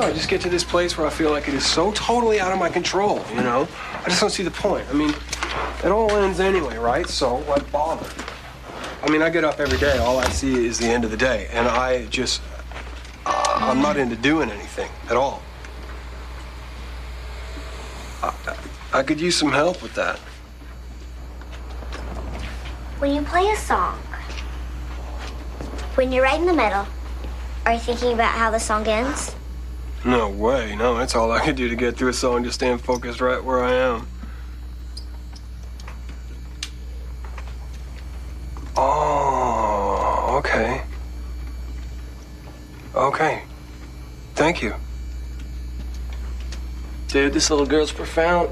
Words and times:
No, 0.00 0.06
I 0.06 0.12
just 0.14 0.30
get 0.30 0.40
to 0.40 0.48
this 0.48 0.64
place 0.64 0.96
where 0.96 1.06
I 1.06 1.10
feel 1.10 1.30
like 1.30 1.46
it 1.46 1.52
is 1.52 1.66
so 1.66 1.92
totally 1.92 2.40
out 2.40 2.52
of 2.52 2.58
my 2.58 2.70
control, 2.70 3.22
you 3.34 3.42
know? 3.42 3.68
I 4.02 4.04
just 4.08 4.18
don't 4.18 4.30
see 4.30 4.42
the 4.42 4.50
point. 4.50 4.88
I 4.88 4.94
mean, 4.94 5.12
it 5.84 5.90
all 5.90 6.10
ends 6.12 6.40
anyway, 6.40 6.78
right? 6.78 7.06
So 7.06 7.36
why 7.40 7.58
bother? 7.70 8.08
I 9.02 9.10
mean, 9.10 9.20
I 9.20 9.28
get 9.28 9.44
up 9.44 9.60
every 9.60 9.76
day. 9.76 9.98
All 9.98 10.18
I 10.18 10.26
see 10.30 10.64
is 10.66 10.78
the 10.78 10.86
end 10.86 11.04
of 11.04 11.10
the 11.10 11.18
day. 11.18 11.48
And 11.52 11.68
I 11.68 12.06
just, 12.06 12.40
uh, 13.26 13.52
I'm 13.56 13.82
not 13.82 13.98
into 13.98 14.16
doing 14.16 14.50
anything 14.50 14.90
at 15.10 15.18
all. 15.18 15.42
I, 18.22 18.56
I 18.94 19.02
could 19.02 19.20
use 19.20 19.36
some 19.36 19.52
help 19.52 19.82
with 19.82 19.94
that. 19.96 20.18
When 23.00 23.14
you 23.14 23.20
play 23.20 23.50
a 23.50 23.56
song, 23.56 23.98
when 25.94 26.10
you're 26.10 26.24
right 26.24 26.40
in 26.40 26.46
the 26.46 26.54
middle, 26.54 26.86
are 27.66 27.74
you 27.74 27.80
thinking 27.80 28.14
about 28.14 28.32
how 28.32 28.50
the 28.50 28.58
song 28.58 28.86
ends? 28.86 29.36
No 30.04 30.30
way. 30.30 30.74
No, 30.76 30.96
that's 30.96 31.14
all 31.14 31.30
I 31.30 31.40
can 31.40 31.54
do 31.54 31.68
to 31.68 31.76
get 31.76 31.96
through 31.96 32.08
a 32.08 32.12
song, 32.14 32.42
just 32.44 32.54
staying 32.54 32.78
focused 32.78 33.20
right 33.20 33.42
where 33.42 33.62
I 33.62 33.72
am. 33.72 34.06
Oh, 38.76 40.36
okay. 40.38 40.82
Okay. 42.94 43.42
Thank 44.34 44.62
you. 44.62 44.74
Dude, 47.08 47.32
this 47.32 47.50
little 47.50 47.66
girl's 47.66 47.92
profound. 47.92 48.50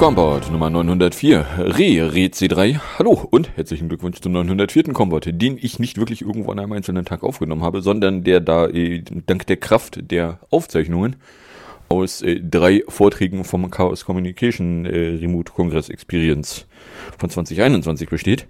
Combat 0.00 0.50
Nummer 0.50 0.70
904, 0.70 1.46
Re, 1.58 2.14
Re 2.14 2.30
C3. 2.32 2.80
Hallo 2.98 3.28
und 3.30 3.54
herzlichen 3.54 3.90
Glückwunsch 3.90 4.18
zum 4.22 4.32
904. 4.32 4.94
Combat, 4.94 5.28
den 5.30 5.58
ich 5.60 5.78
nicht 5.78 5.98
wirklich 5.98 6.22
irgendwo 6.22 6.50
an 6.50 6.58
einem 6.58 6.72
einzelnen 6.72 7.04
Tag 7.04 7.22
aufgenommen 7.22 7.62
habe, 7.62 7.82
sondern 7.82 8.24
der 8.24 8.40
da 8.40 8.66
äh, 8.66 9.02
dank 9.26 9.46
der 9.46 9.58
Kraft 9.58 10.10
der 10.10 10.38
Aufzeichnungen 10.48 11.16
aus 11.90 12.22
äh, 12.22 12.40
drei 12.40 12.82
Vorträgen 12.88 13.44
vom 13.44 13.70
Chaos 13.70 14.06
Communication 14.06 14.86
äh, 14.86 15.18
Remote 15.20 15.52
Congress 15.52 15.90
Experience 15.90 16.66
von 17.18 17.28
2021 17.28 18.08
besteht. 18.08 18.46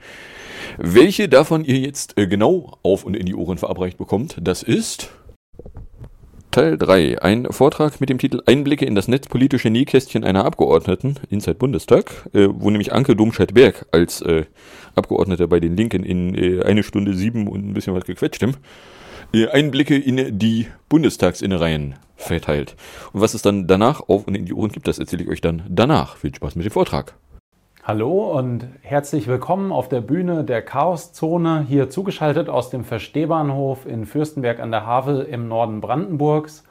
Welche 0.78 1.28
davon 1.28 1.64
ihr 1.64 1.78
jetzt 1.80 2.16
äh, 2.16 2.28
genau 2.28 2.78
auf 2.84 3.02
und 3.02 3.16
in 3.16 3.26
die 3.26 3.34
Ohren 3.34 3.58
verabreicht 3.58 3.98
bekommt, 3.98 4.36
das 4.40 4.62
ist 4.62 5.10
Teil 6.50 6.76
3. 6.76 7.22
Ein 7.22 7.46
Vortrag 7.50 8.00
mit 8.00 8.10
dem 8.10 8.18
Titel 8.18 8.42
Einblicke 8.44 8.84
in 8.84 8.96
das 8.96 9.06
netzpolitische 9.06 9.70
Nähkästchen 9.70 10.24
einer 10.24 10.44
Abgeordneten, 10.44 11.14
Inside 11.28 11.54
Bundestag, 11.54 12.28
äh, 12.32 12.48
wo 12.50 12.70
nämlich 12.70 12.92
Anke 12.92 13.14
Domscheit-Berg 13.14 13.86
als 13.92 14.20
äh, 14.22 14.46
Abgeordneter 14.96 15.46
bei 15.46 15.60
den 15.60 15.76
Linken 15.76 16.02
in 16.02 16.34
äh, 16.34 16.64
eine 16.64 16.82
Stunde 16.82 17.14
sieben 17.14 17.46
und 17.46 17.68
ein 17.68 17.72
bisschen 17.72 17.94
was 17.94 18.04
gequetscht 18.04 18.42
äh, 19.32 19.48
Einblicke 19.48 19.96
in 19.96 20.40
die 20.40 20.66
Bundestagsinnereien 20.88 21.94
verteilt. 22.16 22.74
Und 23.12 23.20
was 23.20 23.34
es 23.34 23.42
dann 23.42 23.68
danach 23.68 24.00
auf 24.08 24.26
und 24.26 24.34
in 24.34 24.46
die 24.46 24.54
Ohren 24.54 24.72
gibt, 24.72 24.88
das 24.88 24.98
erzähle 24.98 25.22
ich 25.22 25.28
euch 25.28 25.40
dann 25.40 25.62
danach. 25.68 26.16
Viel 26.16 26.34
Spaß 26.34 26.56
mit 26.56 26.66
dem 26.66 26.72
Vortrag. 26.72 27.14
Hallo 27.90 28.38
und 28.38 28.68
herzlich 28.82 29.26
willkommen 29.26 29.72
auf 29.72 29.88
der 29.88 30.00
Bühne 30.00 30.44
der 30.44 30.62
Chaoszone, 30.62 31.66
hier 31.68 31.90
zugeschaltet 31.90 32.48
aus 32.48 32.70
dem 32.70 32.84
Verstehbahnhof 32.84 33.84
in 33.84 34.06
Fürstenberg 34.06 34.60
an 34.60 34.70
der 34.70 34.86
Havel 34.86 35.22
im 35.22 35.48
Norden 35.48 35.80
Brandenburgs. 35.80 36.62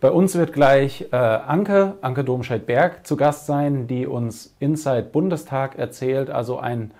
Bei 0.00 0.10
uns 0.10 0.36
wird 0.36 0.54
gleich 0.54 1.08
äh, 1.12 1.16
Anke, 1.16 1.96
Anke 2.00 2.24
Domscheit-Berg, 2.24 3.06
zu 3.06 3.18
Gast 3.18 3.44
sein, 3.44 3.88
die 3.88 4.06
uns 4.06 4.56
Inside 4.58 5.10
Bundestag 5.12 5.76
erzählt, 5.76 6.30
also 6.30 6.58
ein 6.58 6.92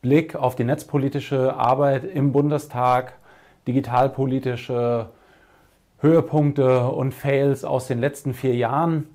Blick 0.00 0.36
auf 0.36 0.54
die 0.54 0.62
netzpolitische 0.62 1.56
Arbeit 1.56 2.04
im 2.04 2.30
Bundestag, 2.30 3.14
digitalpolitische 3.66 5.08
Höhepunkte 5.98 6.86
und 6.86 7.14
Fails 7.14 7.64
aus 7.64 7.88
den 7.88 7.98
letzten 7.98 8.32
vier 8.32 8.54
Jahren 8.54 9.08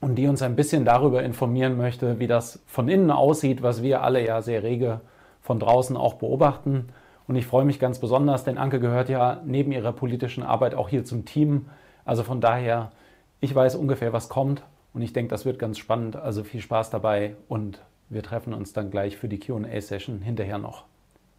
und 0.00 0.16
die 0.16 0.28
uns 0.28 0.42
ein 0.42 0.56
bisschen 0.56 0.84
darüber 0.84 1.22
informieren 1.22 1.76
möchte, 1.76 2.18
wie 2.18 2.26
das 2.26 2.60
von 2.66 2.88
innen 2.88 3.10
aussieht, 3.10 3.62
was 3.62 3.82
wir 3.82 4.02
alle 4.02 4.24
ja 4.24 4.42
sehr 4.42 4.62
rege 4.62 5.00
von 5.42 5.58
draußen 5.58 5.96
auch 5.96 6.14
beobachten. 6.14 6.88
Und 7.26 7.36
ich 7.36 7.46
freue 7.46 7.64
mich 7.64 7.78
ganz 7.78 7.98
besonders, 7.98 8.44
denn 8.44 8.58
Anke 8.58 8.80
gehört 8.80 9.08
ja 9.08 9.40
neben 9.44 9.72
ihrer 9.72 9.92
politischen 9.92 10.42
Arbeit 10.42 10.74
auch 10.74 10.88
hier 10.88 11.04
zum 11.04 11.24
Team. 11.24 11.66
Also 12.04 12.22
von 12.22 12.40
daher, 12.40 12.92
ich 13.40 13.54
weiß 13.54 13.74
ungefähr, 13.74 14.12
was 14.12 14.28
kommt 14.28 14.62
und 14.94 15.02
ich 15.02 15.12
denke, 15.12 15.30
das 15.30 15.44
wird 15.44 15.58
ganz 15.58 15.78
spannend. 15.78 16.16
Also 16.16 16.44
viel 16.44 16.60
Spaß 16.60 16.90
dabei 16.90 17.34
und 17.48 17.82
wir 18.08 18.22
treffen 18.22 18.54
uns 18.54 18.72
dann 18.72 18.90
gleich 18.90 19.16
für 19.16 19.28
die 19.28 19.38
QA-Session 19.38 20.22
hinterher 20.22 20.58
noch. 20.58 20.84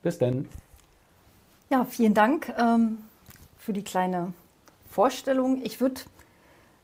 Bis 0.03 0.17
denn. 0.17 0.47
Ja, 1.69 1.85
vielen 1.85 2.13
Dank 2.13 2.53
ähm, 2.57 2.99
für 3.57 3.73
die 3.73 3.83
kleine 3.83 4.33
Vorstellung. 4.89 5.61
Ich 5.63 5.81
würde 5.81 6.01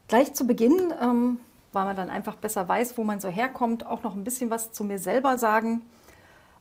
gleich 0.08 0.34
zu 0.34 0.48
Beginn 0.48 0.94
ähm, 1.02 1.38
weil 1.76 1.86
man 1.86 1.96
dann 1.96 2.10
einfach 2.10 2.36
besser 2.36 2.68
weiß, 2.68 2.98
wo 2.98 3.04
man 3.04 3.20
so 3.20 3.28
herkommt, 3.30 3.86
auch 3.86 4.02
noch 4.02 4.16
ein 4.16 4.24
bisschen 4.24 4.50
was 4.50 4.72
zu 4.72 4.84
mir 4.84 4.98
selber 4.98 5.38
sagen. 5.38 5.82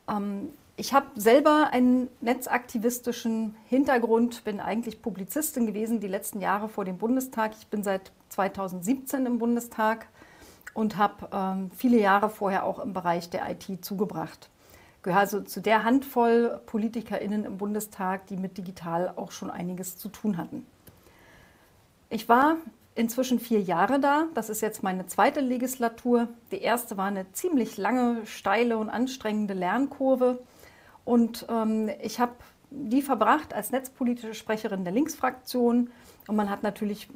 Ähm, 0.07 0.49
ich 0.77 0.93
habe 0.93 1.07
selber 1.15 1.69
einen 1.71 2.09
netzaktivistischen 2.19 3.55
Hintergrund, 3.65 4.43
bin 4.43 4.59
eigentlich 4.59 5.01
Publizistin 5.01 5.65
gewesen 5.65 6.01
die 6.01 6.07
letzten 6.07 6.41
Jahre 6.41 6.67
vor 6.67 6.83
dem 6.83 6.97
Bundestag. 6.97 7.53
Ich 7.57 7.67
bin 7.67 7.81
seit 7.81 8.11
2017 8.29 9.25
im 9.25 9.39
Bundestag 9.39 10.07
und 10.73 10.97
habe 10.97 11.29
ähm, 11.31 11.71
viele 11.75 11.97
Jahre 11.97 12.29
vorher 12.29 12.65
auch 12.65 12.79
im 12.79 12.91
Bereich 12.91 13.29
der 13.29 13.49
IT 13.49 13.85
zugebracht. 13.85 14.49
Gehöre 15.01 15.19
also 15.19 15.39
zu 15.39 15.61
der 15.61 15.85
Handvoll 15.85 16.59
PolitikerInnen 16.65 17.45
im 17.45 17.57
Bundestag, 17.57 18.27
die 18.27 18.35
mit 18.35 18.57
digital 18.57 19.13
auch 19.15 19.31
schon 19.31 19.49
einiges 19.49 19.97
zu 19.97 20.09
tun 20.09 20.35
hatten. 20.35 20.65
Ich 22.09 22.27
war 22.27 22.57
inzwischen 22.95 23.39
vier 23.39 23.61
Jahre 23.61 23.99
da. 23.99 24.27
Das 24.33 24.49
ist 24.49 24.61
jetzt 24.61 24.81
meine 24.81 25.05
zweite 25.05 25.41
Legislatur. 25.41 26.29
Die 26.51 26.61
erste 26.61 26.97
war 26.97 27.05
eine 27.05 27.31
ziemlich 27.33 27.77
lange, 27.77 28.25
steile 28.25 28.77
und 28.77 28.89
anstrengende 28.89 29.53
Lernkurve. 29.53 30.41
Und 31.03 31.45
ähm, 31.49 31.89
ich 32.01 32.19
habe 32.19 32.33
die 32.71 33.01
verbracht 33.01 33.53
als 33.53 33.71
netzpolitische 33.71 34.33
Sprecherin 34.33 34.83
der 34.85 34.93
Linksfraktion. 34.93 35.91
Und 36.27 36.35
man 36.35 36.49
hat 36.49 36.63
natürlich 36.63 37.09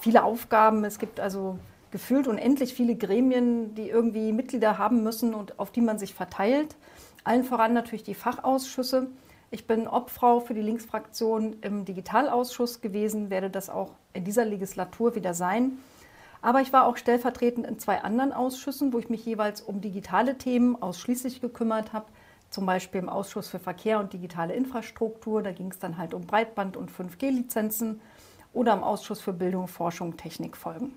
viele 0.00 0.22
Aufgaben. 0.22 0.84
Es 0.84 0.98
gibt 0.98 1.20
also 1.20 1.58
gefühlt 1.90 2.28
unendlich 2.28 2.74
viele 2.74 2.94
Gremien, 2.94 3.74
die 3.74 3.88
irgendwie 3.88 4.32
Mitglieder 4.32 4.78
haben 4.78 5.02
müssen 5.02 5.34
und 5.34 5.58
auf 5.58 5.70
die 5.70 5.80
man 5.80 5.98
sich 5.98 6.14
verteilt. 6.14 6.76
Allen 7.24 7.44
voran 7.44 7.72
natürlich 7.72 8.04
die 8.04 8.14
Fachausschüsse. 8.14 9.08
Ich 9.50 9.66
bin 9.66 9.86
Obfrau 9.86 10.40
für 10.40 10.54
die 10.54 10.60
Linksfraktion 10.60 11.56
im 11.60 11.84
Digitalausschuss 11.84 12.80
gewesen, 12.80 13.30
werde 13.30 13.48
das 13.48 13.70
auch 13.70 13.92
in 14.12 14.24
dieser 14.24 14.44
Legislatur 14.44 15.14
wieder 15.14 15.34
sein. 15.34 15.78
Aber 16.42 16.60
ich 16.60 16.72
war 16.72 16.86
auch 16.86 16.96
stellvertretend 16.96 17.66
in 17.66 17.78
zwei 17.78 18.02
anderen 18.02 18.32
Ausschüssen, 18.32 18.92
wo 18.92 18.98
ich 18.98 19.08
mich 19.08 19.24
jeweils 19.24 19.60
um 19.60 19.80
digitale 19.80 20.36
Themen 20.36 20.80
ausschließlich 20.80 21.40
gekümmert 21.40 21.92
habe. 21.92 22.06
Zum 22.50 22.66
Beispiel 22.66 23.00
im 23.00 23.08
Ausschuss 23.08 23.48
für 23.48 23.58
Verkehr 23.58 24.00
und 24.00 24.12
digitale 24.12 24.54
Infrastruktur, 24.54 25.42
da 25.42 25.52
ging 25.52 25.70
es 25.70 25.78
dann 25.78 25.96
halt 25.96 26.14
um 26.14 26.26
Breitband- 26.26 26.76
und 26.76 26.90
5G-Lizenzen. 26.90 28.00
Oder 28.52 28.72
im 28.72 28.82
Ausschuss 28.82 29.20
für 29.20 29.32
Bildung, 29.32 29.68
Forschung, 29.68 30.16
Technikfolgen. 30.16 30.94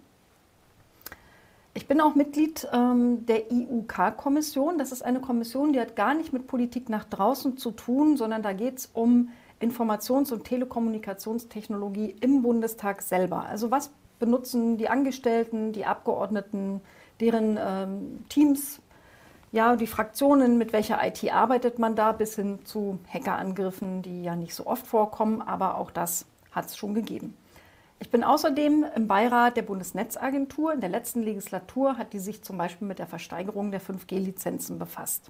Ich 1.74 1.88
bin 1.88 2.02
auch 2.02 2.16
Mitglied 2.16 2.68
ähm, 2.74 3.26
der 3.26 3.52
IUK-Kommission. 3.52 4.78
Das 4.78 4.92
ist 4.92 5.04
eine 5.04 5.22
Kommission, 5.22 5.72
die 5.72 5.80
hat 5.80 5.96
gar 5.96 6.16
nicht 6.16 6.34
mit 6.34 6.48
Politik 6.48 6.90
nach 6.90 7.06
draußen 7.06 7.58
zu 7.58 7.72
tun, 7.72 8.18
sondern 8.18 8.42
da 8.42 8.54
geht 8.54 8.80
es 8.80 8.90
um 8.94 9.30
Informations- 9.62 10.34
und 10.34 10.46
Telekommunikationstechnologie 10.46 12.16
im 12.22 12.42
Bundestag 12.42 13.02
selber. 13.02 13.46
Also 13.46 13.72
was 13.72 13.92
benutzen 14.18 14.78
die 14.78 14.90
Angestellten, 14.90 15.72
die 15.72 15.86
Abgeordneten, 15.86 16.82
deren 17.20 17.60
ähm, 17.62 18.26
Teams, 18.30 18.82
ja, 19.52 19.76
die 19.76 19.88
Fraktionen, 19.88 20.58
mit 20.58 20.74
welcher 20.74 21.00
IT 21.06 21.32
arbeitet 21.32 21.80
man 21.80 21.96
da, 21.96 22.12
bis 22.12 22.36
hin 22.36 22.60
zu 22.66 23.00
Hackerangriffen, 23.12 24.02
die 24.02 24.24
ja 24.24 24.36
nicht 24.36 24.56
so 24.56 24.68
oft 24.68 24.86
vorkommen, 24.86 25.42
aber 25.42 25.78
auch 25.78 25.92
das 25.92 26.26
hat 26.52 26.66
es 26.66 26.78
schon 26.78 26.94
gegeben. 26.94 27.36
Ich 28.02 28.10
bin 28.10 28.24
außerdem 28.24 28.86
im 28.96 29.08
Beirat 29.08 29.58
der 29.58 29.62
Bundesnetzagentur. 29.62 30.74
In 30.74 30.80
der 30.80 30.90
letzten 30.90 31.22
Legislatur 31.22 31.98
hat 31.98 32.14
die 32.14 32.20
sich 32.20 32.42
zum 32.44 32.58
Beispiel 32.58 32.88
mit 32.88 32.98
der 32.98 33.08
Versteigerung 33.08 33.72
der 33.72 33.82
5G-Lizenzen 33.82 34.80
befasst. 34.80 35.30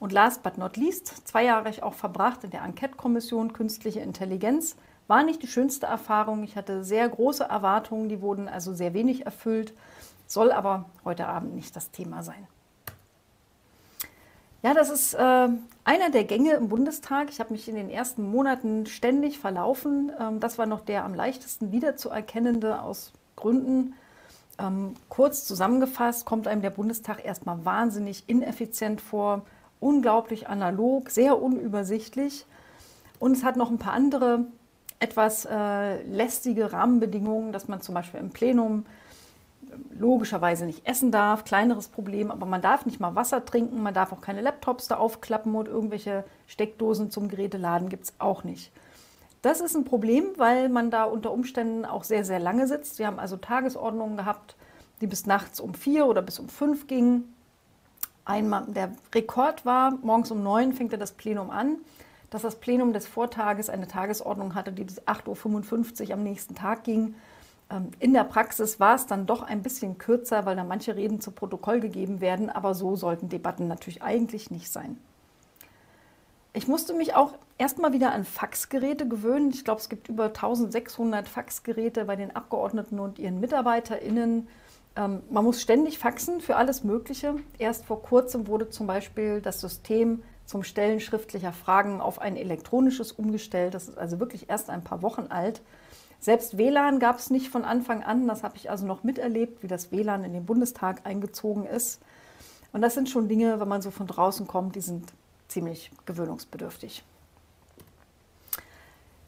Und 0.00 0.10
last 0.10 0.42
but 0.42 0.56
not 0.56 0.78
least, 0.78 1.28
zwei 1.28 1.44
Jahre 1.44 1.68
ich 1.68 1.82
auch 1.82 1.94
verbracht 1.94 2.44
in 2.44 2.50
der 2.50 2.62
Enquete-Kommission 2.62 3.52
Künstliche 3.52 4.00
Intelligenz, 4.00 4.76
War 5.06 5.22
nicht 5.22 5.42
die 5.42 5.48
schönste 5.48 5.86
Erfahrung. 5.86 6.42
Ich 6.44 6.56
hatte 6.56 6.82
sehr 6.82 7.08
große 7.08 7.44
Erwartungen, 7.44 8.08
die 8.08 8.22
wurden 8.22 8.48
also 8.48 8.72
sehr 8.72 8.94
wenig 8.94 9.26
erfüllt. 9.26 9.74
Soll 10.26 10.50
aber 10.50 10.86
heute 11.04 11.26
Abend 11.26 11.54
nicht 11.54 11.76
das 11.76 11.90
Thema 11.90 12.22
sein. 12.22 12.46
Ja, 14.62 14.74
das 14.74 14.90
ist 14.90 15.14
äh, 15.14 15.48
einer 15.84 16.10
der 16.12 16.22
Gänge 16.24 16.52
im 16.52 16.68
Bundestag. 16.68 17.30
Ich 17.30 17.40
habe 17.40 17.52
mich 17.52 17.68
in 17.68 17.74
den 17.74 17.90
ersten 17.90 18.22
Monaten 18.22 18.86
ständig 18.86 19.40
verlaufen. 19.40 20.12
Ähm, 20.20 20.38
das 20.38 20.56
war 20.56 20.66
noch 20.66 20.82
der 20.82 21.04
am 21.04 21.14
leichtesten 21.14 21.72
wiederzuerkennende 21.72 22.80
aus 22.80 23.12
Gründen. 23.34 23.94
Ähm, 24.60 24.94
kurz 25.08 25.44
zusammengefasst 25.46 26.26
kommt 26.26 26.46
einem 26.46 26.62
der 26.62 26.70
Bundestag 26.70 27.24
erstmal 27.24 27.64
wahnsinnig 27.64 28.28
ineffizient 28.28 29.00
vor, 29.00 29.42
unglaublich 29.80 30.48
analog, 30.48 31.10
sehr 31.10 31.42
unübersichtlich. 31.42 32.46
Und 33.18 33.32
es 33.32 33.42
hat 33.42 33.56
noch 33.56 33.70
ein 33.70 33.78
paar 33.78 33.94
andere 33.94 34.46
etwas 35.00 35.44
äh, 35.44 36.02
lästige 36.04 36.72
Rahmenbedingungen, 36.72 37.52
dass 37.52 37.66
man 37.66 37.80
zum 37.80 37.96
Beispiel 37.96 38.20
im 38.20 38.30
Plenum 38.30 38.86
logischerweise 39.90 40.66
nicht 40.66 40.86
essen 40.86 41.10
darf, 41.10 41.44
kleineres 41.44 41.88
Problem, 41.88 42.30
aber 42.30 42.46
man 42.46 42.62
darf 42.62 42.86
nicht 42.86 43.00
mal 43.00 43.14
Wasser 43.14 43.44
trinken, 43.44 43.82
man 43.82 43.94
darf 43.94 44.12
auch 44.12 44.20
keine 44.20 44.40
Laptops 44.40 44.88
da 44.88 44.96
aufklappen 44.96 45.54
und 45.54 45.68
irgendwelche 45.68 46.24
Steckdosen 46.46 47.10
zum 47.10 47.28
Geräteladen 47.28 47.88
gibt 47.88 48.04
es 48.04 48.14
auch 48.18 48.44
nicht. 48.44 48.72
Das 49.42 49.60
ist 49.60 49.74
ein 49.74 49.84
Problem, 49.84 50.26
weil 50.36 50.68
man 50.68 50.90
da 50.90 51.04
unter 51.04 51.32
Umständen 51.32 51.84
auch 51.84 52.04
sehr, 52.04 52.24
sehr 52.24 52.38
lange 52.38 52.68
sitzt. 52.68 53.00
Wir 53.00 53.08
haben 53.08 53.18
also 53.18 53.36
Tagesordnungen 53.36 54.16
gehabt, 54.16 54.56
die 55.00 55.08
bis 55.08 55.26
nachts 55.26 55.58
um 55.60 55.74
vier 55.74 56.06
oder 56.06 56.22
bis 56.22 56.38
um 56.38 56.48
fünf 56.48 56.86
gingen. 56.86 57.34
Einmal, 58.24 58.66
der 58.68 58.92
Rekord 59.12 59.66
war, 59.66 59.98
morgens 60.02 60.30
um 60.30 60.44
neun 60.44 60.72
fängt 60.72 60.92
ja 60.92 60.98
das 60.98 61.12
Plenum 61.12 61.50
an, 61.50 61.78
dass 62.30 62.42
das 62.42 62.56
Plenum 62.56 62.92
des 62.92 63.08
Vortages 63.08 63.68
eine 63.68 63.88
Tagesordnung 63.88 64.54
hatte, 64.54 64.70
die 64.72 64.84
bis 64.84 65.02
8.55 65.02 66.06
Uhr 66.06 66.14
am 66.14 66.22
nächsten 66.22 66.54
Tag 66.54 66.84
ging. 66.84 67.16
Ähm, 67.72 67.90
in 67.98 68.12
der 68.12 68.24
Praxis 68.24 68.78
war 68.78 68.94
es 68.94 69.06
dann 69.06 69.26
doch 69.26 69.42
ein 69.42 69.62
bisschen 69.62 69.98
kürzer, 69.98 70.44
weil 70.44 70.56
da 70.56 70.64
manche 70.64 70.94
Reden 70.94 71.20
zu 71.20 71.30
Protokoll 71.30 71.80
gegeben 71.80 72.20
werden, 72.20 72.50
aber 72.50 72.74
so 72.74 72.94
sollten 72.96 73.28
Debatten 73.28 73.66
natürlich 73.66 74.02
eigentlich 74.02 74.50
nicht 74.50 74.70
sein. 74.70 74.98
Ich 76.52 76.68
musste 76.68 76.92
mich 76.92 77.14
auch 77.14 77.32
erstmal 77.56 77.94
wieder 77.94 78.12
an 78.12 78.24
Faxgeräte 78.24 79.08
gewöhnen. 79.08 79.50
Ich 79.50 79.64
glaube, 79.64 79.80
es 79.80 79.88
gibt 79.88 80.08
über 80.08 80.26
1600 80.26 81.26
Faxgeräte 81.26 82.04
bei 82.04 82.14
den 82.14 82.36
Abgeordneten 82.36 82.98
und 82.98 83.18
ihren 83.18 83.40
MitarbeiterInnen. 83.40 84.48
Ähm, 84.94 85.22
man 85.30 85.44
muss 85.44 85.62
ständig 85.62 85.98
faxen 85.98 86.42
für 86.42 86.56
alles 86.56 86.84
Mögliche. 86.84 87.36
Erst 87.58 87.86
vor 87.86 88.02
kurzem 88.02 88.46
wurde 88.48 88.68
zum 88.68 88.86
Beispiel 88.86 89.40
das 89.40 89.62
System 89.62 90.22
zum 90.44 90.62
Stellen 90.62 91.00
schriftlicher 91.00 91.52
Fragen 91.52 92.02
auf 92.02 92.20
ein 92.20 92.36
elektronisches 92.36 93.12
umgestellt. 93.12 93.72
Das 93.72 93.88
ist 93.88 93.96
also 93.96 94.20
wirklich 94.20 94.50
erst 94.50 94.68
ein 94.68 94.84
paar 94.84 95.00
Wochen 95.00 95.28
alt. 95.30 95.62
Selbst 96.22 96.56
WLAN 96.56 97.00
gab 97.00 97.18
es 97.18 97.30
nicht 97.30 97.48
von 97.48 97.64
Anfang 97.64 98.04
an. 98.04 98.28
Das 98.28 98.44
habe 98.44 98.56
ich 98.56 98.70
also 98.70 98.86
noch 98.86 99.02
miterlebt, 99.02 99.64
wie 99.64 99.66
das 99.66 99.90
WLAN 99.90 100.22
in 100.22 100.32
den 100.32 100.46
Bundestag 100.46 101.00
eingezogen 101.04 101.66
ist. 101.66 102.00
Und 102.72 102.80
das 102.80 102.94
sind 102.94 103.10
schon 103.10 103.28
Dinge, 103.28 103.58
wenn 103.58 103.66
man 103.66 103.82
so 103.82 103.90
von 103.90 104.06
draußen 104.06 104.46
kommt, 104.46 104.76
die 104.76 104.80
sind 104.80 105.12
ziemlich 105.48 105.90
gewöhnungsbedürftig. 106.06 107.02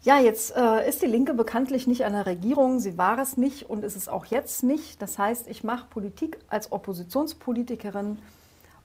Ja, 0.04 0.20
jetzt 0.20 0.54
äh, 0.54 0.88
ist 0.88 1.02
die 1.02 1.06
Linke 1.06 1.34
bekanntlich 1.34 1.88
nicht 1.88 2.04
an 2.04 2.12
der 2.12 2.26
Regierung. 2.26 2.78
Sie 2.78 2.96
war 2.96 3.18
es 3.18 3.36
nicht 3.36 3.68
und 3.68 3.82
ist 3.82 3.96
es 3.96 4.08
auch 4.08 4.26
jetzt 4.26 4.62
nicht. 4.62 5.02
Das 5.02 5.18
heißt, 5.18 5.48
ich 5.48 5.64
mache 5.64 5.86
Politik 5.90 6.38
als 6.48 6.70
Oppositionspolitikerin 6.70 8.18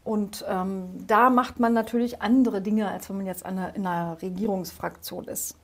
und 0.03 0.43
ähm, 0.49 1.05
da 1.05 1.29
macht 1.29 1.59
man 1.59 1.73
natürlich 1.73 2.23
andere 2.23 2.61
Dinge, 2.61 2.89
als 2.89 3.07
wenn 3.07 3.17
man 3.17 3.27
jetzt 3.27 3.45
einer, 3.45 3.75
in 3.75 3.85
einer 3.85 4.19
Regierungsfraktion 4.19 5.25
ist. 5.25 5.55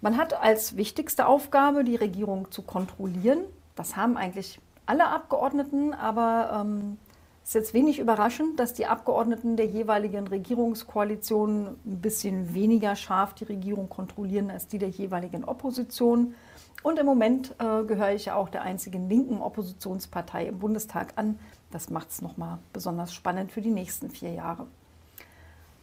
Man 0.00 0.16
hat 0.16 0.32
als 0.40 0.76
wichtigste 0.76 1.26
Aufgabe, 1.26 1.84
die 1.84 1.96
Regierung 1.96 2.50
zu 2.50 2.62
kontrollieren. 2.62 3.40
Das 3.74 3.96
haben 3.96 4.16
eigentlich 4.16 4.58
alle 4.86 5.08
Abgeordneten, 5.08 5.92
aber 5.92 6.64
ähm, 6.64 6.96
es 7.42 7.50
ist 7.50 7.54
jetzt 7.54 7.74
wenig 7.74 7.98
überraschend, 7.98 8.58
dass 8.58 8.74
die 8.74 8.86
Abgeordneten 8.86 9.56
der 9.56 9.66
jeweiligen 9.66 10.26
Regierungskoalition 10.26 11.76
ein 11.84 12.00
bisschen 12.00 12.54
weniger 12.54 12.96
scharf 12.96 13.34
die 13.34 13.44
Regierung 13.44 13.88
kontrollieren 13.88 14.50
als 14.50 14.68
die 14.68 14.78
der 14.78 14.88
jeweiligen 14.88 15.44
Opposition. 15.44 16.34
Und 16.82 16.98
im 16.98 17.06
Moment 17.06 17.54
äh, 17.58 17.84
gehöre 17.84 18.14
ich 18.14 18.26
ja 18.26 18.36
auch 18.36 18.48
der 18.48 18.62
einzigen 18.62 19.08
linken 19.08 19.42
Oppositionspartei 19.42 20.46
im 20.46 20.58
Bundestag 20.58 21.12
an. 21.16 21.38
Das 21.70 21.90
macht 21.90 22.10
es 22.10 22.22
nochmal 22.22 22.58
besonders 22.72 23.12
spannend 23.12 23.52
für 23.52 23.60
die 23.60 23.70
nächsten 23.70 24.10
vier 24.10 24.32
Jahre. 24.32 24.66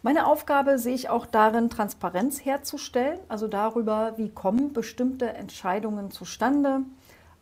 Meine 0.03 0.27
Aufgabe 0.27 0.77
sehe 0.77 0.93
ich 0.93 1.09
auch 1.09 1.25
darin, 1.25 1.69
Transparenz 1.69 2.45
herzustellen, 2.45 3.19
also 3.29 3.47
darüber, 3.47 4.13
wie 4.17 4.29
kommen 4.29 4.71
bestimmte 4.71 5.33
Entscheidungen 5.33 6.11
zustande, 6.11 6.81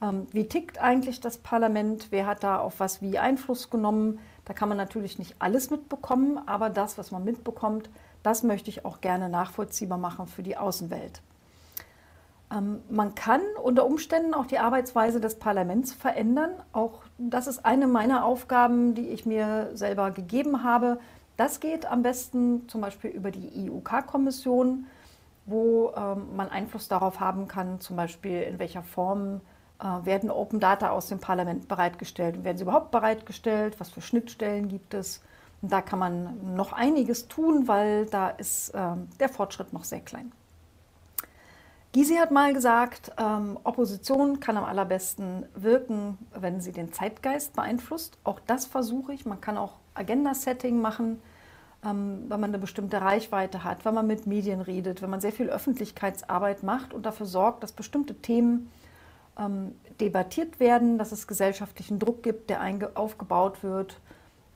ähm, 0.02 0.28
wie 0.32 0.48
tickt 0.48 0.80
eigentlich 0.80 1.20
das 1.20 1.38
Parlament, 1.38 2.08
wer 2.12 2.26
hat 2.26 2.44
da 2.44 2.60
auf 2.60 2.80
was 2.80 3.02
wie 3.02 3.20
Einfluss 3.20 3.70
genommen. 3.70 4.20
Da 4.46 4.54
kann 4.54 4.70
man 4.70 4.78
natürlich 4.78 5.20
nicht 5.20 5.36
alles 5.40 5.70
mitbekommen, 5.70 6.40
aber 6.46 6.70
das, 6.70 6.98
was 6.98 7.12
man 7.12 7.24
mitbekommt, 7.26 7.90
das 8.24 8.44
möchte 8.44 8.70
ich 8.70 8.86
auch 8.86 9.02
gerne 9.02 9.30
nachvollziehbar 9.30 9.98
machen 9.98 10.26
für 10.26 10.44
die 10.44 10.58
Außenwelt. 10.58 11.22
Ähm, 12.52 12.82
man 12.90 13.16
kann 13.16 13.42
unter 13.62 13.86
Umständen 13.86 14.34
auch 14.34 14.46
die 14.46 14.60
Arbeitsweise 14.60 15.20
des 15.20 15.36
Parlaments 15.40 15.94
verändern. 15.94 16.52
Auch 16.72 17.04
das 17.18 17.48
ist 17.48 17.66
eine 17.66 17.88
meiner 17.88 18.26
Aufgaben, 18.26 18.96
die 18.96 19.10
ich 19.10 19.26
mir 19.26 19.72
selber 19.74 20.12
gegeben 20.12 20.64
habe, 20.64 21.00
das 21.38 21.60
geht 21.60 21.86
am 21.86 22.02
besten 22.02 22.68
zum 22.70 22.82
Beispiel 22.82 23.12
über 23.12 23.32
die 23.32 23.66
IUK-Kommission, 23.66 24.86
wo 25.46 25.92
ähm, 25.96 26.36
man 26.36 26.50
Einfluss 26.50 26.88
darauf 26.88 27.20
haben 27.20 27.48
kann, 27.48 27.80
zum 27.80 27.96
Beispiel 27.96 28.42
in 28.42 28.60
welcher 28.60 28.84
Form 28.84 29.42
äh, 29.80 30.06
werden 30.06 30.32
Open 30.32 30.60
Data 30.60 30.90
aus 30.90 31.08
dem 31.08 31.20
Parlament 31.20 31.68
bereitgestellt. 31.68 32.44
Werden 32.44 32.58
sie 32.58 32.64
überhaupt 32.64 32.92
bereitgestellt? 32.92 33.80
Was 33.80 33.90
für 33.90 34.02
Schnittstellen 34.02 34.70
gibt 34.70 34.94
es? 34.94 35.22
Und 35.62 35.72
da 35.72 35.82
kann 35.82 36.00
man 36.00 36.56
noch 36.56 36.74
einiges 36.74 37.28
tun, 37.28 37.68
weil 37.68 38.06
da 38.06 38.30
ist 38.30 38.70
äh, 38.70 38.96
der 39.20 39.30
Fortschritt 39.30 39.74
noch 39.74 39.84
sehr 39.84 40.02
klein. 40.02 40.32
Gysi 41.92 42.16
hat 42.16 42.32
mal 42.32 42.54
gesagt, 42.54 43.14
ähm, 43.18 43.58
Opposition 43.64 44.42
kann 44.42 44.58
am 44.58 44.66
allerbesten 44.66 45.46
wirken, 45.56 46.18
wenn 46.34 46.60
sie 46.60 46.74
den 46.74 46.92
Zeitgeist 46.92 47.54
beeinflusst. 47.54 48.18
Auch 48.26 48.42
das 48.46 48.66
versuche 48.66 49.14
ich. 49.14 49.26
Man 49.26 49.40
kann 49.40 49.58
auch 49.58 49.76
Agenda-Setting 49.96 50.80
machen, 50.80 51.22
ähm, 51.84 52.26
wenn 52.30 52.40
man 52.40 52.52
eine 52.52 52.60
bestimmte 52.60 53.02
Reichweite 53.02 53.64
hat, 53.64 53.86
wenn 53.86 53.94
man 53.94 54.08
mit 54.08 54.28
Medien 54.28 54.62
redet, 54.62 55.02
wenn 55.02 55.10
man 55.10 55.22
sehr 55.22 55.32
viel 55.32 55.50
Öffentlichkeitsarbeit 55.50 56.64
macht 56.64 56.94
und 56.94 57.06
dafür 57.06 57.26
sorgt, 57.26 57.64
dass 57.64 57.72
bestimmte 57.72 58.16
Themen 58.16 58.72
ähm, 59.38 59.76
debattiert 60.00 60.60
werden, 60.60 60.98
dass 60.98 61.12
es 61.12 61.28
gesellschaftlichen 61.28 62.00
Druck 62.00 62.24
gibt, 62.24 62.50
der 62.50 62.62
aufgebaut 62.96 63.64
wird. 63.64 64.00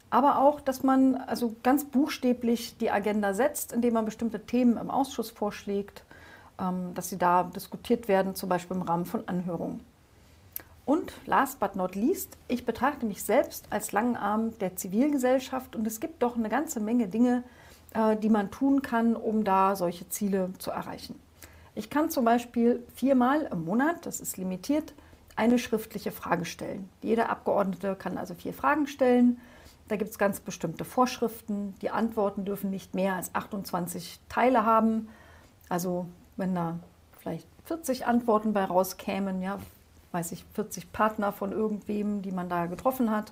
Aber 0.10 0.40
auch, 0.40 0.60
dass 0.60 0.82
man 0.84 1.16
also 1.16 1.56
ganz 1.62 1.86
buchstäblich 1.86 2.78
die 2.78 2.90
Agenda 2.90 3.34
setzt, 3.34 3.74
indem 3.74 3.94
man 3.94 4.06
bestimmte 4.06 4.46
Themen 4.46 4.78
im 4.78 4.90
Ausschuss 4.90 5.30
vorschlägt, 5.30 6.04
ähm, 6.60 6.94
dass 6.96 7.10
sie 7.10 7.18
da 7.18 7.44
diskutiert 7.44 8.08
werden, 8.08 8.36
zum 8.36 8.50
Beispiel 8.50 8.78
im 8.78 8.84
Rahmen 8.84 9.06
von 9.06 9.28
Anhörungen. 9.28 9.82
Und 10.90 11.14
last 11.28 11.60
but 11.60 11.76
not 11.76 11.94
least, 11.94 12.36
ich 12.48 12.66
betrachte 12.66 13.06
mich 13.06 13.22
selbst 13.22 13.68
als 13.70 13.92
langen 13.92 14.16
Arm 14.16 14.58
der 14.58 14.76
Zivilgesellschaft 14.76 15.76
und 15.76 15.86
es 15.86 16.00
gibt 16.00 16.24
doch 16.24 16.36
eine 16.36 16.50
ganze 16.50 16.80
Menge 16.80 17.08
Dinge, 17.08 17.44
äh, 17.94 18.18
die 18.18 18.30
man 18.32 18.50
tun 18.50 18.82
kann, 18.82 19.16
um 19.16 19.44
da 19.44 19.76
solche 19.76 20.10
Ziele 20.10 20.50
zu 20.58 20.72
erreichen. 20.72 21.20
Ich 21.76 21.92
kann 21.92 22.10
zum 22.10 22.26
Beispiel 22.26 22.84
viermal 22.96 23.44
im 23.52 23.66
Monat, 23.66 24.04
das 24.08 24.20
ist 24.20 24.38
limitiert, 24.38 24.96
eine 25.36 25.60
schriftliche 25.60 26.12
Frage 26.12 26.46
stellen. 26.46 26.90
Jeder 27.04 27.30
Abgeordnete 27.30 27.94
kann 27.94 28.18
also 28.18 28.34
vier 28.34 28.56
Fragen 28.56 28.88
stellen. 28.88 29.40
Da 29.90 29.96
gibt 29.96 30.10
es 30.10 30.18
ganz 30.18 30.40
bestimmte 30.40 30.86
Vorschriften. 30.86 31.76
Die 31.84 31.92
Antworten 31.92 32.46
dürfen 32.46 32.72
nicht 32.72 32.96
mehr 32.96 33.14
als 33.14 33.36
28 33.36 34.22
Teile 34.28 34.66
haben. 34.66 35.08
Also 35.70 36.08
wenn 36.36 36.56
da 36.56 36.80
vielleicht 37.20 37.48
40 37.66 38.08
Antworten 38.08 38.54
bei 38.54 38.64
rauskämen, 38.64 39.44
ja, 39.44 39.60
weiß 40.12 40.32
ich, 40.32 40.46
40 40.54 40.92
Partner 40.92 41.32
von 41.32 41.52
irgendwem, 41.52 42.22
die 42.22 42.32
man 42.32 42.50
da 42.50 42.66
getroffen 42.66 43.12
hat, 43.12 43.32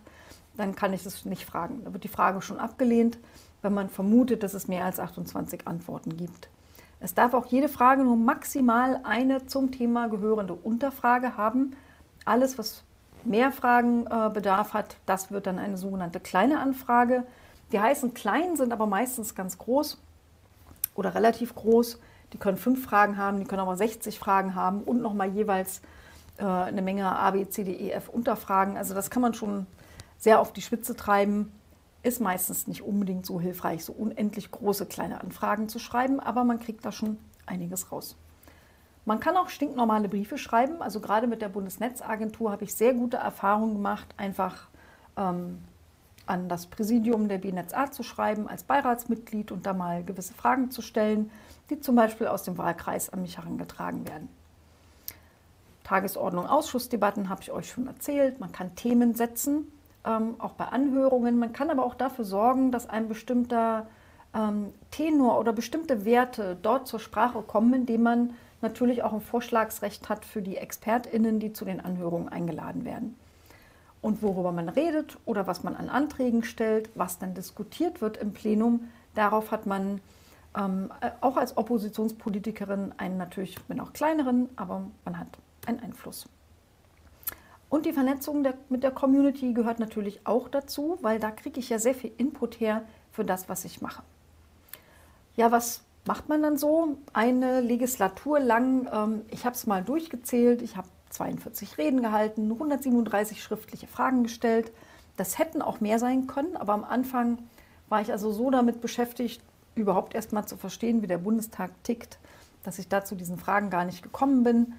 dann 0.56 0.76
kann 0.76 0.94
ich 0.94 1.06
es 1.06 1.26
nicht 1.26 1.46
fragen. 1.46 1.84
Da 1.84 1.94
wird 1.94 2.04
die 2.04 2.10
Frage 2.10 2.42
schon 2.42 2.60
abgelehnt, 2.60 3.18
wenn 3.62 3.74
man 3.74 3.90
vermutet, 3.90 4.44
dass 4.44 4.54
es 4.54 4.68
mehr 4.68 4.86
als 4.86 5.00
28 5.00 5.68
Antworten 5.68 6.18
gibt. 6.18 6.50
Es 7.00 7.14
darf 7.14 7.34
auch 7.34 7.46
jede 7.46 7.70
Frage 7.70 8.04
nur 8.04 8.16
maximal 8.16 9.02
eine 9.04 9.46
zum 9.46 9.72
Thema 9.72 10.08
gehörende 10.08 10.54
Unterfrage 10.54 11.38
haben. 11.38 11.76
Alles, 12.26 12.58
was 12.58 12.84
mehr 13.24 13.52
Fragenbedarf 13.52 14.70
äh, 14.70 14.74
hat, 14.74 14.98
das 15.06 15.32
wird 15.32 15.46
dann 15.46 15.60
eine 15.60 15.78
sogenannte 15.78 16.20
kleine 16.20 16.60
Anfrage. 16.60 17.24
Die 17.72 17.80
heißen 17.80 18.14
klein, 18.14 18.56
sind 18.56 18.72
aber 18.72 18.88
meistens 18.88 19.36
ganz 19.36 19.58
groß 19.58 20.02
oder 20.96 21.14
relativ 21.14 21.54
groß. 21.54 22.00
Die 22.34 22.38
können 22.38 22.58
fünf 22.58 22.84
Fragen 22.84 23.18
haben, 23.18 23.40
die 23.40 23.46
können 23.46 23.62
aber 23.62 23.78
60 23.78 24.18
Fragen 24.18 24.56
haben 24.56 24.82
und 24.82 25.02
nochmal 25.02 25.30
jeweils 25.30 25.82
äh, 26.38 26.44
eine 26.44 26.82
Menge 26.82 27.08
A, 27.08 27.32
B, 27.32 27.48
C, 27.48 27.64
D, 27.64 27.72
E, 27.72 27.92
F 27.92 28.10
Unterfragen. 28.10 28.78
Also 28.78 28.94
das 28.94 29.10
kann 29.10 29.22
man 29.22 29.34
schon 29.34 29.68
sehr 30.18 30.40
auf 30.40 30.54
die 30.54 30.62
Spitze 30.62 30.96
treiben. 30.96 31.52
Ist 32.04 32.22
meistens 32.22 32.68
nicht 32.68 32.84
unbedingt 32.84 33.26
so 33.26 33.40
hilfreich, 33.40 33.84
so 33.84 33.94
unendlich 33.94 34.52
große 34.52 34.86
kleine 34.86 35.22
Anfragen 35.22 35.68
zu 35.68 35.80
schreiben, 35.80 36.20
aber 36.20 36.44
man 36.44 36.60
kriegt 36.60 36.86
da 36.86 36.92
schon 36.92 37.18
einiges 37.46 37.92
raus. 37.92 38.16
Man 39.06 39.20
kann 39.20 39.38
auch 39.38 39.50
stinknormale 39.50 40.10
Briefe 40.10 40.38
schreiben. 40.38 40.82
Also 40.82 41.00
gerade 41.00 41.28
mit 41.28 41.42
der 41.42 41.50
Bundesnetzagentur 41.50 42.52
habe 42.52 42.66
ich 42.66 42.76
sehr 42.76 42.94
gute 42.94 43.18
Erfahrungen 43.18 43.76
gemacht, 43.76 44.08
einfach 44.18 44.68
ähm, 45.16 45.60
an 46.26 46.50
das 46.50 46.68
Präsidium 46.68 47.30
der 47.30 47.38
BNetzA 47.38 47.90
zu 47.92 48.04
schreiben 48.04 48.50
als 48.50 48.64
Beiratsmitglied 48.64 49.52
und 49.52 49.66
da 49.66 49.74
mal 49.74 50.04
gewisse 50.04 50.34
Fragen 50.34 50.72
zu 50.72 50.82
stellen, 50.82 51.32
die 51.70 51.80
zum 51.80 51.96
Beispiel 51.96 52.28
aus 52.28 52.44
dem 52.44 52.58
Wahlkreis 52.58 53.10
an 53.10 53.22
mich 53.22 53.38
herangetragen 53.38 54.06
werden. 54.08 54.30
Tagesordnung, 55.88 56.48
Ausschussdebatten 56.48 57.30
habe 57.30 57.42
ich 57.42 57.52
euch 57.52 57.70
schon 57.70 57.88
erzählt. 57.88 58.42
Man 58.42 58.52
kann 58.52 58.76
Themen 58.76 59.16
setzen, 59.16 59.72
ähm, 60.06 60.36
auch 60.38 60.52
bei 60.52 60.66
Anhörungen. 60.66 61.40
Man 61.40 61.54
kann 61.54 61.70
aber 61.70 61.86
auch 61.86 61.96
dafür 61.96 62.26
sorgen, 62.26 62.74
dass 62.74 62.90
ein 62.90 63.08
bestimmter 63.08 63.88
ähm, 64.36 64.74
Tenor 64.92 65.40
oder 65.40 65.54
bestimmte 65.54 66.04
Werte 66.04 66.58
dort 66.62 66.88
zur 66.88 67.00
Sprache 67.00 67.42
kommen, 67.42 67.74
indem 67.74 68.04
man 68.04 68.34
natürlich 68.62 69.02
auch 69.02 69.14
ein 69.14 69.22
Vorschlagsrecht 69.22 70.10
hat 70.10 70.26
für 70.26 70.42
die 70.42 70.58
ExpertInnen, 70.58 71.40
die 71.40 71.54
zu 71.54 71.64
den 71.64 71.80
Anhörungen 71.80 72.28
eingeladen 72.28 72.84
werden. 72.84 73.16
Und 74.02 74.22
worüber 74.22 74.52
man 74.52 74.68
redet 74.68 75.18
oder 75.24 75.48
was 75.48 75.64
man 75.64 75.74
an 75.78 75.88
Anträgen 75.88 76.44
stellt, 76.44 76.90
was 76.96 77.18
dann 77.18 77.34
diskutiert 77.34 78.02
wird 78.02 78.18
im 78.18 78.34
Plenum, 78.34 78.90
darauf 79.16 79.52
hat 79.52 79.66
man 79.66 80.02
ähm, 80.58 80.92
auch 81.22 81.38
als 81.38 81.56
Oppositionspolitikerin 81.56 82.94
einen 82.98 83.18
natürlich, 83.18 83.58
wenn 83.70 83.80
auch 83.80 83.94
kleineren, 83.94 84.50
aber 84.58 84.82
man 85.06 85.18
hat 85.18 85.28
einen 85.68 85.80
Einfluss. 85.80 86.28
Und 87.70 87.86
die 87.86 87.94
Vernetzung 87.94 88.44
der, 88.44 88.54
mit 88.70 88.84
der 88.84 88.92
Community 88.92 89.54
gehört 89.54 89.80
natürlich 89.80 90.26
auch 90.26 90.48
dazu, 90.48 90.98
weil 91.02 91.20
da 91.20 91.32
kriege 91.32 91.60
ich 91.60 91.70
ja 91.70 91.80
sehr 91.80 91.96
viel 91.96 92.14
Input 92.18 92.60
her 92.60 92.84
für 93.12 93.26
das, 93.26 93.50
was 93.50 93.66
ich 93.66 93.82
mache. 93.82 94.04
Ja, 95.36 95.52
was 95.52 95.84
macht 96.06 96.30
man 96.30 96.42
dann 96.42 96.58
so? 96.58 96.98
Eine 97.14 97.60
Legislatur 97.62 98.40
lang, 98.40 98.88
ähm, 98.92 99.22
ich 99.30 99.46
habe 99.46 99.56
es 99.56 99.68
mal 99.68 99.84
durchgezählt, 99.84 100.62
ich 100.62 100.78
habe 100.78 100.88
42 101.10 101.78
Reden 101.78 102.02
gehalten, 102.02 102.52
137 102.52 103.44
schriftliche 103.44 103.88
Fragen 103.88 104.24
gestellt. 104.24 104.72
Das 105.18 105.38
hätten 105.38 105.62
auch 105.62 105.82
mehr 105.82 106.00
sein 106.00 106.28
können, 106.28 106.56
aber 106.56 106.74
am 106.74 106.84
Anfang 106.84 107.40
war 107.90 108.02
ich 108.02 108.12
also 108.12 108.32
so 108.32 108.50
damit 108.50 108.82
beschäftigt, 108.82 109.42
überhaupt 109.76 110.16
erst 110.16 110.34
mal 110.34 110.46
zu 110.46 110.58
verstehen, 110.58 111.02
wie 111.02 111.08
der 111.08 111.18
Bundestag 111.18 111.72
tickt, 111.84 112.18
dass 112.64 112.80
ich 112.80 112.88
da 112.88 113.04
zu 113.04 113.16
diesen 113.16 113.38
Fragen 113.38 113.70
gar 113.70 113.86
nicht 113.86 114.04
gekommen 114.04 114.44
bin. 114.44 114.74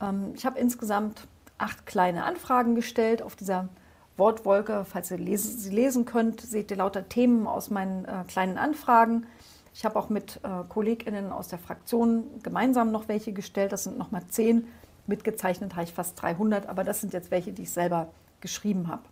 Ähm, 0.00 0.32
ich 0.34 0.46
habe 0.46 0.58
insgesamt 0.58 1.26
acht 1.58 1.86
kleine 1.86 2.24
Anfragen 2.24 2.74
gestellt 2.74 3.22
auf 3.22 3.36
dieser 3.36 3.68
Wortwolke. 4.16 4.84
Falls 4.84 5.10
ihr 5.10 5.18
lesen, 5.18 5.58
sie 5.58 5.70
lesen 5.70 6.04
könnt, 6.04 6.40
seht 6.40 6.70
ihr 6.70 6.76
lauter 6.76 7.08
Themen 7.08 7.46
aus 7.46 7.70
meinen 7.70 8.04
äh, 8.04 8.24
kleinen 8.28 8.58
Anfragen. 8.58 9.26
Ich 9.74 9.84
habe 9.84 9.98
auch 9.98 10.08
mit 10.08 10.40
äh, 10.42 10.64
KollegInnen 10.68 11.32
aus 11.32 11.48
der 11.48 11.58
Fraktion 11.58 12.24
gemeinsam 12.42 12.90
noch 12.92 13.08
welche 13.08 13.32
gestellt. 13.32 13.72
Das 13.72 13.84
sind 13.84 13.98
nochmal 13.98 14.22
zehn. 14.28 14.68
Mitgezeichnet 15.06 15.74
habe 15.74 15.84
ich 15.84 15.92
fast 15.92 16.20
300, 16.20 16.68
aber 16.68 16.82
das 16.82 17.00
sind 17.00 17.12
jetzt 17.12 17.30
welche, 17.30 17.52
die 17.52 17.62
ich 17.62 17.70
selber 17.70 18.08
geschrieben 18.40 18.88
habe. 18.88 19.02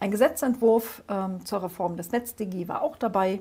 Ein 0.00 0.10
Gesetzentwurf 0.10 1.02
ähm, 1.08 1.44
zur 1.44 1.62
Reform 1.62 1.96
des 1.96 2.10
NetzDG 2.10 2.66
war 2.66 2.82
auch 2.82 2.96
dabei 2.96 3.40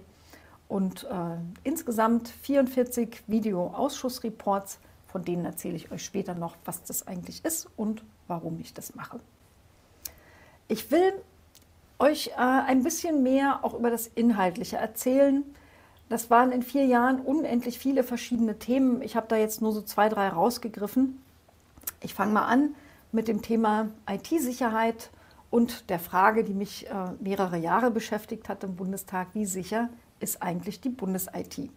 und 0.68 1.06
äh, 1.06 1.38
insgesamt 1.64 2.28
44 2.28 3.24
Video-Ausschussreports, 3.28 4.80
von 5.12 5.24
denen 5.24 5.46
erzähle 5.46 5.76
ich 5.76 5.92
euch 5.92 6.06
später 6.06 6.36
noch, 6.36 6.56
was 6.66 6.84
das 6.84 7.08
eigentlich 7.08 7.44
ist 7.44 7.68
und 7.78 8.04
warum 8.28 8.60
ich 8.60 8.74
das 8.74 8.96
mache. 8.96 9.20
Ich 10.68 10.92
will 10.92 11.14
euch 11.98 12.28
äh, 12.30 12.34
ein 12.38 12.84
bisschen 12.84 13.24
mehr 13.24 13.64
auch 13.64 13.74
über 13.74 13.90
das 13.90 14.08
Inhaltliche 14.08 14.78
erzählen. 14.78 15.44
Das 16.08 16.30
waren 16.30 16.52
in 16.52 16.64
vier 16.64 16.86
Jahren 16.86 17.20
unendlich 17.20 17.78
viele 17.78 18.04
verschiedene 18.04 18.58
Themen. 18.58 19.02
Ich 19.02 19.16
habe 19.16 19.28
da 19.28 19.36
jetzt 19.36 19.62
nur 19.62 19.74
so 19.74 19.82
zwei, 19.82 20.10
drei 20.10 20.30
rausgegriffen. 20.30 21.22
Ich 22.02 22.14
fange 22.14 22.34
mal 22.34 22.46
an 22.46 22.76
mit 23.12 23.28
dem 23.28 23.42
Thema 23.42 23.90
IT-Sicherheit 24.08 25.10
und 25.50 25.90
der 25.90 26.00
Frage, 26.00 26.44
die 26.44 26.54
mich 26.54 26.88
äh, 26.88 27.12
mehrere 27.20 27.58
Jahre 27.58 27.92
beschäftigt 27.92 28.50
hat 28.50 28.64
im 28.64 28.76
Bundestag, 28.76 29.30
wie 29.34 29.46
sicher 29.46 29.90
ist 30.20 30.42
eigentlich 30.42 30.82
die 30.82 30.90
Bundes-IT? 30.90 31.70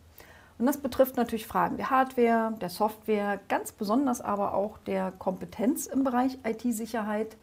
Und 0.62 0.66
das 0.66 0.76
betrifft 0.76 1.16
natürlich 1.16 1.48
Fragen 1.48 1.76
der 1.76 1.90
Hardware, 1.90 2.54
der 2.60 2.70
Software, 2.70 3.40
ganz 3.48 3.72
besonders 3.72 4.20
aber 4.20 4.54
auch 4.54 4.78
der 4.78 5.10
Kompetenz 5.10 5.86
im 5.86 6.04
Bereich 6.04 6.38
IT-Sicherheit. 6.44 7.36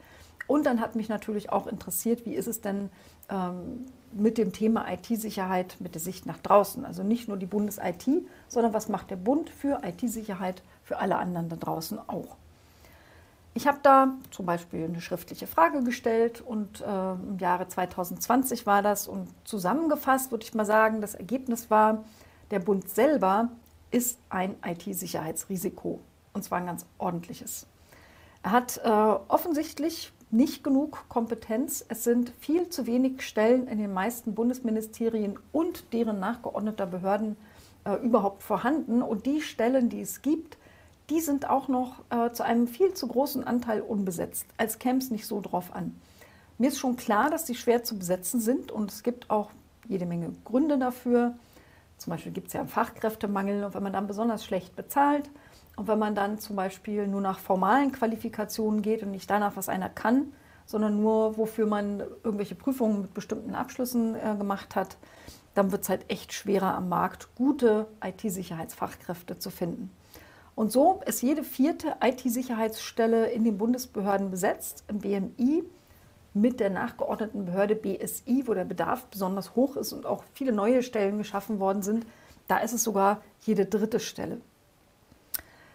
Und 0.48 0.66
dann 0.66 0.80
hat 0.80 0.96
mich 0.96 1.10
natürlich 1.10 1.52
auch 1.52 1.68
interessiert, 1.68 2.26
wie 2.26 2.34
ist 2.34 2.48
es 2.48 2.62
denn 2.62 2.90
ähm, 3.28 3.88
mit 4.14 4.38
dem 4.38 4.54
Thema 4.54 4.90
IT-Sicherheit 4.90 5.76
mit 5.82 5.96
der 5.96 6.02
Sicht 6.02 6.28
nach 6.28 6.38
draußen? 6.38 6.86
Also 6.86 7.04
nicht 7.04 7.28
nur 7.28 7.36
die 7.36 7.46
Bundes-IT, 7.46 8.08
sondern 8.48 8.74
was 8.74 8.88
macht 8.88 9.10
der 9.10 9.18
Bund 9.18 9.50
für 9.50 9.82
IT-Sicherheit 9.84 10.64
für 10.86 11.00
alle 11.00 11.18
anderen 11.18 11.50
da 11.50 11.58
draußen 11.58 12.00
auch? 12.08 12.38
Ich 13.54 13.68
habe 13.68 13.80
da 13.84 14.14
zum 14.32 14.46
Beispiel 14.46 14.86
eine 14.86 15.02
schriftliche 15.02 15.46
Frage 15.46 15.84
gestellt 15.84 16.40
und 16.40 16.80
äh, 16.80 17.12
im 17.12 17.38
Jahre 17.38 17.68
2020 17.68 18.66
war 18.66 18.82
das 18.82 19.10
und 19.10 19.28
zusammengefasst 19.44 20.32
würde 20.32 20.46
ich 20.46 20.54
mal 20.54 20.64
sagen, 20.64 21.02
das 21.02 21.16
Ergebnis 21.16 21.70
war, 21.70 22.06
der 22.52 22.60
Bund 22.60 22.90
selber 22.90 23.50
ist 23.92 24.20
ein 24.30 24.56
IT-Sicherheitsrisiko 24.66 26.00
und 26.34 26.44
zwar 26.44 26.60
ein 26.60 26.66
ganz 26.66 26.86
ordentliches. 26.98 27.68
Er 28.44 28.52
hat 28.52 28.80
äh, 28.84 28.90
offensichtlich 28.90 30.14
nicht 30.32 30.64
genug 30.64 31.06
Kompetenz. 31.10 31.84
Es 31.90 32.04
sind 32.04 32.32
viel 32.40 32.70
zu 32.70 32.86
wenig 32.86 33.22
Stellen 33.24 33.68
in 33.68 33.80
den 33.80 33.94
meisten 33.94 34.36
Bundesministerien 34.36 35.40
und 35.52 35.92
deren 35.92 36.20
nachgeordneter 36.20 36.86
Behörden 36.86 37.36
äh, 37.84 37.96
überhaupt 37.96 38.44
vorhanden. 38.44 39.02
Und 39.02 39.26
die 39.26 39.42
Stellen, 39.42 39.90
die 39.90 40.02
es 40.02 40.22
gibt, 40.22 40.58
die 41.10 41.20
sind 41.20 41.50
auch 41.50 41.68
noch 41.68 42.04
äh, 42.12 42.32
zu 42.32 42.44
einem 42.44 42.68
viel 42.68 42.94
zu 42.94 43.08
großen 43.08 43.44
Anteil 43.44 43.82
unbesetzt, 43.82 44.46
als 44.58 44.78
käme 44.78 45.00
es 45.00 45.10
nicht 45.10 45.26
so 45.26 45.42
drauf 45.42 45.74
an. 45.74 46.00
Mir 46.60 46.68
ist 46.68 46.78
schon 46.78 46.98
klar, 46.98 47.30
dass 47.30 47.46
die 47.46 47.56
schwer 47.56 47.84
zu 47.84 47.98
besetzen 47.98 48.40
sind 48.40 48.72
und 48.72 48.92
es 48.92 49.02
gibt 49.02 49.30
auch 49.30 49.50
jede 49.88 50.06
Menge 50.06 50.34
Gründe 50.46 50.78
dafür. 50.78 51.36
Zum 52.00 52.12
Beispiel 52.12 52.32
gibt 52.32 52.48
es 52.48 52.54
ja 52.54 52.62
einen 52.62 52.70
Fachkräftemangel 52.70 53.64
und 53.64 53.74
wenn 53.76 53.84
man 53.84 53.94
dann 53.94 54.08
besonders 54.08 54.44
schlecht 54.44 54.76
bezahlt 54.76 55.30
und 55.76 55.88
wenn 55.88 56.00
man 56.00 56.16
dann 56.16 56.40
zum 56.40 56.56
Beispiel 56.56 57.08
nur 57.08 57.22
nach 57.22 57.40
formalen 57.40 57.92
Qualifikationen 57.92 58.82
geht 58.82 59.04
und 59.04 59.12
nicht 59.12 59.30
danach, 59.30 59.56
was 59.56 59.70
einer 59.70 59.90
kann, 59.90 60.34
sondern 60.66 61.02
nur, 61.02 61.38
wofür 61.38 61.66
man 61.68 62.00
irgendwelche 62.24 62.56
Prüfungen 62.56 63.02
mit 63.02 63.14
bestimmten 63.14 63.56
Abschlüssen 63.56 64.16
äh, 64.16 64.36
gemacht 64.38 64.76
hat, 64.76 64.98
dann 65.56 65.72
wird 65.72 65.84
es 65.84 65.90
halt 65.90 66.06
echt 66.10 66.32
schwerer 66.32 66.76
am 66.76 66.90
Markt, 66.90 67.36
gute 67.36 67.88
IT-Sicherheitsfachkräfte 68.04 69.40
zu 69.40 69.50
finden. 69.50 69.92
Und 70.56 70.72
so 70.72 71.02
ist 71.06 71.22
jede 71.22 71.44
vierte 71.44 71.96
IT-Sicherheitsstelle 72.04 73.28
in 73.32 73.44
den 73.44 73.58
Bundesbehörden 73.58 74.30
besetzt, 74.30 74.84
im 74.88 75.00
BMI 75.00 75.64
mit 76.40 76.60
der 76.60 76.70
nachgeordneten 76.70 77.46
Behörde 77.46 77.76
BSI, 77.76 78.44
wo 78.46 78.54
der 78.54 78.66
Bedarf 78.66 79.06
besonders 79.06 79.56
hoch 79.56 79.76
ist 79.76 79.94
und 79.94 80.06
auch 80.06 80.24
viele 80.34 80.52
neue 80.52 80.84
Stellen 80.84 81.18
geschaffen 81.18 81.60
worden 81.60 81.82
sind. 81.82 82.06
Da 82.48 82.60
ist 82.60 82.74
es 82.74 82.84
sogar 82.84 83.22
jede 83.42 83.66
dritte 83.66 84.00
Stelle. 84.00 84.42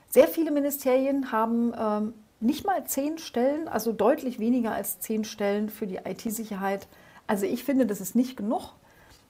Sehr 0.08 0.28
viele 0.28 0.50
Ministerien 0.50 1.32
haben 1.32 1.72
ähm, 1.78 2.14
nicht 2.40 2.66
mal 2.66 2.84
zehn 2.86 3.18
Stellen, 3.18 3.68
also 3.68 3.92
deutlich 3.92 4.38
weniger 4.38 4.72
als 4.72 5.00
zehn 5.00 5.24
Stellen 5.24 5.68
für 5.68 5.86
die 5.86 6.00
IT-Sicherheit. 6.04 6.86
Also 7.26 7.46
ich 7.46 7.64
finde, 7.64 7.86
das 7.86 8.00
ist 8.00 8.14
nicht 8.14 8.36
genug. 8.36 8.74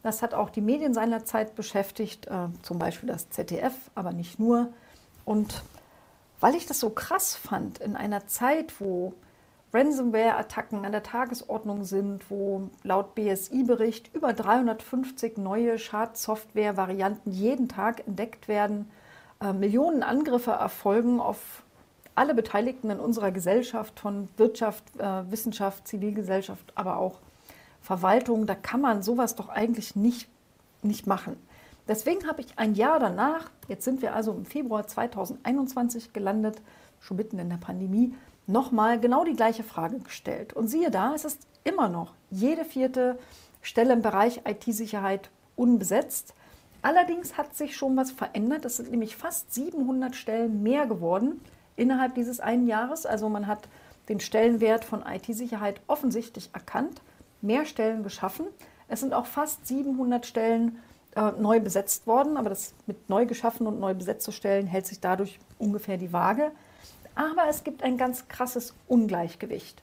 Das 0.02 0.20
hat 0.20 0.34
auch 0.34 0.50
die 0.50 0.60
Medien 0.60 0.92
seinerzeit 0.92 1.54
beschäftigt, 1.54 2.26
äh, 2.26 2.48
zum 2.62 2.78
Beispiel 2.78 3.08
das 3.08 3.30
ZDF, 3.30 3.72
aber 3.94 4.12
nicht 4.12 4.38
nur. 4.38 4.72
Und 5.24 5.62
weil 6.40 6.54
ich 6.54 6.66
das 6.66 6.80
so 6.80 6.90
krass 6.90 7.34
fand, 7.34 7.78
in 7.78 7.96
einer 7.96 8.26
Zeit, 8.26 8.78
wo 8.78 9.14
Ransomware-Attacken 9.74 10.84
an 10.84 10.92
der 10.92 11.02
Tagesordnung 11.02 11.84
sind, 11.84 12.30
wo 12.30 12.70
laut 12.84 13.16
BSI-Bericht 13.16 14.14
über 14.14 14.32
350 14.32 15.36
neue 15.36 15.78
Schadsoftware-Varianten 15.78 17.32
jeden 17.32 17.68
Tag 17.68 18.06
entdeckt 18.06 18.46
werden, 18.46 18.88
äh, 19.40 19.52
Millionen 19.52 20.04
Angriffe 20.04 20.52
erfolgen 20.52 21.20
auf 21.20 21.64
alle 22.14 22.34
Beteiligten 22.34 22.90
in 22.90 23.00
unserer 23.00 23.32
Gesellschaft, 23.32 23.98
von 23.98 24.28
Wirtschaft, 24.36 24.84
äh, 24.98 25.30
Wissenschaft, 25.30 25.88
Zivilgesellschaft, 25.88 26.72
aber 26.76 26.98
auch 26.98 27.18
Verwaltung, 27.80 28.46
da 28.46 28.54
kann 28.54 28.80
man 28.80 29.02
sowas 29.02 29.34
doch 29.34 29.48
eigentlich 29.48 29.96
nicht, 29.96 30.28
nicht 30.82 31.08
machen. 31.08 31.36
Deswegen 31.88 32.26
habe 32.28 32.40
ich 32.40 32.58
ein 32.58 32.74
Jahr 32.74 32.98
danach, 32.98 33.50
jetzt 33.68 33.84
sind 33.84 34.00
wir 34.00 34.14
also 34.14 34.32
im 34.32 34.46
Februar 34.46 34.86
2021 34.86 36.12
gelandet, 36.12 36.62
schon 37.00 37.16
mitten 37.16 37.38
in 37.38 37.50
der 37.50 37.58
Pandemie, 37.58 38.14
nochmal 38.46 39.00
genau 39.00 39.24
die 39.24 39.36
gleiche 39.36 39.64
Frage 39.64 39.98
gestellt. 39.98 40.52
Und 40.52 40.68
siehe 40.68 40.90
da, 40.90 41.14
es 41.14 41.24
ist 41.24 41.46
immer 41.64 41.88
noch 41.88 42.12
jede 42.30 42.64
vierte 42.64 43.18
Stelle 43.62 43.94
im 43.94 44.02
Bereich 44.02 44.42
IT-Sicherheit 44.46 45.30
unbesetzt. 45.56 46.34
Allerdings 46.82 47.38
hat 47.38 47.56
sich 47.56 47.76
schon 47.76 47.96
was 47.96 48.10
verändert. 48.10 48.64
Es 48.64 48.76
sind 48.76 48.90
nämlich 48.90 49.16
fast 49.16 49.54
700 49.54 50.14
Stellen 50.14 50.62
mehr 50.62 50.86
geworden 50.86 51.40
innerhalb 51.76 52.14
dieses 52.14 52.40
einen 52.40 52.66
Jahres. 52.66 53.06
Also 53.06 53.28
man 53.28 53.46
hat 53.46 53.68
den 54.08 54.20
Stellenwert 54.20 54.84
von 54.84 55.02
IT-Sicherheit 55.02 55.80
offensichtlich 55.86 56.50
erkannt, 56.52 57.00
mehr 57.40 57.64
Stellen 57.64 58.02
geschaffen. 58.02 58.46
Es 58.86 59.00
sind 59.00 59.14
auch 59.14 59.26
fast 59.26 59.66
700 59.66 60.26
Stellen 60.26 60.78
äh, 61.16 61.32
neu 61.38 61.60
besetzt 61.60 62.06
worden, 62.06 62.36
aber 62.36 62.50
das 62.50 62.74
mit 62.86 63.08
neu 63.08 63.24
geschaffen 63.24 63.66
und 63.66 63.80
neu 63.80 63.94
besetzt 63.94 64.24
zu 64.24 64.32
stellen, 64.32 64.66
hält 64.66 64.86
sich 64.86 65.00
dadurch 65.00 65.38
ungefähr 65.58 65.96
die 65.96 66.12
Waage. 66.12 66.52
Aber 67.14 67.48
es 67.48 67.64
gibt 67.64 67.82
ein 67.82 67.96
ganz 67.96 68.28
krasses 68.28 68.74
Ungleichgewicht. 68.88 69.82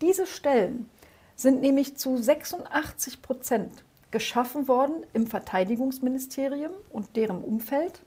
Diese 0.00 0.26
Stellen 0.26 0.88
sind 1.36 1.60
nämlich 1.60 1.96
zu 1.96 2.16
86 2.16 3.22
Prozent 3.22 3.84
geschaffen 4.10 4.68
worden 4.68 5.04
im 5.12 5.26
Verteidigungsministerium 5.26 6.72
und 6.90 7.16
deren 7.16 7.42
Umfeld. 7.42 8.00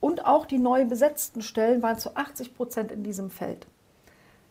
Und 0.00 0.26
auch 0.26 0.46
die 0.46 0.58
neu 0.58 0.84
besetzten 0.84 1.42
Stellen 1.42 1.82
waren 1.82 1.98
zu 1.98 2.16
80 2.16 2.54
Prozent 2.54 2.92
in 2.92 3.02
diesem 3.02 3.30
Feld. 3.30 3.66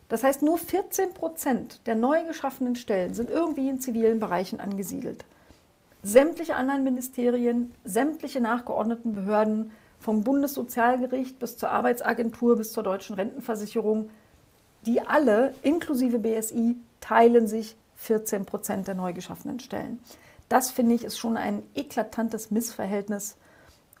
Das 0.08 0.24
heißt, 0.24 0.42
nur 0.42 0.58
14 0.58 1.14
Prozent 1.14 1.86
der 1.86 1.94
neu 1.94 2.24
geschaffenen 2.24 2.76
Stellen 2.76 3.14
sind 3.14 3.30
irgendwie 3.30 3.68
in 3.68 3.80
zivilen 3.80 4.18
Bereichen 4.18 4.60
angesiedelt. 4.60 5.24
Sämtliche 6.02 6.56
anderen 6.56 6.84
Ministerien, 6.84 7.74
sämtliche 7.84 8.40
nachgeordneten 8.40 9.14
Behörden, 9.14 9.72
vom 9.98 10.22
Bundessozialgericht 10.22 11.38
bis 11.38 11.56
zur 11.56 11.70
Arbeitsagentur 11.70 12.56
bis 12.56 12.72
zur 12.72 12.82
deutschen 12.82 13.16
Rentenversicherung, 13.16 14.10
die 14.86 15.00
alle, 15.00 15.54
inklusive 15.62 16.18
BSI, 16.18 16.76
teilen 17.00 17.48
sich 17.48 17.76
14 17.96 18.46
Prozent 18.46 18.86
der 18.86 18.94
neu 18.94 19.12
geschaffenen 19.12 19.60
Stellen. 19.60 20.00
Das 20.48 20.70
finde 20.70 20.94
ich 20.94 21.04
ist 21.04 21.18
schon 21.18 21.36
ein 21.36 21.62
eklatantes 21.74 22.50
Missverhältnis 22.50 23.36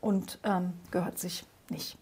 und 0.00 0.38
ähm, 0.44 0.72
gehört 0.90 1.18
sich 1.18 1.44
nicht. 1.68 1.98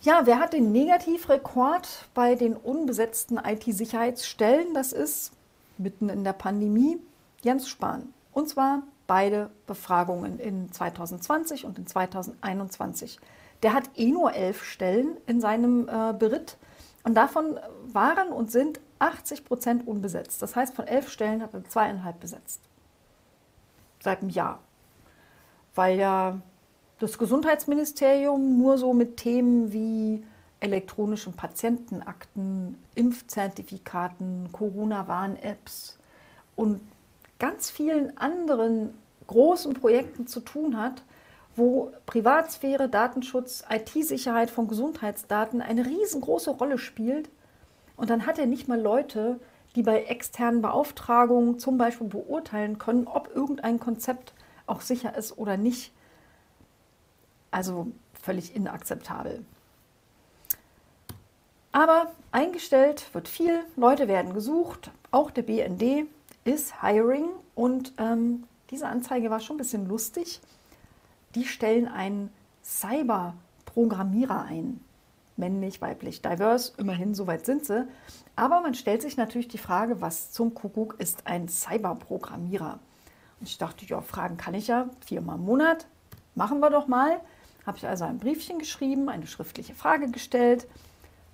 Ja, 0.00 0.26
wer 0.26 0.38
hat 0.38 0.52
den 0.52 0.70
Negativrekord 0.70 2.08
bei 2.14 2.36
den 2.36 2.56
unbesetzten 2.56 3.36
IT-Sicherheitsstellen? 3.36 4.72
Das 4.72 4.92
ist 4.92 5.32
mitten 5.76 6.08
in 6.08 6.22
der 6.22 6.32
Pandemie 6.32 6.98
Jens 7.42 7.68
Spahn. 7.68 8.14
Und 8.32 8.48
zwar 8.48 8.82
beide 9.08 9.50
Befragungen 9.66 10.38
in 10.38 10.70
2020 10.70 11.64
und 11.64 11.78
in 11.78 11.88
2021. 11.88 13.18
Der 13.64 13.72
hat 13.72 13.90
eh 13.96 14.12
nur 14.12 14.34
elf 14.34 14.62
Stellen 14.62 15.16
in 15.26 15.40
seinem 15.40 15.88
äh, 15.88 16.12
Beritt 16.12 16.56
und 17.02 17.14
davon 17.14 17.58
waren 17.86 18.28
und 18.28 18.52
sind 18.52 18.78
80 19.00 19.44
Prozent 19.44 19.88
unbesetzt. 19.88 20.42
Das 20.42 20.54
heißt, 20.54 20.76
von 20.76 20.86
elf 20.86 21.08
Stellen 21.08 21.42
hat 21.42 21.54
er 21.54 21.64
zweieinhalb 21.64 22.20
besetzt. 22.20 22.60
Seit 24.00 24.20
einem 24.20 24.30
Jahr. 24.30 24.60
Weil 25.74 25.98
ja 25.98 26.40
das 26.98 27.18
Gesundheitsministerium 27.18 28.58
nur 28.58 28.76
so 28.78 28.92
mit 28.92 29.16
Themen 29.16 29.72
wie 29.72 30.24
elektronischen 30.60 31.32
Patientenakten, 31.32 32.76
Impfzertifikaten, 32.94 34.50
Corona-Warn-Apps 34.52 35.98
und 36.56 36.80
ganz 37.38 37.70
vielen 37.70 38.16
anderen 38.18 38.94
großen 39.26 39.74
Projekten 39.74 40.26
zu 40.26 40.40
tun 40.40 40.76
hat, 40.76 41.02
wo 41.54 41.92
Privatsphäre, 42.06 42.88
Datenschutz, 42.88 43.64
IT-Sicherheit 43.68 44.50
von 44.50 44.68
Gesundheitsdaten 44.68 45.60
eine 45.60 45.84
riesengroße 45.84 46.50
Rolle 46.50 46.78
spielt. 46.78 47.28
Und 47.96 48.10
dann 48.10 48.26
hat 48.26 48.38
er 48.38 48.46
nicht 48.46 48.68
mal 48.68 48.80
Leute, 48.80 49.40
die 49.74 49.82
bei 49.82 50.04
externen 50.04 50.62
Beauftragungen 50.62 51.58
zum 51.58 51.78
Beispiel 51.78 52.06
beurteilen 52.06 52.78
können, 52.78 53.06
ob 53.06 53.34
irgendein 53.34 53.78
Konzept 53.80 54.32
auch 54.66 54.80
sicher 54.80 55.16
ist 55.16 55.36
oder 55.36 55.56
nicht. 55.56 55.92
Also 57.50 57.88
völlig 58.22 58.54
inakzeptabel. 58.54 59.44
Aber 61.72 62.12
eingestellt 62.32 63.12
wird 63.12 63.28
viel, 63.28 63.60
Leute 63.76 64.08
werden 64.08 64.32
gesucht, 64.32 64.90
auch 65.10 65.30
der 65.30 65.42
BND 65.42 66.06
ist 66.48 66.82
Hiring 66.82 67.28
und 67.54 67.92
ähm, 67.98 68.44
diese 68.70 68.88
Anzeige 68.88 69.30
war 69.30 69.40
schon 69.40 69.56
ein 69.56 69.58
bisschen 69.58 69.86
lustig. 69.86 70.40
Die 71.34 71.44
stellen 71.44 71.86
einen 71.86 72.30
Cyber-Programmierer 72.64 74.42
ein. 74.44 74.80
Männlich, 75.36 75.80
weiblich, 75.80 76.22
divers, 76.22 76.74
immerhin, 76.78 77.14
soweit 77.14 77.46
sind 77.46 77.64
sie. 77.64 77.86
Aber 78.34 78.60
man 78.60 78.74
stellt 78.74 79.02
sich 79.02 79.16
natürlich 79.16 79.48
die 79.48 79.58
Frage, 79.58 80.00
was 80.00 80.32
zum 80.32 80.54
Kuckuck 80.54 80.96
ist 80.98 81.26
ein 81.26 81.48
Cyber-Programmierer? 81.48 82.78
Und 83.40 83.48
ich 83.48 83.58
dachte, 83.58 83.84
ja, 83.84 84.00
fragen 84.00 84.36
kann 84.36 84.54
ich 84.54 84.68
ja 84.68 84.88
viermal 85.04 85.36
im 85.36 85.44
Monat. 85.44 85.86
Machen 86.34 86.60
wir 86.60 86.70
doch 86.70 86.88
mal. 86.88 87.20
Habe 87.66 87.78
ich 87.78 87.86
also 87.86 88.04
ein 88.04 88.18
Briefchen 88.18 88.58
geschrieben, 88.58 89.08
eine 89.08 89.26
schriftliche 89.26 89.74
Frage 89.74 90.10
gestellt. 90.10 90.66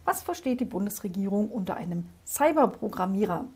Was 0.04 0.22
versteht 0.22 0.60
die 0.60 0.66
Bundesregierung 0.66 1.50
unter 1.50 1.76
einem 1.76 2.08
Cyberprogrammierer? 2.26 3.46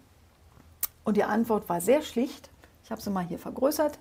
Und 1.09 1.17
die 1.17 1.25
Antwort 1.25 1.71
war 1.71 1.81
sehr 1.81 2.03
schlicht. 2.03 2.51
Ich 2.85 2.91
habe 2.91 3.01
sie 3.01 3.09
mal 3.09 3.25
hier 3.25 3.39
vergrößert, 3.39 3.99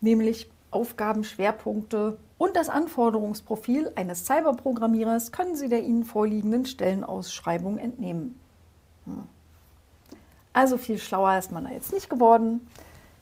nämlich 0.00 0.50
Aufgabenschwerpunkte 0.70 2.16
und 2.38 2.56
das 2.56 2.70
Anforderungsprofil 2.70 3.92
eines 3.94 4.24
Cyberprogrammierers 4.24 5.32
können 5.32 5.54
Sie 5.54 5.68
der 5.68 5.82
Ihnen 5.82 6.06
vorliegenden 6.06 6.64
Stellenausschreibung 6.64 7.76
entnehmen. 7.76 8.40
Hm. 9.04 9.24
Also 10.54 10.78
viel 10.78 10.96
schlauer 10.96 11.36
ist 11.36 11.52
man 11.52 11.64
da 11.64 11.72
jetzt 11.72 11.92
nicht 11.92 12.08
geworden. 12.08 12.66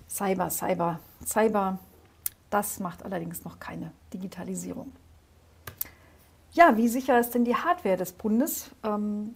Cyber, 0.08 0.48
Cyber, 0.50 1.00
Cyber, 1.24 1.80
das 2.50 2.78
macht 2.78 3.04
allerdings 3.04 3.42
noch 3.42 3.58
keine 3.58 3.90
Digitalisierung. 4.14 4.92
Ja, 6.52 6.76
wie 6.76 6.86
sicher 6.86 7.18
ist 7.18 7.34
denn 7.34 7.44
die 7.44 7.56
Hardware 7.56 7.96
des 7.96 8.12
Bundes? 8.12 8.70
Ähm, 8.84 9.34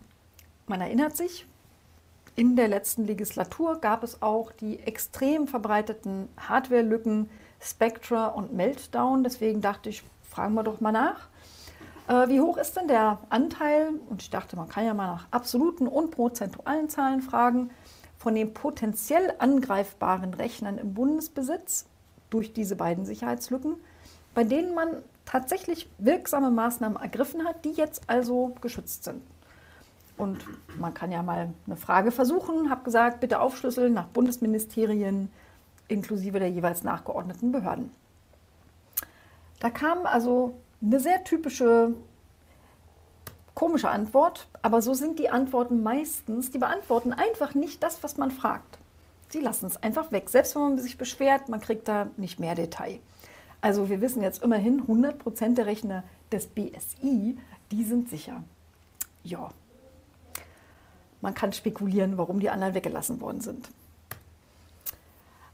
man 0.68 0.80
erinnert 0.80 1.16
sich, 1.16 1.48
in 2.36 2.56
der 2.56 2.68
letzten 2.68 3.06
Legislatur 3.06 3.80
gab 3.80 4.02
es 4.02 4.22
auch 4.22 4.52
die 4.52 4.78
extrem 4.80 5.46
verbreiteten 5.46 6.28
Hardware-Lücken 6.38 7.28
Spectra 7.60 8.28
und 8.28 8.52
Meltdown. 8.52 9.22
Deswegen 9.22 9.60
dachte 9.60 9.90
ich, 9.90 10.02
fragen 10.22 10.54
wir 10.54 10.62
doch 10.62 10.80
mal 10.80 10.92
nach. 10.92 11.28
Äh, 12.08 12.28
wie 12.28 12.40
hoch 12.40 12.56
ist 12.56 12.76
denn 12.76 12.88
der 12.88 13.18
Anteil? 13.28 13.90
Und 14.08 14.22
ich 14.22 14.30
dachte, 14.30 14.56
man 14.56 14.68
kann 14.68 14.86
ja 14.86 14.94
mal 14.94 15.06
nach 15.06 15.26
absoluten 15.30 15.86
und 15.86 16.10
prozentualen 16.10 16.88
Zahlen 16.88 17.20
fragen 17.20 17.70
von 18.16 18.34
den 18.34 18.52
potenziell 18.52 19.34
angreifbaren 19.38 20.34
Rechnern 20.34 20.78
im 20.78 20.94
Bundesbesitz 20.94 21.86
durch 22.28 22.52
diese 22.52 22.76
beiden 22.76 23.04
Sicherheitslücken, 23.04 23.76
bei 24.34 24.44
denen 24.44 24.74
man 24.74 25.02
tatsächlich 25.24 25.88
wirksame 25.98 26.50
Maßnahmen 26.50 27.00
ergriffen 27.00 27.46
hat, 27.46 27.64
die 27.64 27.72
jetzt 27.72 28.02
also 28.08 28.54
geschützt 28.60 29.04
sind. 29.04 29.22
Und 30.20 30.44
man 30.78 30.92
kann 30.92 31.10
ja 31.10 31.22
mal 31.22 31.48
eine 31.66 31.76
Frage 31.76 32.10
versuchen. 32.10 32.68
Habe 32.68 32.84
gesagt, 32.84 33.20
bitte 33.20 33.40
aufschlüsseln 33.40 33.94
nach 33.94 34.06
Bundesministerien 34.06 35.30
inklusive 35.88 36.38
der 36.38 36.50
jeweils 36.50 36.84
nachgeordneten 36.84 37.52
Behörden. 37.52 37.90
Da 39.60 39.70
kam 39.70 40.04
also 40.04 40.54
eine 40.82 41.00
sehr 41.00 41.24
typische 41.24 41.94
komische 43.54 43.88
Antwort, 43.88 44.46
aber 44.60 44.82
so 44.82 44.92
sind 44.92 45.18
die 45.18 45.30
Antworten 45.30 45.82
meistens. 45.82 46.50
Die 46.50 46.58
beantworten 46.58 47.14
einfach 47.14 47.54
nicht 47.54 47.82
das, 47.82 48.02
was 48.02 48.18
man 48.18 48.30
fragt. 48.30 48.78
Sie 49.30 49.40
lassen 49.40 49.66
es 49.66 49.82
einfach 49.82 50.12
weg. 50.12 50.28
Selbst 50.28 50.54
wenn 50.54 50.62
man 50.62 50.78
sich 50.78 50.98
beschwert, 50.98 51.48
man 51.48 51.60
kriegt 51.60 51.88
da 51.88 52.08
nicht 52.18 52.38
mehr 52.38 52.54
Detail. 52.54 53.00
Also 53.62 53.88
wir 53.88 54.02
wissen 54.02 54.22
jetzt 54.22 54.42
immerhin, 54.42 54.82
100% 54.82 55.54
der 55.54 55.64
Rechner 55.64 56.04
des 56.30 56.46
BSI, 56.46 57.38
die 57.70 57.84
sind 57.84 58.10
sicher. 58.10 58.42
Ja, 59.22 59.50
man 61.20 61.34
kann 61.34 61.52
spekulieren, 61.52 62.18
warum 62.18 62.40
die 62.40 62.50
anderen 62.50 62.74
weggelassen 62.74 63.20
worden 63.20 63.40
sind. 63.40 63.68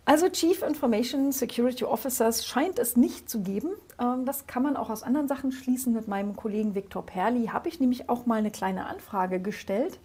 Also 0.08 0.28
Chief 0.28 0.62
Information 0.62 1.32
Security 1.32 1.84
Officers 1.84 2.46
scheint 2.46 2.78
es 2.78 2.96
nicht 2.96 3.28
zu 3.28 3.40
geben. 3.40 3.70
Ähm, 4.00 4.24
das 4.24 4.46
kann 4.46 4.62
man 4.62 4.76
auch 4.76 4.88
aus 4.88 5.02
anderen 5.02 5.26
Sachen 5.26 5.50
schließen. 5.50 5.92
Mit 5.92 6.06
meinem 6.06 6.36
Kollegen 6.36 6.76
Viktor 6.76 7.04
Perli 7.04 7.48
habe 7.48 7.68
ich 7.68 7.80
nämlich 7.80 8.08
auch 8.08 8.24
mal 8.24 8.36
eine 8.36 8.52
kleine 8.52 8.86
Anfrage 8.86 9.40
gestellt, 9.40 9.98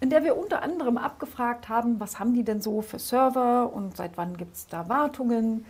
in 0.00 0.10
der 0.10 0.24
wir 0.24 0.36
unter 0.36 0.62
anderem 0.62 0.98
abgefragt 0.98 1.68
haben, 1.68 2.00
was 2.00 2.18
haben 2.18 2.34
die 2.34 2.42
denn 2.42 2.60
so 2.60 2.82
für 2.82 2.98
Server 2.98 3.72
und 3.72 3.96
seit 3.96 4.16
wann 4.16 4.36
gibt 4.36 4.56
es 4.56 4.66
da 4.66 4.88
Wartungen. 4.88 5.64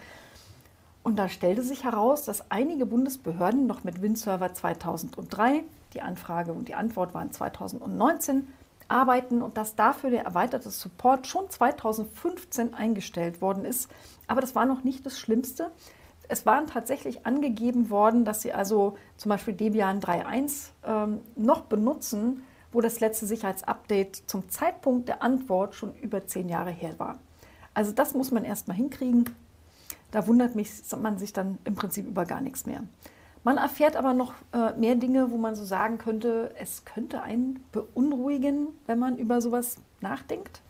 Und 1.02 1.16
da 1.16 1.28
stellte 1.28 1.62
sich 1.62 1.84
heraus, 1.84 2.24
dass 2.24 2.50
einige 2.50 2.86
Bundesbehörden 2.86 3.66
noch 3.66 3.84
mit 3.84 4.00
WinServer 4.00 4.54
2003, 4.54 5.62
die 5.92 6.00
Anfrage 6.00 6.52
und 6.52 6.66
die 6.66 6.74
Antwort 6.74 7.12
waren 7.12 7.30
2019, 7.30 8.48
arbeiten 8.88 9.42
und 9.42 9.56
dass 9.56 9.74
dafür 9.74 10.10
der 10.10 10.24
erweiterte 10.24 10.70
Support 10.70 11.26
schon 11.26 11.48
2015 11.50 12.74
eingestellt 12.74 13.40
worden 13.40 13.64
ist. 13.64 13.90
Aber 14.26 14.40
das 14.40 14.54
war 14.54 14.66
noch 14.66 14.84
nicht 14.84 15.04
das 15.06 15.18
Schlimmste. 15.18 15.70
Es 16.28 16.44
waren 16.46 16.66
tatsächlich 16.66 17.24
angegeben 17.26 17.90
worden, 17.90 18.24
dass 18.24 18.42
sie 18.42 18.52
also 18.52 18.96
zum 19.16 19.30
Beispiel 19.30 19.54
Debian 19.54 20.00
3.1 20.00 20.70
ähm, 20.84 21.20
noch 21.36 21.62
benutzen, 21.62 22.42
wo 22.72 22.80
das 22.80 23.00
letzte 23.00 23.26
Sicherheitsupdate 23.26 24.24
zum 24.26 24.48
Zeitpunkt 24.50 25.08
der 25.08 25.22
Antwort 25.22 25.74
schon 25.74 25.94
über 25.94 26.26
zehn 26.26 26.48
Jahre 26.48 26.70
her 26.70 26.94
war. 26.98 27.18
Also 27.74 27.92
das 27.92 28.14
muss 28.14 28.30
man 28.30 28.44
erst 28.44 28.68
mal 28.68 28.74
hinkriegen. 28.74 29.24
Da 30.10 30.26
wundert 30.26 30.54
mich, 30.54 30.70
man 31.00 31.18
sich 31.18 31.32
dann 31.32 31.58
im 31.64 31.74
Prinzip 31.74 32.06
über 32.06 32.24
gar 32.24 32.40
nichts 32.40 32.66
mehr. 32.66 32.82
Man 33.46 33.58
erfährt 33.58 33.94
aber 33.94 34.12
noch 34.12 34.34
äh, 34.52 34.72
mehr 34.72 34.96
Dinge, 34.96 35.30
wo 35.30 35.36
man 35.36 35.54
so 35.54 35.64
sagen 35.64 35.98
könnte, 35.98 36.50
es 36.58 36.84
könnte 36.84 37.22
einen 37.22 37.64
beunruhigen, 37.70 38.70
wenn 38.86 38.98
man 38.98 39.18
über 39.18 39.40
sowas 39.40 39.76
nachdenkt. 40.00 40.62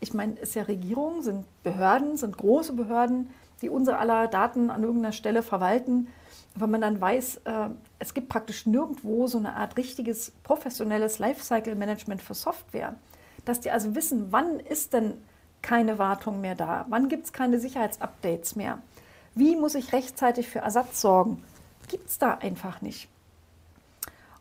Ich 0.00 0.12
meine, 0.12 0.34
es 0.34 0.50
ist 0.50 0.54
ja 0.54 0.64
Regierung, 0.64 1.22
sind 1.22 1.46
Behörden, 1.62 2.18
sind 2.18 2.36
große 2.36 2.74
Behörden, 2.74 3.30
die 3.62 3.70
unsere 3.70 3.96
aller 3.96 4.28
Daten 4.28 4.68
an 4.68 4.82
irgendeiner 4.82 5.12
Stelle 5.12 5.42
verwalten, 5.42 6.08
wenn 6.54 6.70
man 6.70 6.82
dann 6.82 7.00
weiß, 7.00 7.40
äh, 7.46 7.70
es 7.98 8.12
gibt 8.12 8.28
praktisch 8.28 8.66
nirgendwo 8.66 9.26
so 9.26 9.38
eine 9.38 9.56
Art 9.56 9.78
richtiges 9.78 10.32
professionelles 10.42 11.18
Lifecycle-Management 11.18 12.20
für 12.20 12.34
Software, 12.34 12.94
dass 13.46 13.60
die 13.60 13.70
also 13.70 13.94
wissen, 13.94 14.26
wann 14.32 14.60
ist 14.60 14.92
denn 14.92 15.14
keine 15.62 15.98
Wartung 15.98 16.42
mehr 16.42 16.56
da, 16.56 16.84
wann 16.90 17.08
gibt 17.08 17.24
es 17.24 17.32
keine 17.32 17.58
Sicherheitsupdates 17.58 18.54
mehr, 18.54 18.82
wie 19.34 19.56
muss 19.56 19.74
ich 19.74 19.94
rechtzeitig 19.94 20.50
für 20.50 20.58
Ersatz 20.58 21.00
sorgen, 21.00 21.42
gibt 21.88 22.08
es 22.08 22.18
da 22.18 22.34
einfach 22.34 22.80
nicht. 22.80 23.08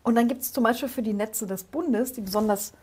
Und 0.03 0.15
dann 0.15 0.27
gibt 0.27 0.41
es 0.41 0.53
zum 0.53 0.63
Beispiel 0.63 0.89
für 0.89 1.01
die 1.01 1.13
Netze 1.13 1.47
des 1.47 1.63
Bundes, 1.63 2.13
die 2.13 2.21
besonders 2.21 2.73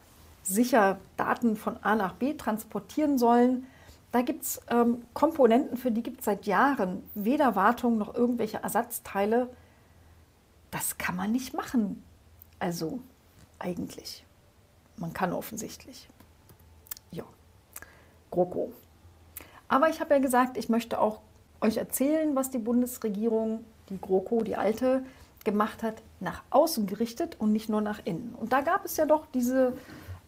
sicher 0.42 0.98
Daten 1.16 1.56
von 1.56 1.82
A 1.82 1.94
nach 1.94 2.14
B 2.14 2.34
transportieren 2.34 3.18
sollen, 3.18 3.66
da 4.14 4.22
gibt 4.22 4.44
es 4.44 4.60
ähm, 4.70 5.02
Komponenten, 5.12 5.76
für 5.76 5.90
die 5.90 6.04
gibt 6.04 6.20
es 6.20 6.26
seit 6.26 6.46
Jahren 6.46 7.02
weder 7.16 7.56
Wartung 7.56 7.98
noch 7.98 8.14
irgendwelche 8.14 8.58
Ersatzteile. 8.58 9.48
Das 10.70 10.98
kann 10.98 11.16
man 11.16 11.32
nicht 11.32 11.52
machen. 11.52 12.04
Also 12.60 13.00
eigentlich. 13.58 14.24
Man 14.98 15.12
kann 15.12 15.32
offensichtlich. 15.32 16.08
Ja. 17.10 17.24
GroKo. 18.30 18.72
Aber 19.66 19.88
ich 19.88 20.00
habe 20.00 20.14
ja 20.14 20.20
gesagt, 20.20 20.58
ich 20.58 20.68
möchte 20.68 21.00
auch 21.00 21.20
euch 21.60 21.76
erzählen, 21.76 22.36
was 22.36 22.50
die 22.50 22.58
Bundesregierung, 22.58 23.64
die 23.88 24.00
GroKo, 24.00 24.42
die 24.42 24.56
alte, 24.56 25.04
gemacht 25.44 25.82
hat, 25.82 26.02
nach 26.20 26.42
außen 26.50 26.86
gerichtet 26.86 27.36
und 27.38 27.52
nicht 27.52 27.68
nur 27.68 27.80
nach 27.80 28.00
innen. 28.04 28.34
Und 28.40 28.52
da 28.52 28.62
gab 28.62 28.84
es 28.84 28.96
ja 28.96 29.06
doch 29.06 29.26
diese 29.34 29.74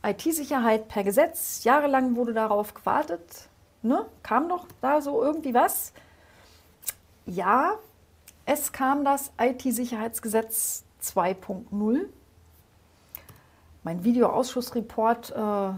IT-Sicherheit 0.04 0.88
per 0.88 1.04
Gesetz. 1.04 1.64
Jahrelang 1.64 2.16
wurde 2.16 2.34
darauf 2.34 2.74
gewartet. 2.74 3.48
Ne? 3.82 4.04
Kam 4.22 4.48
doch 4.48 4.66
da 4.80 5.00
so 5.00 5.22
irgendwie 5.22 5.54
was? 5.54 5.92
Ja, 7.24 7.74
es 8.44 8.72
kam 8.72 9.04
das 9.04 9.32
IT-Sicherheitsgesetz 9.40 10.84
2.0. 11.02 12.06
Mein 13.82 14.04
Videoausschussreport 14.04 15.30
äh, 15.30 15.70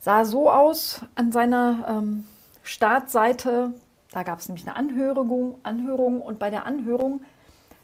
sah 0.00 0.24
so 0.24 0.50
aus 0.50 1.00
an 1.14 1.32
seiner 1.32 1.86
ähm, 1.88 2.26
Startseite. 2.62 3.74
Da 4.16 4.22
gab 4.22 4.38
es 4.38 4.48
nämlich 4.48 4.66
eine 4.66 4.76
Anhörung, 4.76 5.58
Anhörung 5.62 6.22
und 6.22 6.38
bei 6.38 6.48
der 6.48 6.64
Anhörung, 6.64 7.20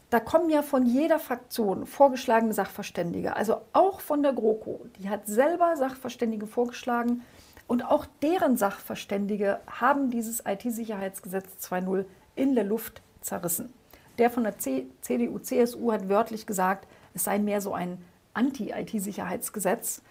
da 0.09 0.19
kommen 0.19 0.49
ja 0.49 0.63
von 0.63 0.83
jeder 0.87 1.19
Fraktion 1.19 1.85
vorgeschlagene 1.85 2.53
Sachverständige, 2.53 3.35
also 3.35 3.61
auch 3.71 3.99
von 3.99 4.23
der 4.23 4.33
GroKo. 4.33 4.87
Die 4.97 5.09
hat 5.09 5.27
selber 5.27 5.77
Sachverständige 5.77 6.47
vorgeschlagen 6.47 7.21
und 7.67 7.83
auch 7.83 8.07
deren 8.23 8.57
Sachverständige 8.57 9.59
haben 9.67 10.09
dieses 10.09 10.41
IT-Sicherheitsgesetz 10.43 11.69
2.0 11.69 12.05
in 12.35 12.55
der 12.55 12.63
Luft 12.63 13.03
zerrissen. 13.21 13.71
Der 14.17 14.31
von 14.31 14.41
der 14.41 14.57
CDU, 14.57 15.37
CSU 15.37 15.91
hat 15.91 16.09
wörtlich 16.09 16.47
gesagt, 16.47 16.87
es 17.13 17.25
sei 17.25 17.37
mehr 17.37 17.61
so 17.61 17.75
ein 17.75 18.03
Anti-IT-Sicherheitsgesetz. 18.33 20.01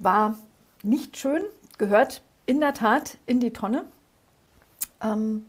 War 0.00 0.36
nicht 0.82 1.16
schön, 1.16 1.44
gehört 1.78 2.22
in 2.44 2.58
der 2.58 2.74
Tat 2.74 3.18
in 3.26 3.38
die 3.38 3.52
Tonne. 3.52 3.84
Ähm, 5.04 5.46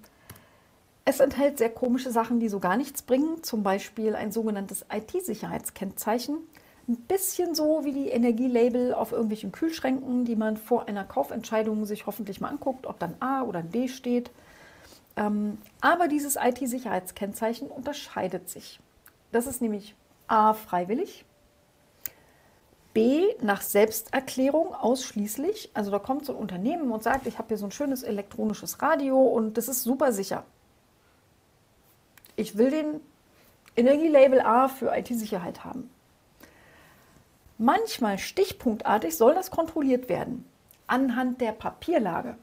es 1.06 1.20
enthält 1.20 1.60
sehr 1.60 1.70
komische 1.70 2.12
Sachen, 2.12 2.40
die 2.40 2.50
so 2.50 2.60
gar 2.60 2.78
nichts 2.78 3.04
bringen, 3.04 3.44
zum 3.44 3.62
Beispiel 3.64 4.16
ein 4.16 4.32
sogenanntes 4.32 4.86
IT-Sicherheitskennzeichen. 4.92 6.40
Ein 6.88 6.96
bisschen 6.98 7.56
so 7.56 7.84
wie 7.84 7.92
die 7.92 8.10
Energielabel 8.10 8.94
auf 8.94 9.12
irgendwelchen 9.12 9.52
Kühlschränken, 9.52 10.26
die 10.26 10.36
man 10.36 10.58
vor 10.58 10.88
einer 10.88 11.04
Kaufentscheidung 11.04 11.86
sich 11.86 12.06
hoffentlich 12.06 12.42
mal 12.42 12.50
anguckt, 12.50 12.86
ob 12.86 13.00
dann 13.00 13.16
A 13.20 13.44
oder 13.44 13.62
D 13.62 13.88
steht. 13.88 14.32
Ähm, 15.16 15.60
aber 15.82 16.08
dieses 16.08 16.36
IT-Sicherheitskennzeichen 16.36 17.70
unterscheidet 17.70 18.50
sich. 18.50 18.80
Das 19.32 19.48
ist 19.48 19.62
nämlich 19.62 19.96
A 20.28 20.54
freiwillig, 20.54 21.26
B 22.96 23.26
nach 23.42 23.62
Selbsterklärung 23.62 24.74
ausschließlich. 24.74 25.70
Also 25.74 25.92
da 25.92 26.00
kommt 26.00 26.26
so 26.26 26.32
ein 26.34 26.40
Unternehmen 26.40 26.92
und 26.92 27.04
sagt, 27.04 27.28
ich 27.28 27.38
habe 27.38 27.50
hier 27.50 27.58
so 27.58 27.66
ein 27.66 27.72
schönes 27.72 28.04
elektronisches 28.04 28.82
Radio 28.82 29.22
und 29.22 29.58
das 29.58 29.68
ist 29.68 29.84
super 29.84 30.14
sicher. 30.14 30.46
Ich 32.38 32.58
will 32.58 32.72
den 32.72 33.02
Energielabel 33.76 34.40
A 34.40 34.70
für 34.70 34.96
IT-Sicherheit 34.96 35.66
haben. 35.66 35.90
Manchmal 37.58 38.18
stichpunktartig 38.18 39.18
soll 39.18 39.36
das 39.36 39.52
kontrolliert 39.52 40.08
werden, 40.08 40.46
anhand 40.88 41.42
der 41.42 41.52
Papierlage. 41.52 42.38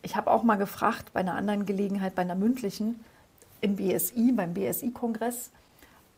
Ich 0.00 0.16
habe 0.16 0.30
auch 0.30 0.42
mal 0.42 0.56
gefragt 0.56 1.12
bei 1.12 1.20
einer 1.20 1.34
anderen 1.34 1.66
Gelegenheit, 1.66 2.14
bei 2.14 2.22
einer 2.22 2.34
mündlichen, 2.34 3.04
im 3.60 3.76
BSI, 3.76 4.32
beim 4.32 4.54
BSI-Kongress, 4.54 5.50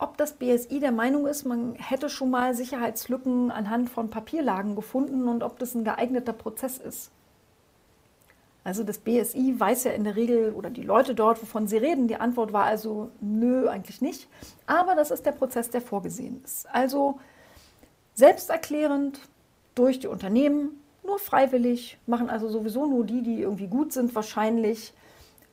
ob 0.00 0.16
das 0.16 0.32
BSI 0.32 0.80
der 0.80 0.92
Meinung 0.92 1.26
ist, 1.26 1.44
man 1.44 1.74
hätte 1.74 2.08
schon 2.08 2.30
mal 2.30 2.54
Sicherheitslücken 2.54 3.50
anhand 3.50 3.90
von 3.90 4.08
Papierlagen 4.08 4.74
gefunden 4.74 5.28
und 5.28 5.42
ob 5.42 5.58
das 5.58 5.74
ein 5.74 5.84
geeigneter 5.84 6.32
Prozess 6.32 6.78
ist. 6.78 7.10
Also 8.64 8.82
das 8.82 8.98
BSI 8.98 9.54
weiß 9.58 9.84
ja 9.84 9.92
in 9.92 10.04
der 10.04 10.16
Regel, 10.16 10.54
oder 10.54 10.70
die 10.70 10.82
Leute 10.82 11.14
dort, 11.14 11.42
wovon 11.42 11.66
sie 11.66 11.76
reden, 11.76 12.08
die 12.08 12.16
Antwort 12.16 12.52
war 12.52 12.64
also, 12.64 13.10
nö, 13.20 13.68
eigentlich 13.68 14.00
nicht. 14.00 14.26
Aber 14.66 14.94
das 14.94 15.10
ist 15.10 15.26
der 15.26 15.32
Prozess, 15.32 15.68
der 15.68 15.82
vorgesehen 15.82 16.42
ist. 16.44 16.66
Also 16.72 17.20
selbsterklärend 18.14 19.20
durch 19.74 20.00
die 20.00 20.08
Unternehmen, 20.08 20.80
nur 21.04 21.18
freiwillig, 21.18 21.98
machen 22.06 22.30
also 22.30 22.48
sowieso 22.48 22.86
nur 22.86 23.04
die, 23.04 23.22
die 23.22 23.42
irgendwie 23.42 23.68
gut 23.68 23.92
sind 23.92 24.14
wahrscheinlich. 24.14 24.94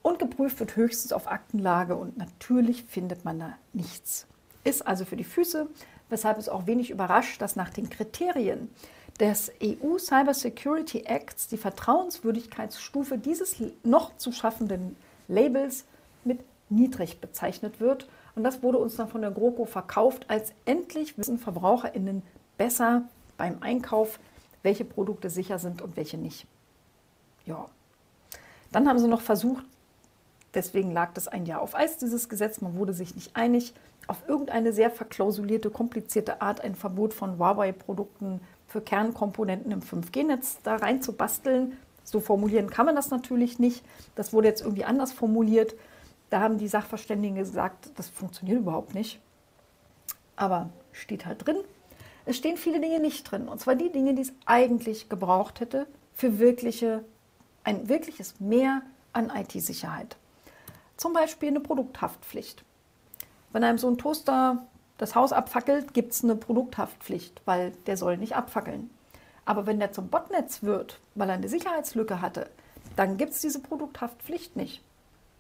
Und 0.01 0.19
geprüft 0.19 0.60
wird 0.62 0.77
höchstens 0.77 1.12
auf 1.12 1.27
Aktenlage 1.27 1.97
und 1.97 2.17
natürlich 2.17 2.83
findet 2.83 3.25
man 3.25 3.39
da 3.39 3.57
nichts. 3.73 4.25
Ist 4.67 4.86
also 4.86 5.06
für 5.06 5.15
die 5.15 5.23
Füße, 5.23 5.69
weshalb 6.10 6.38
es 6.38 6.49
auch 6.49 6.67
wenig 6.67 6.89
überrascht, 6.89 7.41
dass 7.41 7.56
nach 7.56 7.69
den 7.69 7.89
Kriterien 7.89 8.69
des 9.17 9.49
EU 9.63 9.97
Cyber 9.97 10.34
Security 10.34 11.03
Acts 11.06 11.47
die 11.47 11.56
Vertrauenswürdigkeitsstufe 11.56 13.17
dieses 13.17 13.56
noch 13.84 14.17
zu 14.17 14.34
schaffenden 14.34 14.97
Labels 15.30 15.86
mit 16.25 16.41
niedrig 16.67 17.21
bezeichnet 17.21 17.80
wird. 17.80 18.10
Und 18.36 18.43
das 18.43 18.62
wurde 18.62 18.77
uns 18.77 18.97
dann 18.97 19.08
von 19.08 19.21
der 19.21 19.32
GroKo 19.32 19.63
verkauft, 19.63 20.30
als 20.30 20.51
endlich 20.65 21.17
wissen 21.17 21.39
VerbraucherInnen 21.39 22.21
besser 22.58 23.03
beim 23.38 23.62
Einkauf, 23.62 24.19
welche 24.63 24.84
Produkte 24.84 25.30
sicher 25.30 25.60
sind 25.60 25.82
und 25.82 25.95
welche 25.95 26.17
nicht. 26.17 26.45
Ja. 27.45 27.67
Dann 28.73 28.89
haben 28.89 28.99
sie 28.99 29.08
noch 29.08 29.21
versucht, 29.21 29.63
deswegen 30.57 30.91
lag 30.91 31.13
das 31.13 31.27
ein 31.27 31.45
Jahr 31.45 31.61
auf 31.61 31.75
Eis, 31.75 31.97
dieses 31.97 32.27
Gesetz, 32.27 32.59
man 32.59 32.75
wurde 32.75 32.93
sich 32.93 33.15
nicht 33.15 33.35
einig, 33.35 33.73
auf 34.07 34.27
irgendeine 34.27 34.73
sehr 34.73 34.89
verklausulierte, 34.89 35.69
komplizierte 35.69 36.41
Art 36.41 36.61
ein 36.61 36.75
Verbot 36.75 37.13
von 37.13 37.37
Huawei-Produkten 37.37 38.41
für 38.67 38.81
Kernkomponenten 38.81 39.71
im 39.71 39.81
5G-Netz 39.81 40.57
da 40.63 40.77
rein 40.77 41.01
zu 41.01 41.13
basteln. 41.13 41.77
So 42.03 42.19
formulieren 42.19 42.69
kann 42.69 42.85
man 42.85 42.95
das 42.95 43.09
natürlich 43.09 43.59
nicht. 43.59 43.85
Das 44.15 44.33
wurde 44.33 44.47
jetzt 44.47 44.61
irgendwie 44.61 44.85
anders 44.85 45.11
formuliert. 45.11 45.75
Da 46.29 46.39
haben 46.41 46.57
die 46.57 46.67
Sachverständigen 46.67 47.37
gesagt, 47.37 47.91
das 47.95 48.09
funktioniert 48.09 48.59
überhaupt 48.59 48.93
nicht. 48.93 49.19
Aber 50.35 50.69
steht 50.91 51.25
halt 51.25 51.45
drin. 51.45 51.57
Es 52.25 52.37
stehen 52.37 52.57
viele 52.57 52.79
Dinge 52.79 52.99
nicht 52.99 53.29
drin. 53.29 53.47
Und 53.47 53.59
zwar 53.59 53.75
die 53.75 53.91
Dinge, 53.91 54.13
die 54.13 54.23
es 54.23 54.33
eigentlich 54.45 55.09
gebraucht 55.09 55.59
hätte 55.59 55.85
für 56.13 56.39
wirkliche, 56.39 57.03
ein 57.63 57.89
wirkliches 57.89 58.39
Mehr 58.39 58.81
an 59.13 59.31
IT-Sicherheit. 59.35 60.17
Zum 60.97 61.13
Beispiel 61.13 61.49
eine 61.49 61.60
Produkthaftpflicht. 61.60 62.63
Wenn 63.53 63.63
einem 63.63 63.77
so 63.77 63.88
ein 63.88 63.97
Toaster 63.97 64.65
das 64.97 65.15
Haus 65.15 65.31
abfackelt, 65.31 65.93
gibt 65.93 66.13
es 66.13 66.23
eine 66.23 66.36
Produkthaftpflicht, 66.36 67.41
weil 67.45 67.71
der 67.86 67.97
soll 67.97 68.17
nicht 68.17 68.36
abfackeln. 68.36 68.89
Aber 69.45 69.65
wenn 69.65 69.79
der 69.79 69.93
zum 69.93 70.10
Botnetz 70.10 70.63
wird, 70.63 70.99
weil 71.15 71.29
er 71.29 71.36
eine 71.36 71.47
Sicherheitslücke 71.47 72.19
hatte, 72.19 72.49
dann 72.95 73.17
gibt 73.17 73.33
es 73.33 73.41
diese 73.41 73.62
Produkthaftpflicht 73.62 74.55
nicht. 74.55 74.81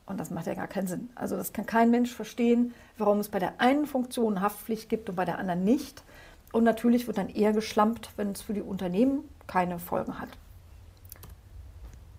Und 0.05 0.19
das 0.19 0.29
macht 0.29 0.47
ja 0.47 0.53
gar 0.53 0.67
keinen 0.67 0.87
Sinn. 0.87 1.09
Also 1.15 1.35
das 1.35 1.51
kann 1.51 1.65
kein 1.65 1.91
Mensch 1.91 2.13
verstehen, 2.13 2.73
warum 2.97 3.19
es 3.19 3.27
bei 3.27 3.39
der 3.39 3.59
einen 3.59 3.85
Funktion 3.85 4.41
Haftpflicht 4.41 4.87
gibt 4.87 5.09
und 5.09 5.15
bei 5.15 5.25
der 5.25 5.37
anderen 5.37 5.65
nicht. 5.65 6.03
Und 6.53 6.63
natürlich 6.63 7.07
wird 7.07 7.17
dann 7.17 7.27
eher 7.29 7.51
geschlampt, 7.51 8.11
wenn 8.15 8.31
es 8.31 8.41
für 8.41 8.53
die 8.53 8.61
Unternehmen 8.61 9.27
keine 9.47 9.79
Folgen 9.79 10.19
hat. 10.19 10.29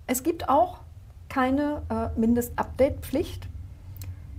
Es 0.07 0.23
gibt 0.23 0.49
auch 0.49 0.81
keine 1.29 1.83
äh, 1.91 2.19
Mindest-Update-Pflicht. 2.19 3.49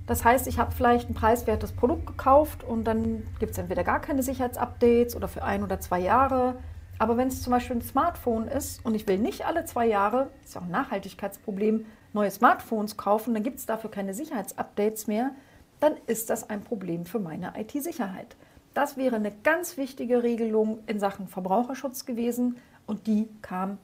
Das 0.08 0.26
heißt, 0.26 0.48
ich 0.48 0.58
habe 0.58 0.72
vielleicht 0.72 1.10
ein 1.10 1.14
preiswertes 1.14 1.72
Produkt 1.72 2.08
gekauft 2.08 2.64
und 2.64 2.86
dann 2.86 3.28
gibt 3.40 3.52
es 3.52 3.58
entweder 3.60 3.84
gar 3.84 4.02
keine 4.02 4.24
Sicherheitsupdates 4.24 5.16
oder 5.16 5.28
für 5.28 5.44
ein 5.44 5.64
oder 5.64 5.80
zwei 5.80 6.00
Jahre. 6.00 6.56
Aber 6.98 7.16
wenn 7.16 7.28
es 7.28 7.44
zum 7.44 7.52
Beispiel 7.52 7.78
ein 7.78 7.82
Smartphone 7.82 8.48
ist 8.48 8.84
und 8.84 8.96
ich 8.96 9.08
will 9.08 9.20
nicht 9.20 9.46
alle 9.46 9.66
zwei 9.66 9.86
Jahre, 9.86 10.32
ist 10.44 10.56
ja 10.56 10.62
auch 10.62 10.66
ein 10.66 10.72
Nachhaltigkeitsproblem, 10.72 11.86
neue 12.14 12.32
Smartphones 12.32 12.98
kaufen, 12.98 13.36
dann 13.36 13.44
gibt 13.44 13.60
es 13.60 13.68
dafür 13.68 13.92
keine 13.92 14.16
Sicherheitsupdates 14.16 15.06
mehr, 15.06 15.32
dann 15.80 15.94
ist 16.08 16.30
das 16.30 16.50
ein 16.50 16.64
Problem 16.64 17.06
für 17.06 17.20
meine 17.20 17.54
IT-Sicherheit. 17.56 18.36
Das 18.74 18.98
wäre 18.98 19.16
eine 19.16 19.32
ganz 19.32 19.78
wichtige 19.78 20.24
Regelung 20.24 20.80
in 20.88 21.00
Sachen 21.00 21.28
Verbraucherschutz 21.28 22.06
gewesen 22.06 22.58
und 22.88 23.08
die 23.08 23.30
kam 23.42 23.78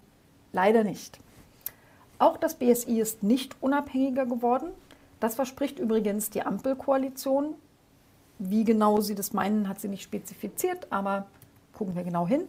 leider 0.52 0.84
nicht. 0.84 1.20
Auch 2.17 2.38
das 2.38 2.56
BSI 2.56 2.99
ist 2.99 3.23
nicht 3.23 3.56
unabhängiger 3.62 4.25
geworden. 4.25 4.69
Das 5.19 5.36
verspricht 5.36 5.80
übrigens 5.80 6.30
die 6.30 6.43
Ampelkoalition. 6.43 7.56
Wie 8.39 8.63
genau 8.63 9.01
sie 9.01 9.15
das 9.15 9.34
meinen, 9.34 9.69
hat 9.69 9.80
sie 9.80 9.88
nicht 9.88 10.04
spezifiziert, 10.04 10.88
aber 10.91 11.28
gucken 11.73 11.95
wir 11.95 12.04
genau 12.04 12.28
hin. 12.28 12.47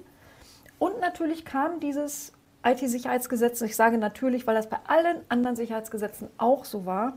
Und 0.79 1.01
natürlich 1.01 1.45
kam 1.45 1.81
dieses 1.81 2.33
IT-Sicherheitsgesetz, 2.65 3.61
ich 3.63 3.77
sage 3.77 3.97
natürlich, 3.97 4.47
weil 4.47 4.57
das 4.57 4.69
bei 4.69 4.79
allen 4.87 5.19
anderen 5.29 5.57
Sicherheitsgesetzen 5.57 6.29
auch 6.37 6.65
so 6.65 6.85
war, 6.85 7.17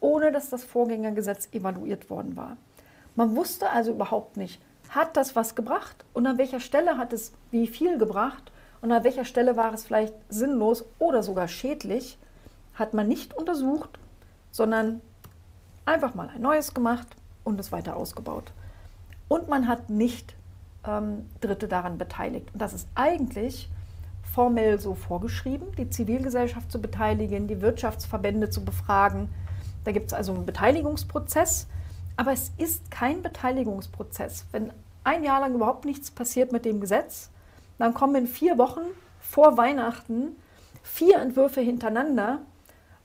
ohne 0.00 0.30
dass 0.30 0.50
das 0.50 0.62
Vorgängergesetz 0.62 1.48
evaluiert 1.52 2.10
worden 2.10 2.36
war. 2.36 2.56
Man 3.16 3.34
wusste 3.34 3.70
also 3.70 3.92
überhaupt 3.92 4.36
nicht, 4.36 4.60
hat 4.90 5.16
das 5.16 5.34
was 5.34 5.54
gebracht 5.54 6.04
und 6.12 6.26
an 6.26 6.38
welcher 6.38 6.60
Stelle 6.60 6.96
hat 6.96 7.12
es 7.12 7.32
wie 7.50 7.66
viel 7.66 7.98
gebracht 7.98 8.52
und 8.84 8.92
an 8.92 9.02
welcher 9.02 9.24
Stelle 9.24 9.56
war 9.56 9.72
es 9.72 9.84
vielleicht 9.84 10.12
sinnlos 10.28 10.84
oder 10.98 11.22
sogar 11.22 11.48
schädlich, 11.48 12.18
hat 12.74 12.92
man 12.92 13.08
nicht 13.08 13.32
untersucht, 13.32 13.98
sondern 14.50 15.00
einfach 15.86 16.14
mal 16.14 16.28
ein 16.28 16.42
neues 16.42 16.74
gemacht 16.74 17.06
und 17.44 17.58
es 17.58 17.72
weiter 17.72 17.96
ausgebaut. 17.96 18.52
Und 19.26 19.48
man 19.48 19.68
hat 19.68 19.88
nicht 19.88 20.34
ähm, 20.86 21.24
Dritte 21.40 21.66
daran 21.66 21.96
beteiligt. 21.96 22.50
Und 22.52 22.60
das 22.60 22.74
ist 22.74 22.86
eigentlich 22.94 23.70
formell 24.34 24.78
so 24.78 24.94
vorgeschrieben, 24.94 25.68
die 25.78 25.88
Zivilgesellschaft 25.88 26.70
zu 26.70 26.78
beteiligen, 26.78 27.48
die 27.48 27.62
Wirtschaftsverbände 27.62 28.50
zu 28.50 28.66
befragen. 28.66 29.30
Da 29.84 29.92
gibt 29.92 30.08
es 30.08 30.12
also 30.12 30.34
einen 30.34 30.44
Beteiligungsprozess, 30.44 31.68
aber 32.18 32.32
es 32.32 32.52
ist 32.58 32.90
kein 32.90 33.22
Beteiligungsprozess. 33.22 34.44
Wenn 34.52 34.74
ein 35.04 35.24
Jahr 35.24 35.40
lang 35.40 35.54
überhaupt 35.54 35.86
nichts 35.86 36.10
passiert 36.10 36.52
mit 36.52 36.66
dem 36.66 36.82
Gesetz, 36.82 37.30
dann 37.78 37.94
kommen 37.94 38.14
in 38.14 38.26
vier 38.26 38.58
Wochen 38.58 38.82
vor 39.20 39.56
Weihnachten 39.56 40.36
vier 40.82 41.18
Entwürfe 41.18 41.60
hintereinander 41.60 42.40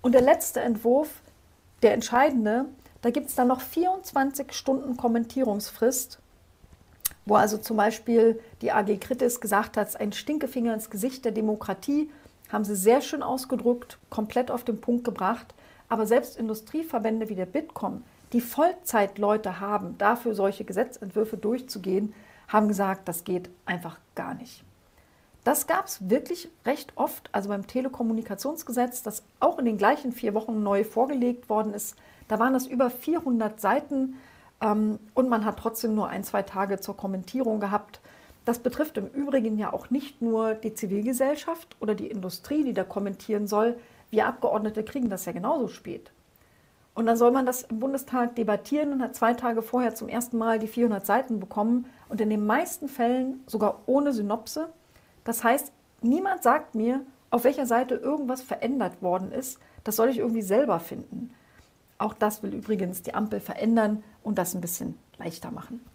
und 0.01 0.13
der 0.13 0.21
letzte 0.21 0.59
Entwurf, 0.59 1.21
der 1.81 1.93
entscheidende, 1.93 2.65
da 3.01 3.09
gibt 3.09 3.29
es 3.29 3.35
dann 3.35 3.47
noch 3.47 3.61
24 3.61 4.51
Stunden 4.51 4.97
Kommentierungsfrist 4.97 6.19
wo 7.29 7.35
also 7.35 7.57
zum 7.57 7.77
Beispiel 7.77 8.39
die 8.61 8.71
AG 8.71 8.99
Kritis 8.99 9.39
gesagt 9.39 9.77
hat, 9.77 9.99
ein 9.99 10.11
Stinkefinger 10.11 10.73
ins 10.73 10.89
Gesicht 10.89 11.23
der 11.23 11.31
Demokratie, 11.31 12.09
haben 12.51 12.65
sie 12.65 12.75
sehr 12.75 13.01
schön 13.01 13.21
ausgedrückt, 13.21 13.99
komplett 14.09 14.49
auf 14.49 14.63
den 14.63 14.81
Punkt 14.81 15.03
gebracht. 15.03 15.53
Aber 15.87 16.07
selbst 16.07 16.37
Industrieverbände 16.37 17.29
wie 17.29 17.35
der 17.35 17.45
Bitkom, 17.45 18.03
die 18.33 18.41
Vollzeitleute 18.41 19.59
haben, 19.59 19.97
dafür 19.99 20.33
solche 20.33 20.63
Gesetzentwürfe 20.63 21.37
durchzugehen, 21.37 22.13
haben 22.49 22.67
gesagt, 22.67 23.07
das 23.07 23.23
geht 23.23 23.49
einfach 23.65 23.99
gar 24.15 24.33
nicht. 24.33 24.63
Das 25.45 25.67
gab 25.67 25.85
es 25.85 26.09
wirklich 26.09 26.49
recht 26.65 26.91
oft, 26.95 27.29
also 27.31 27.49
beim 27.49 27.65
Telekommunikationsgesetz, 27.65 29.03
das 29.03 29.23
auch 29.39 29.57
in 29.57 29.65
den 29.65 29.77
gleichen 29.77 30.11
vier 30.11 30.33
Wochen 30.33 30.61
neu 30.61 30.83
vorgelegt 30.83 31.49
worden 31.49 31.73
ist. 31.73 31.95
Da 32.27 32.39
waren 32.39 32.53
es 32.55 32.67
über 32.67 32.89
400 32.89 33.59
Seiten 33.61 34.17
ähm, 34.61 34.99
und 35.13 35.29
man 35.29 35.45
hat 35.45 35.57
trotzdem 35.57 35.95
nur 35.95 36.09
ein, 36.09 36.23
zwei 36.23 36.43
Tage 36.43 36.79
zur 36.79 36.97
Kommentierung 36.97 37.59
gehabt. 37.59 38.01
Das 38.45 38.59
betrifft 38.59 38.97
im 38.97 39.07
Übrigen 39.07 39.57
ja 39.57 39.71
auch 39.71 39.89
nicht 39.89 40.21
nur 40.21 40.55
die 40.55 40.73
Zivilgesellschaft 40.73 41.77
oder 41.79 41.95
die 41.95 42.07
Industrie, 42.07 42.63
die 42.63 42.73
da 42.73 42.83
kommentieren 42.83 43.47
soll. 43.47 43.79
Wir 44.09 44.27
Abgeordnete 44.27 44.83
kriegen 44.83 45.09
das 45.09 45.25
ja 45.25 45.31
genauso 45.31 45.67
spät. 45.67 46.11
Und 46.95 47.05
dann 47.05 47.15
soll 47.15 47.31
man 47.31 47.45
das 47.45 47.61
im 47.63 47.79
Bundestag 47.79 48.35
debattieren 48.35 48.91
und 48.91 49.01
hat 49.01 49.15
zwei 49.15 49.33
Tage 49.33 49.61
vorher 49.61 49.95
zum 49.95 50.09
ersten 50.09 50.37
Mal 50.37 50.59
die 50.59 50.67
400 50.67 51.05
Seiten 51.05 51.39
bekommen 51.39 51.85
und 52.09 52.19
in 52.19 52.29
den 52.29 52.45
meisten 52.45 52.89
Fällen 52.89 53.43
sogar 53.45 53.81
ohne 53.85 54.11
Synopse. 54.11 54.69
Das 55.23 55.43
heißt, 55.43 55.71
niemand 56.01 56.43
sagt 56.43 56.75
mir, 56.75 57.01
auf 57.29 57.43
welcher 57.43 57.65
Seite 57.65 57.95
irgendwas 57.95 58.41
verändert 58.41 59.01
worden 59.01 59.31
ist. 59.31 59.59
Das 59.83 59.95
soll 59.95 60.09
ich 60.09 60.17
irgendwie 60.17 60.41
selber 60.41 60.79
finden. 60.79 61.33
Auch 61.97 62.13
das 62.13 62.43
will 62.43 62.53
übrigens 62.53 63.01
die 63.03 63.13
Ampel 63.13 63.39
verändern 63.39 64.03
und 64.23 64.37
das 64.37 64.55
ein 64.55 64.61
bisschen 64.61 64.97
leichter 65.17 65.51
machen. 65.51 65.85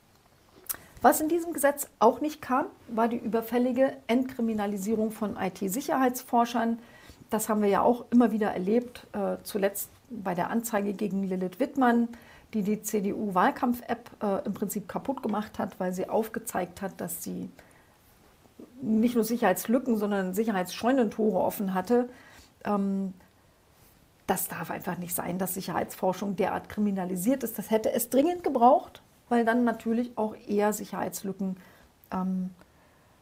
Was 1.02 1.20
in 1.20 1.28
diesem 1.28 1.52
Gesetz 1.52 1.88
auch 1.98 2.20
nicht 2.20 2.40
kam, 2.40 2.66
war 2.88 3.08
die 3.08 3.18
überfällige 3.18 3.94
Entkriminalisierung 4.06 5.10
von 5.10 5.36
IT-Sicherheitsforschern. 5.36 6.78
Das 7.28 7.48
haben 7.48 7.62
wir 7.62 7.68
ja 7.68 7.82
auch 7.82 8.06
immer 8.10 8.32
wieder 8.32 8.52
erlebt, 8.52 9.06
äh, 9.12 9.36
zuletzt 9.42 9.90
bei 10.08 10.34
der 10.34 10.50
Anzeige 10.50 10.92
gegen 10.92 11.24
Lilith 11.24 11.60
Wittmann, 11.60 12.08
die 12.54 12.62
die 12.62 12.80
CDU-Wahlkampf-App 12.82 14.10
äh, 14.22 14.46
im 14.46 14.54
Prinzip 14.54 14.88
kaputt 14.88 15.22
gemacht 15.22 15.58
hat, 15.58 15.78
weil 15.80 15.92
sie 15.92 16.08
aufgezeigt 16.08 16.80
hat, 16.80 17.00
dass 17.00 17.22
sie 17.22 17.50
nicht 18.80 19.14
nur 19.14 19.24
Sicherheitslücken, 19.24 19.96
sondern 19.96 20.34
Sicherheitsscheunentore 20.34 21.38
offen 21.38 21.74
hatte. 21.74 22.08
Ähm, 22.64 23.12
das 24.26 24.48
darf 24.48 24.70
einfach 24.70 24.96
nicht 24.98 25.14
sein, 25.14 25.38
dass 25.38 25.54
Sicherheitsforschung 25.54 26.36
derart 26.36 26.68
kriminalisiert 26.68 27.42
ist. 27.42 27.58
Das 27.58 27.70
hätte 27.70 27.92
es 27.92 28.08
dringend 28.08 28.42
gebraucht, 28.42 29.02
weil 29.28 29.44
dann 29.44 29.64
natürlich 29.64 30.16
auch 30.16 30.34
eher 30.46 30.72
Sicherheitslücken 30.72 31.56
ähm, 32.10 32.50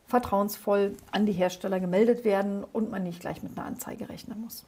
vertrauensvoll 0.06 0.96
an 1.10 1.26
die 1.26 1.32
Hersteller 1.32 1.80
gemeldet 1.80 2.24
werden 2.24 2.64
und 2.72 2.90
man 2.90 3.02
nicht 3.02 3.20
gleich 3.20 3.42
mit 3.42 3.56
einer 3.56 3.66
Anzeige 3.66 4.08
rechnen 4.08 4.40
muss. 4.40 4.64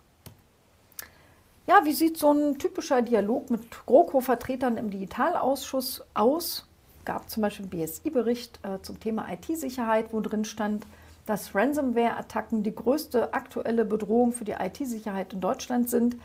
Ja, 1.67 1.81
wie 1.85 1.95
sieht 1.95 2.19
so 2.19 2.31
ein 2.31 2.59
typischer 2.59 3.01
Dialog 3.01 3.49
mit 3.49 3.63
GroKo-Vertretern 3.87 4.77
im 4.77 4.91
Digitalausschuss 4.91 6.05
aus? 6.13 6.67
Gab 7.07 7.31
zum 7.31 7.41
Beispiel 7.41 7.65
einen 7.65 7.71
BSI-Bericht 7.71 8.61
äh, 8.63 8.83
zum 8.83 9.01
Thema 9.01 9.33
IT-Sicherheit, 9.33 10.13
wo 10.13 10.21
drin 10.21 10.45
stand, 10.45 10.87
dass 11.25 11.55
Ransomware-Attacken 11.55 12.65
die 12.65 12.75
größte 12.75 13.33
aktuelle 13.33 13.87
Bedrohung 13.87 14.33
für 14.33 14.45
die 14.45 14.53
IT-Sicherheit 14.53 15.33
in 15.33 15.41
Deutschland 15.41 15.89
sind. 15.89 16.17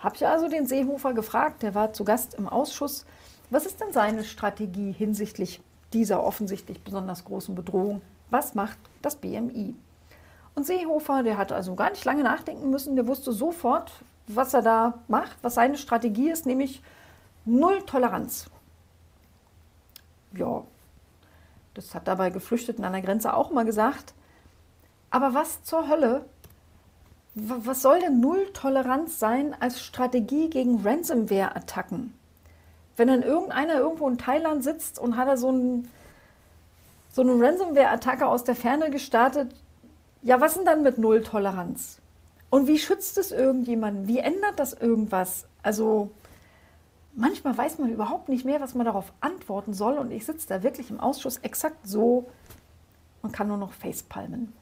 Habe 0.00 0.16
ich 0.16 0.26
also 0.26 0.48
den 0.48 0.66
Seehofer 0.66 1.12
gefragt, 1.14 1.62
der 1.62 1.76
war 1.76 1.92
zu 1.92 2.02
Gast 2.02 2.34
im 2.34 2.48
Ausschuss, 2.48 3.06
was 3.50 3.66
ist 3.66 3.80
denn 3.80 3.92
seine 3.92 4.24
Strategie 4.24 4.90
hinsichtlich 4.90 5.60
dieser 5.92 6.24
offensichtlich 6.24 6.82
besonders 6.82 7.24
großen 7.24 7.54
Bedrohung? 7.54 8.02
Was 8.30 8.56
macht 8.56 8.78
das 9.00 9.14
BMI? 9.14 9.76
Und 10.56 10.66
Seehofer, 10.66 11.22
der 11.22 11.38
hat 11.38 11.52
also 11.52 11.76
gar 11.76 11.90
nicht 11.90 12.04
lange 12.04 12.24
nachdenken 12.24 12.70
müssen, 12.70 12.96
der 12.96 13.06
wusste 13.06 13.32
sofort, 13.32 13.92
was 14.26 14.54
er 14.54 14.62
da 14.62 14.94
macht, 15.08 15.36
was 15.42 15.54
seine 15.54 15.76
Strategie 15.76 16.30
ist, 16.30 16.46
nämlich 16.46 16.82
Null 17.44 17.82
Toleranz. 17.82 18.46
Ja, 20.36 20.62
das 21.74 21.94
hat 21.94 22.08
dabei 22.08 22.30
Geflüchteten 22.30 22.84
an 22.84 22.92
der 22.92 23.02
Grenze 23.02 23.34
auch 23.34 23.50
mal 23.50 23.64
gesagt. 23.64 24.14
Aber 25.10 25.34
was 25.34 25.62
zur 25.62 25.88
Hölle? 25.88 26.24
Was 27.34 27.80
soll 27.80 28.00
denn 28.00 28.20
Null-Toleranz 28.20 29.18
sein 29.18 29.56
als 29.58 29.82
Strategie 29.82 30.50
gegen 30.50 30.82
Ransomware-Attacken? 30.82 32.12
Wenn 32.96 33.08
dann 33.08 33.22
irgendeiner 33.22 33.76
irgendwo 33.76 34.06
in 34.08 34.18
Thailand 34.18 34.62
sitzt 34.62 34.98
und 34.98 35.16
hat 35.16 35.28
er 35.28 35.38
so, 35.38 35.50
ein, 35.50 35.88
so 37.10 37.22
eine 37.22 37.32
Ransomware-Attacke 37.32 38.26
aus 38.26 38.44
der 38.44 38.54
Ferne 38.54 38.90
gestartet, 38.90 39.54
ja, 40.20 40.42
was 40.42 40.54
denn 40.54 40.66
dann 40.66 40.82
mit 40.82 40.98
Null-Toleranz? 40.98 42.01
Und 42.52 42.66
wie 42.66 42.78
schützt 42.78 43.16
es 43.16 43.32
irgendjemanden? 43.32 44.06
Wie 44.06 44.18
ändert 44.18 44.58
das 44.58 44.74
irgendwas? 44.74 45.46
Also 45.62 46.10
manchmal 47.14 47.56
weiß 47.56 47.78
man 47.78 47.88
überhaupt 47.88 48.28
nicht 48.28 48.44
mehr, 48.44 48.60
was 48.60 48.74
man 48.74 48.84
darauf 48.84 49.10
antworten 49.22 49.72
soll. 49.72 49.96
Und 49.96 50.10
ich 50.10 50.26
sitze 50.26 50.48
da 50.48 50.62
wirklich 50.62 50.90
im 50.90 51.00
Ausschuss 51.00 51.38
exakt 51.38 51.86
so 51.86 52.28
und 53.22 53.32
kann 53.32 53.48
nur 53.48 53.56
noch 53.56 53.72
facepalmen. 53.72 54.52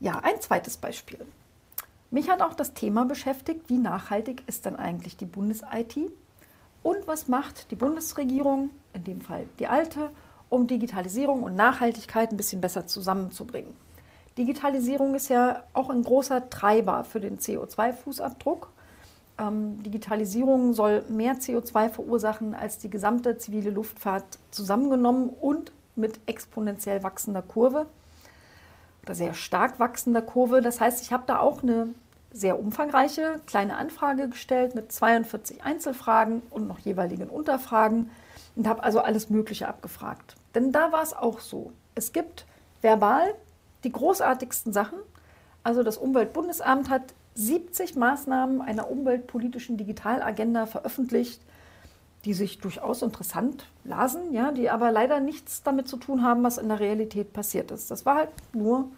Ja, 0.00 0.18
ein 0.18 0.38
zweites 0.38 0.76
Beispiel. 0.76 1.24
Mich 2.10 2.28
hat 2.28 2.42
auch 2.42 2.52
das 2.52 2.74
Thema 2.74 3.06
beschäftigt, 3.06 3.70
wie 3.70 3.78
nachhaltig 3.78 4.42
ist 4.46 4.66
dann 4.66 4.76
eigentlich 4.76 5.16
die 5.16 5.24
Bundes-IT 5.24 5.96
und 6.82 7.06
was 7.06 7.26
macht 7.26 7.70
die 7.70 7.76
Bundesregierung, 7.76 8.68
in 8.92 9.04
dem 9.04 9.22
Fall 9.22 9.46
die 9.58 9.66
alte, 9.66 10.10
um 10.50 10.66
Digitalisierung 10.66 11.42
und 11.42 11.56
Nachhaltigkeit 11.56 12.32
ein 12.32 12.36
bisschen 12.36 12.60
besser 12.60 12.86
zusammenzubringen. 12.86 13.74
Digitalisierung 14.38 15.14
ist 15.14 15.28
ja 15.28 15.62
auch 15.72 15.90
ein 15.90 16.02
großer 16.02 16.50
Treiber 16.50 17.04
für 17.04 17.20
den 17.20 17.38
CO2-Fußabdruck. 17.38 18.68
Ähm, 19.38 19.82
Digitalisierung 19.82 20.74
soll 20.74 21.04
mehr 21.08 21.34
CO2 21.34 21.88
verursachen 21.88 22.54
als 22.54 22.78
die 22.78 22.90
gesamte 22.90 23.38
zivile 23.38 23.70
Luftfahrt 23.70 24.38
zusammengenommen 24.50 25.28
und 25.28 25.72
mit 25.96 26.18
exponentiell 26.26 27.02
wachsender 27.02 27.42
Kurve 27.42 27.86
oder 29.04 29.14
sehr 29.14 29.34
stark 29.34 29.78
wachsender 29.78 30.22
Kurve. 30.22 30.62
Das 30.62 30.80
heißt, 30.80 31.02
ich 31.02 31.12
habe 31.12 31.24
da 31.26 31.38
auch 31.38 31.62
eine 31.62 31.94
sehr 32.32 32.58
umfangreiche 32.58 33.40
kleine 33.46 33.76
Anfrage 33.76 34.28
gestellt 34.28 34.74
mit 34.74 34.90
42 34.90 35.62
Einzelfragen 35.62 36.42
und 36.50 36.66
noch 36.66 36.80
jeweiligen 36.80 37.28
Unterfragen 37.28 38.10
und 38.56 38.66
habe 38.66 38.82
also 38.82 39.00
alles 39.00 39.30
Mögliche 39.30 39.68
abgefragt. 39.68 40.34
Denn 40.54 40.72
da 40.72 40.90
war 40.90 41.02
es 41.02 41.12
auch 41.12 41.38
so. 41.38 41.72
Es 41.94 42.12
gibt 42.12 42.44
verbal 42.80 43.34
die 43.84 43.92
großartigsten 43.92 44.72
Sachen. 44.72 44.98
Also 45.62 45.82
das 45.82 45.96
Umweltbundesamt 45.96 46.90
hat 46.90 47.14
70 47.34 47.96
Maßnahmen 47.96 48.60
einer 48.60 48.90
umweltpolitischen 48.90 49.76
Digitalagenda 49.76 50.66
veröffentlicht, 50.66 51.40
die 52.24 52.34
sich 52.34 52.58
durchaus 52.58 53.02
interessant 53.02 53.66
lasen, 53.84 54.32
ja, 54.32 54.52
die 54.52 54.70
aber 54.70 54.90
leider 54.90 55.20
nichts 55.20 55.62
damit 55.62 55.88
zu 55.88 55.96
tun 55.96 56.22
haben, 56.22 56.42
was 56.42 56.58
in 56.58 56.68
der 56.68 56.80
Realität 56.80 57.32
passiert 57.32 57.70
ist. 57.70 57.90
Das 57.90 58.06
war 58.06 58.16
halt 58.16 58.30
nur 58.54 58.88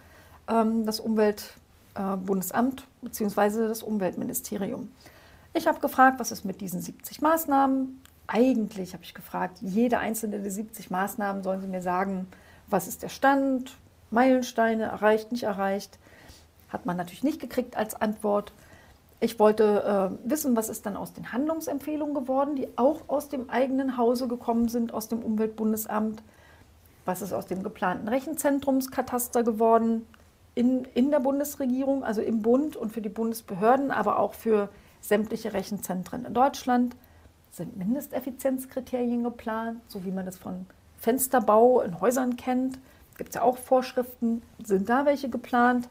ähm, 0.48 0.86
das 0.86 1.00
Umwelt, 1.00 1.54
äh, 1.94 2.16
bzw. 2.16 3.68
das 3.68 3.82
Umweltministerium. 3.82 4.90
Ich 5.54 5.66
habe 5.66 5.80
gefragt, 5.80 6.20
was 6.20 6.30
ist 6.30 6.44
mit 6.44 6.60
diesen 6.60 6.80
70 6.80 7.20
Maßnahmen? 7.22 8.02
Eigentlich 8.26 8.92
habe 8.92 9.02
ich 9.02 9.14
gefragt, 9.14 9.58
jede 9.60 9.98
einzelne 9.98 10.40
der 10.40 10.50
70 10.50 10.90
Maßnahmen 10.90 11.42
sollen 11.42 11.62
Sie 11.62 11.68
mir 11.68 11.82
sagen, 11.82 12.26
was 12.68 12.86
ist 12.86 13.02
der 13.02 13.08
Stand, 13.08 13.76
Meilensteine 14.10 14.84
erreicht, 14.84 15.32
nicht 15.32 15.44
erreicht. 15.44 15.98
Hat 16.68 16.86
man 16.86 16.96
natürlich 16.96 17.24
nicht 17.24 17.40
gekriegt 17.40 17.76
als 17.76 17.94
Antwort. 17.94 18.52
Ich 19.18 19.38
wollte 19.38 20.18
äh, 20.24 20.30
wissen, 20.30 20.56
was 20.56 20.68
ist 20.68 20.84
dann 20.84 20.96
aus 20.96 21.12
den 21.12 21.32
Handlungsempfehlungen 21.32 22.14
geworden, 22.14 22.56
die 22.56 22.68
auch 22.76 23.02
aus 23.08 23.28
dem 23.28 23.48
eigenen 23.48 23.96
Hause 23.96 24.28
gekommen 24.28 24.68
sind, 24.68 24.92
aus 24.92 25.08
dem 25.08 25.20
Umweltbundesamt. 25.20 26.22
Was 27.04 27.22
ist 27.22 27.32
aus 27.32 27.46
dem 27.46 27.62
geplanten 27.62 28.08
Rechenzentrumskataster 28.08 29.42
geworden 29.42 30.06
in, 30.54 30.84
in 30.94 31.10
der 31.10 31.20
Bundesregierung, 31.20 32.02
also 32.02 32.20
im 32.20 32.42
Bund 32.42 32.76
und 32.76 32.92
für 32.92 33.00
die 33.00 33.08
Bundesbehörden, 33.08 33.90
aber 33.90 34.18
auch 34.18 34.34
für 34.34 34.68
sämtliche 35.00 35.52
Rechenzentren 35.52 36.24
in 36.24 36.34
Deutschland. 36.34 36.96
Sind 37.52 37.76
Mindesteffizienzkriterien 37.76 39.22
geplant, 39.22 39.80
so 39.86 40.04
wie 40.04 40.10
man 40.10 40.26
das 40.26 40.36
von 40.36 40.66
Fensterbau 40.98 41.80
in 41.80 42.00
Häusern 42.00 42.36
kennt? 42.36 42.78
Gibt 43.16 43.30
es 43.30 43.34
ja 43.36 43.42
auch 43.42 43.58
Vorschriften. 43.58 44.42
Sind 44.62 44.88
da 44.88 45.06
welche 45.06 45.28
geplant? 45.28 45.88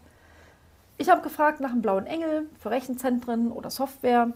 Ich 0.98 1.10
habe 1.10 1.22
gefragt 1.22 1.60
nach 1.60 1.72
einem 1.72 1.82
blauen 1.82 2.06
Engel 2.06 2.50
für 2.60 2.72
Rechenzentren 2.72 3.52
oder 3.52 3.70
Software. 3.70 4.32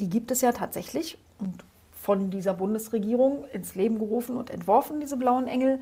Die 0.00 0.10
gibt 0.10 0.30
es 0.30 0.40
ja 0.40 0.52
tatsächlich 0.52 1.18
und 1.38 1.64
von 1.92 2.30
dieser 2.30 2.52
Bundesregierung 2.52 3.44
ins 3.52 3.74
Leben 3.74 3.98
gerufen 3.98 4.36
und 4.36 4.50
entworfen, 4.50 5.00
diese 5.00 5.16
blauen 5.16 5.46
Engel. 5.46 5.80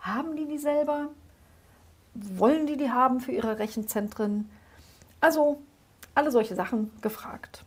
Haben 0.00 0.36
die 0.36 0.46
die 0.46 0.58
selber? 0.58 1.08
Wollen 2.14 2.66
die 2.66 2.76
die 2.76 2.90
haben 2.90 3.20
für 3.20 3.32
ihre 3.32 3.58
Rechenzentren? 3.58 4.50
Also 5.20 5.62
alle 6.14 6.30
solche 6.30 6.54
Sachen 6.54 6.90
gefragt. 7.00 7.64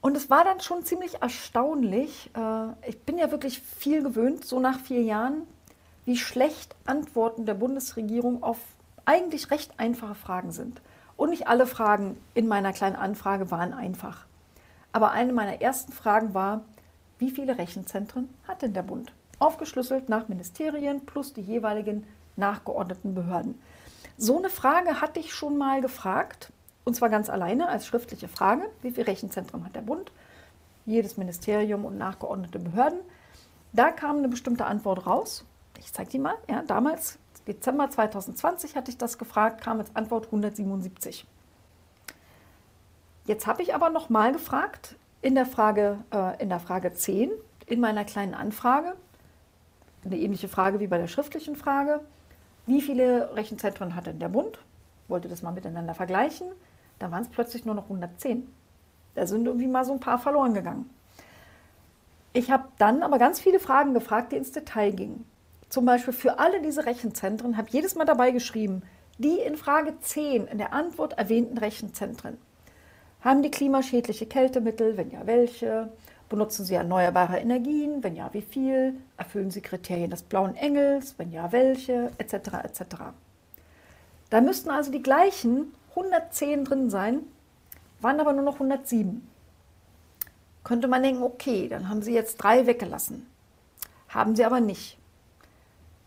Und 0.00 0.16
es 0.16 0.28
war 0.28 0.44
dann 0.44 0.60
schon 0.60 0.84
ziemlich 0.84 1.22
erstaunlich. 1.22 2.30
Äh, 2.34 2.88
ich 2.88 3.00
bin 3.00 3.18
ja 3.18 3.30
wirklich 3.30 3.60
viel 3.60 4.02
gewöhnt, 4.02 4.44
so 4.44 4.60
nach 4.60 4.78
vier 4.80 5.02
Jahren, 5.02 5.46
wie 6.08 6.16
schlecht 6.16 6.74
Antworten 6.86 7.44
der 7.44 7.52
Bundesregierung 7.52 8.42
auf 8.42 8.56
eigentlich 9.04 9.50
recht 9.50 9.72
einfache 9.76 10.14
Fragen 10.14 10.52
sind. 10.52 10.80
Und 11.18 11.28
nicht 11.28 11.48
alle 11.48 11.66
Fragen 11.66 12.16
in 12.32 12.48
meiner 12.48 12.72
kleinen 12.72 12.96
Anfrage 12.96 13.50
waren 13.50 13.74
einfach. 13.74 14.24
Aber 14.90 15.10
eine 15.10 15.34
meiner 15.34 15.60
ersten 15.60 15.92
Fragen 15.92 16.32
war, 16.32 16.62
wie 17.18 17.30
viele 17.30 17.58
Rechenzentren 17.58 18.30
hat 18.48 18.62
denn 18.62 18.72
der 18.72 18.84
Bund? 18.84 19.12
Aufgeschlüsselt 19.38 20.08
nach 20.08 20.28
Ministerien 20.28 21.04
plus 21.04 21.34
die 21.34 21.42
jeweiligen 21.42 22.06
nachgeordneten 22.36 23.14
Behörden. 23.14 23.60
So 24.16 24.38
eine 24.38 24.48
Frage 24.48 25.02
hatte 25.02 25.20
ich 25.20 25.34
schon 25.34 25.58
mal 25.58 25.82
gefragt, 25.82 26.54
und 26.86 26.94
zwar 26.94 27.10
ganz 27.10 27.28
alleine 27.28 27.68
als 27.68 27.86
schriftliche 27.86 28.28
Frage. 28.28 28.62
Wie 28.80 28.92
viele 28.92 29.08
Rechenzentren 29.08 29.62
hat 29.62 29.76
der 29.76 29.82
Bund? 29.82 30.10
Jedes 30.86 31.18
Ministerium 31.18 31.84
und 31.84 31.98
nachgeordnete 31.98 32.60
Behörden. 32.60 33.00
Da 33.74 33.90
kam 33.90 34.16
eine 34.16 34.28
bestimmte 34.28 34.64
Antwort 34.64 35.06
raus. 35.06 35.44
Ich 35.78 35.92
zeige 35.92 36.10
die 36.10 36.18
mal. 36.18 36.34
Ja, 36.48 36.62
damals 36.62 37.18
Dezember 37.46 37.88
2020 37.88 38.76
hatte 38.76 38.90
ich 38.90 38.98
das 38.98 39.16
gefragt, 39.16 39.62
kam 39.62 39.78
als 39.78 39.94
Antwort 39.96 40.26
177. 40.26 41.26
Jetzt 43.24 43.46
habe 43.46 43.62
ich 43.62 43.74
aber 43.74 43.90
noch 43.90 44.10
mal 44.10 44.32
gefragt 44.32 44.96
in 45.22 45.34
der 45.34 45.46
Frage, 45.46 45.98
äh, 46.12 46.42
in 46.42 46.48
der 46.48 46.60
Frage 46.60 46.92
10, 46.92 47.30
in 47.66 47.80
meiner 47.80 48.04
kleinen 48.04 48.34
Anfrage, 48.34 48.94
eine 50.04 50.18
ähnliche 50.18 50.48
Frage 50.48 50.80
wie 50.80 50.86
bei 50.86 50.98
der 50.98 51.08
schriftlichen 51.08 51.56
Frage, 51.56 52.00
wie 52.66 52.82
viele 52.82 53.34
Rechenzentren 53.34 53.94
hat 53.94 54.06
denn 54.06 54.18
der 54.18 54.28
Bund? 54.28 54.58
Wollte 55.08 55.28
das 55.28 55.42
mal 55.42 55.52
miteinander 55.52 55.94
vergleichen. 55.94 56.48
Da 56.98 57.10
waren 57.10 57.22
es 57.22 57.28
plötzlich 57.28 57.64
nur 57.64 57.74
noch 57.74 57.84
110. 57.84 58.46
Da 59.14 59.26
sind 59.26 59.46
irgendwie 59.46 59.66
mal 59.66 59.84
so 59.84 59.92
ein 59.92 60.00
paar 60.00 60.18
verloren 60.18 60.52
gegangen. 60.54 60.90
Ich 62.34 62.50
habe 62.50 62.68
dann 62.78 63.02
aber 63.02 63.18
ganz 63.18 63.40
viele 63.40 63.58
Fragen 63.58 63.94
gefragt, 63.94 64.32
die 64.32 64.36
ins 64.36 64.52
Detail 64.52 64.92
gingen 64.92 65.24
zum 65.68 65.84
Beispiel 65.84 66.14
für 66.14 66.38
alle 66.38 66.60
diese 66.62 66.86
Rechenzentren, 66.86 67.56
habe 67.56 67.68
jedes 67.70 67.94
Mal 67.94 68.04
dabei 68.04 68.30
geschrieben, 68.30 68.82
die 69.18 69.38
in 69.40 69.56
Frage 69.56 69.98
10 70.00 70.46
in 70.46 70.58
der 70.58 70.72
Antwort 70.72 71.18
erwähnten 71.18 71.58
Rechenzentren. 71.58 72.38
Haben 73.20 73.42
die 73.42 73.50
klimaschädliche 73.50 74.26
Kältemittel? 74.26 74.96
Wenn 74.96 75.10
ja, 75.10 75.26
welche? 75.26 75.92
Benutzen 76.28 76.64
sie 76.64 76.74
erneuerbare 76.74 77.38
Energien? 77.38 78.02
Wenn 78.02 78.14
ja, 78.14 78.32
wie 78.32 78.42
viel? 78.42 78.94
Erfüllen 79.16 79.50
sie 79.50 79.60
Kriterien 79.60 80.10
des 80.10 80.22
blauen 80.22 80.54
Engels? 80.56 81.14
Wenn 81.18 81.32
ja, 81.32 81.50
welche? 81.50 82.12
Etc. 82.18 82.34
etc. 82.34 82.82
Da 84.30 84.40
müssten 84.40 84.70
also 84.70 84.92
die 84.92 85.02
gleichen 85.02 85.74
110 85.90 86.64
drin 86.64 86.90
sein, 86.90 87.20
waren 88.00 88.20
aber 88.20 88.32
nur 88.32 88.44
noch 88.44 88.54
107. 88.54 89.26
Könnte 90.62 90.86
man 90.86 91.02
denken, 91.02 91.22
okay, 91.22 91.66
dann 91.68 91.88
haben 91.88 92.02
sie 92.02 92.12
jetzt 92.12 92.36
drei 92.36 92.66
weggelassen. 92.66 93.26
Haben 94.08 94.36
sie 94.36 94.44
aber 94.44 94.60
nicht. 94.60 94.97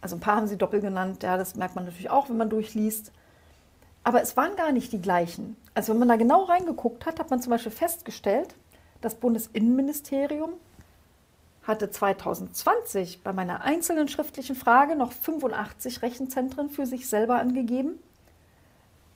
Also 0.01 0.15
ein 0.15 0.19
paar 0.19 0.35
haben 0.35 0.47
sie 0.47 0.57
doppelt 0.57 0.81
genannt, 0.81 1.21
ja, 1.23 1.37
das 1.37 1.55
merkt 1.55 1.75
man 1.75 1.85
natürlich 1.85 2.09
auch, 2.09 2.27
wenn 2.29 2.37
man 2.37 2.49
durchliest. 2.49 3.11
Aber 4.03 4.21
es 4.21 4.35
waren 4.35 4.55
gar 4.55 4.71
nicht 4.71 4.91
die 4.91 5.01
gleichen. 5.01 5.55
Also 5.75 5.93
wenn 5.93 5.99
man 5.99 6.07
da 6.07 6.15
genau 6.15 6.43
reingeguckt 6.43 7.05
hat, 7.05 7.19
hat 7.19 7.29
man 7.29 7.39
zum 7.39 7.51
Beispiel 7.51 7.71
festgestellt, 7.71 8.55
das 9.01 9.15
Bundesinnenministerium 9.15 10.53
hatte 11.63 11.91
2020 11.91 13.21
bei 13.23 13.33
meiner 13.33 13.61
einzelnen 13.61 14.07
schriftlichen 14.07 14.55
Frage 14.55 14.95
noch 14.95 15.11
85 15.11 16.01
Rechenzentren 16.01 16.71
für 16.71 16.87
sich 16.87 17.07
selber 17.07 17.35
angegeben. 17.39 17.99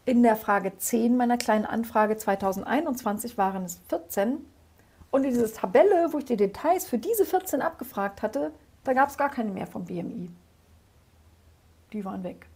In 0.05 0.21
der 0.21 0.35
Frage 0.35 0.77
10 0.77 1.17
meiner 1.17 1.37
kleinen 1.37 1.65
Anfrage 1.65 2.15
2021 2.17 3.39
waren 3.39 3.63
es 3.63 3.79
14. 3.89 4.45
Und 5.09 5.23
in 5.23 5.31
dieser 5.31 5.51
Tabelle, 5.51 6.13
wo 6.13 6.19
ich 6.19 6.25
die 6.25 6.37
Details 6.37 6.85
für 6.85 6.99
diese 6.99 7.25
14 7.25 7.63
abgefragt 7.63 8.21
hatte, 8.21 8.51
da 8.83 8.93
gab 8.93 9.09
es 9.09 9.17
gar 9.17 9.29
keine 9.29 9.49
mehr 9.49 9.65
vom 9.65 9.85
BMI 9.85 10.29
die 11.93 12.05
waren 12.05 12.23
weg. 12.23 12.47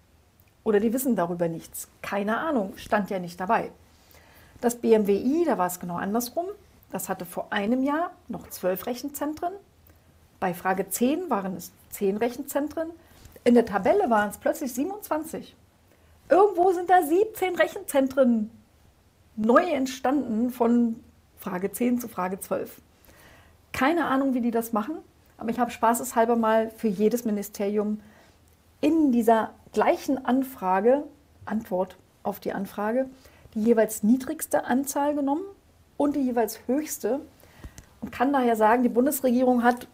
Oder 0.64 0.80
die 0.80 0.94
wissen 0.94 1.16
darüber 1.16 1.48
nichts. 1.48 1.88
Keine 2.02 2.38
Ahnung, 2.38 2.74
stand 2.78 3.10
ja 3.10 3.20
nicht 3.20 3.40
dabei. 3.40 3.72
Das 4.62 4.76
BMWI, 4.76 5.46
da 5.46 5.58
war 5.58 5.68
es 5.68 5.80
genau 5.80 5.96
andersrum. 5.96 6.46
Das 6.92 7.08
hatte 7.08 7.26
vor 7.26 7.52
einem 7.52 7.84
Jahr 7.84 8.12
noch 8.28 8.50
zwölf 8.50 8.86
Rechenzentren. 8.86 9.54
Bei 10.40 10.54
Frage 10.54 10.90
10 10.90 11.30
waren 11.30 11.56
es 11.56 11.72
zehn 11.90 12.18
Rechenzentren. 12.18 12.90
In 13.44 13.54
der 13.54 13.66
Tabelle 13.66 14.10
waren 14.10 14.30
es 14.30 14.38
plötzlich 14.38 14.74
27. 14.74 15.56
Irgendwo 16.30 16.72
sind 16.72 16.90
da 16.90 17.02
17 17.02 17.56
Rechenzentren 17.56 18.52
neu 19.36 19.64
entstanden 19.64 20.52
von 20.52 21.00
Frage 21.38 21.72
10 21.72 22.00
zu 22.00 22.08
Frage 22.08 22.40
12. 22.40 22.82
Keine 23.72 24.06
Ahnung, 24.06 24.34
wie 24.34 24.42
die 24.42 24.52
das 24.52 24.74
machen, 24.74 24.98
aber 25.38 25.50
ich 25.50 25.60
habe 25.60 25.72
spaßeshalber 25.72 26.36
mal 26.36 26.70
für 26.72 26.88
jedes 26.88 27.24
Ministerium 27.26 28.02
in 28.82 29.12
dieser 29.12 29.54
gleichen 29.74 30.24
Anfrage, 30.26 31.04
Antwort 31.46 31.98
auf 32.24 32.40
die 32.40 32.54
Anfrage, 32.54 33.10
die 33.54 33.64
jeweils 33.64 34.04
niedrigste 34.04 34.66
Anzahl 34.66 35.16
genommen 35.16 35.44
und 35.98 36.16
die 36.16 36.22
jeweils 36.22 36.60
höchste 36.68 37.22
und 38.02 38.12
kann 38.12 38.32
daher 38.32 38.56
sagen, 38.56 38.84
die 38.84 38.90
Bundesregierung 38.90 39.64
hat 39.64 39.88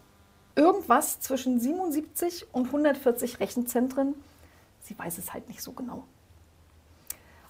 irgendwas 0.55 1.19
zwischen 1.19 1.59
77 1.59 2.47
und 2.53 2.67
140 2.67 3.39
Rechenzentren. 3.39 4.15
Sie 4.81 4.97
weiß 4.97 5.17
es 5.17 5.33
halt 5.33 5.49
nicht 5.49 5.61
so 5.61 5.71
genau. 5.71 6.03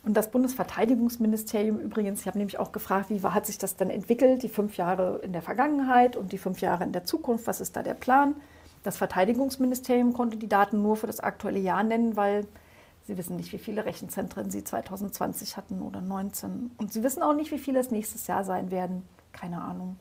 Und 0.04 0.15
das 0.15 0.30
Bundesverteidigungsministerium 0.30 1.80
übrigens, 1.80 2.21
ich 2.21 2.28
habe 2.28 2.38
nämlich 2.38 2.60
auch 2.60 2.71
gefragt, 2.71 3.10
wie 3.10 3.21
hat 3.21 3.48
sich 3.48 3.58
das 3.58 3.76
denn 3.76 3.89
entwickelt, 3.89 4.43
die 4.43 4.50
fünf 4.50 4.78
Jahre 4.78 5.19
in 5.24 5.34
der 5.34 5.41
Vergangenheit 5.41 6.15
und 6.15 6.32
die 6.32 6.38
fünf 6.38 6.62
Jahre 6.62 6.84
in 6.84 6.91
der 6.91 7.06
Zukunft, 7.06 7.48
was 7.48 7.60
ist 7.60 7.76
da 7.76 7.82
der 7.82 7.95
Plan? 7.95 8.36
Das 8.86 8.98
Verteidigungsministerium 8.98 10.13
konnte 10.13 10.38
die 10.38 10.48
Daten 10.48 10.84
nur 10.84 10.95
für 10.95 11.08
das 11.08 11.19
aktuelle 11.19 11.58
Jahr 11.58 11.82
nennen, 11.82 12.15
weil 12.15 12.45
sie 13.08 13.17
wissen 13.17 13.36
nicht, 13.36 13.52
wie 13.52 13.58
viele 13.58 13.84
Rechenzentren 13.84 14.52
sie 14.52 14.63
2020 14.63 15.58
hatten 15.58 15.81
oder 15.81 16.02
2019. 16.02 16.69
Und 16.77 16.94
sie 16.94 17.02
wissen 17.02 17.23
auch 17.23 17.33
nicht, 17.33 17.50
wie 17.50 17.58
viele 17.58 17.79
es 17.79 17.90
nächstes 17.90 18.27
Jahr 18.27 18.44
sein 18.44 18.69
werden. 18.69 19.02
Keine 19.31 19.60
Ahnung. 19.60 19.98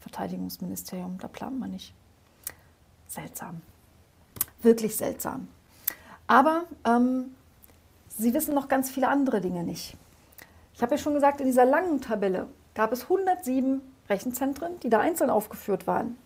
Verteidigungsministerium, 0.00 1.18
da 1.18 1.28
plant 1.28 1.60
man 1.60 1.70
nicht. 1.70 1.94
Seltsam. 3.06 3.60
Wirklich 4.60 4.96
seltsam. 4.96 5.46
Aber 6.26 6.64
ähm, 6.84 7.26
sie 8.08 8.34
wissen 8.34 8.56
noch 8.56 8.66
ganz 8.66 8.90
viele 8.90 9.06
andere 9.06 9.40
Dinge 9.40 9.62
nicht. 9.62 9.96
Ich 10.74 10.82
habe 10.82 10.96
ja 10.96 10.98
schon 10.98 11.14
gesagt, 11.14 11.40
in 11.40 11.46
dieser 11.46 11.64
langen 11.64 12.00
Tabelle 12.00 12.48
gab 12.74 12.90
es 12.90 13.04
107 13.04 13.80
Rechenzentren, 14.08 14.80
die 14.80 14.90
da 14.90 14.98
einzeln 14.98 15.30
aufgeführt 15.30 15.86
waren. 15.86 16.16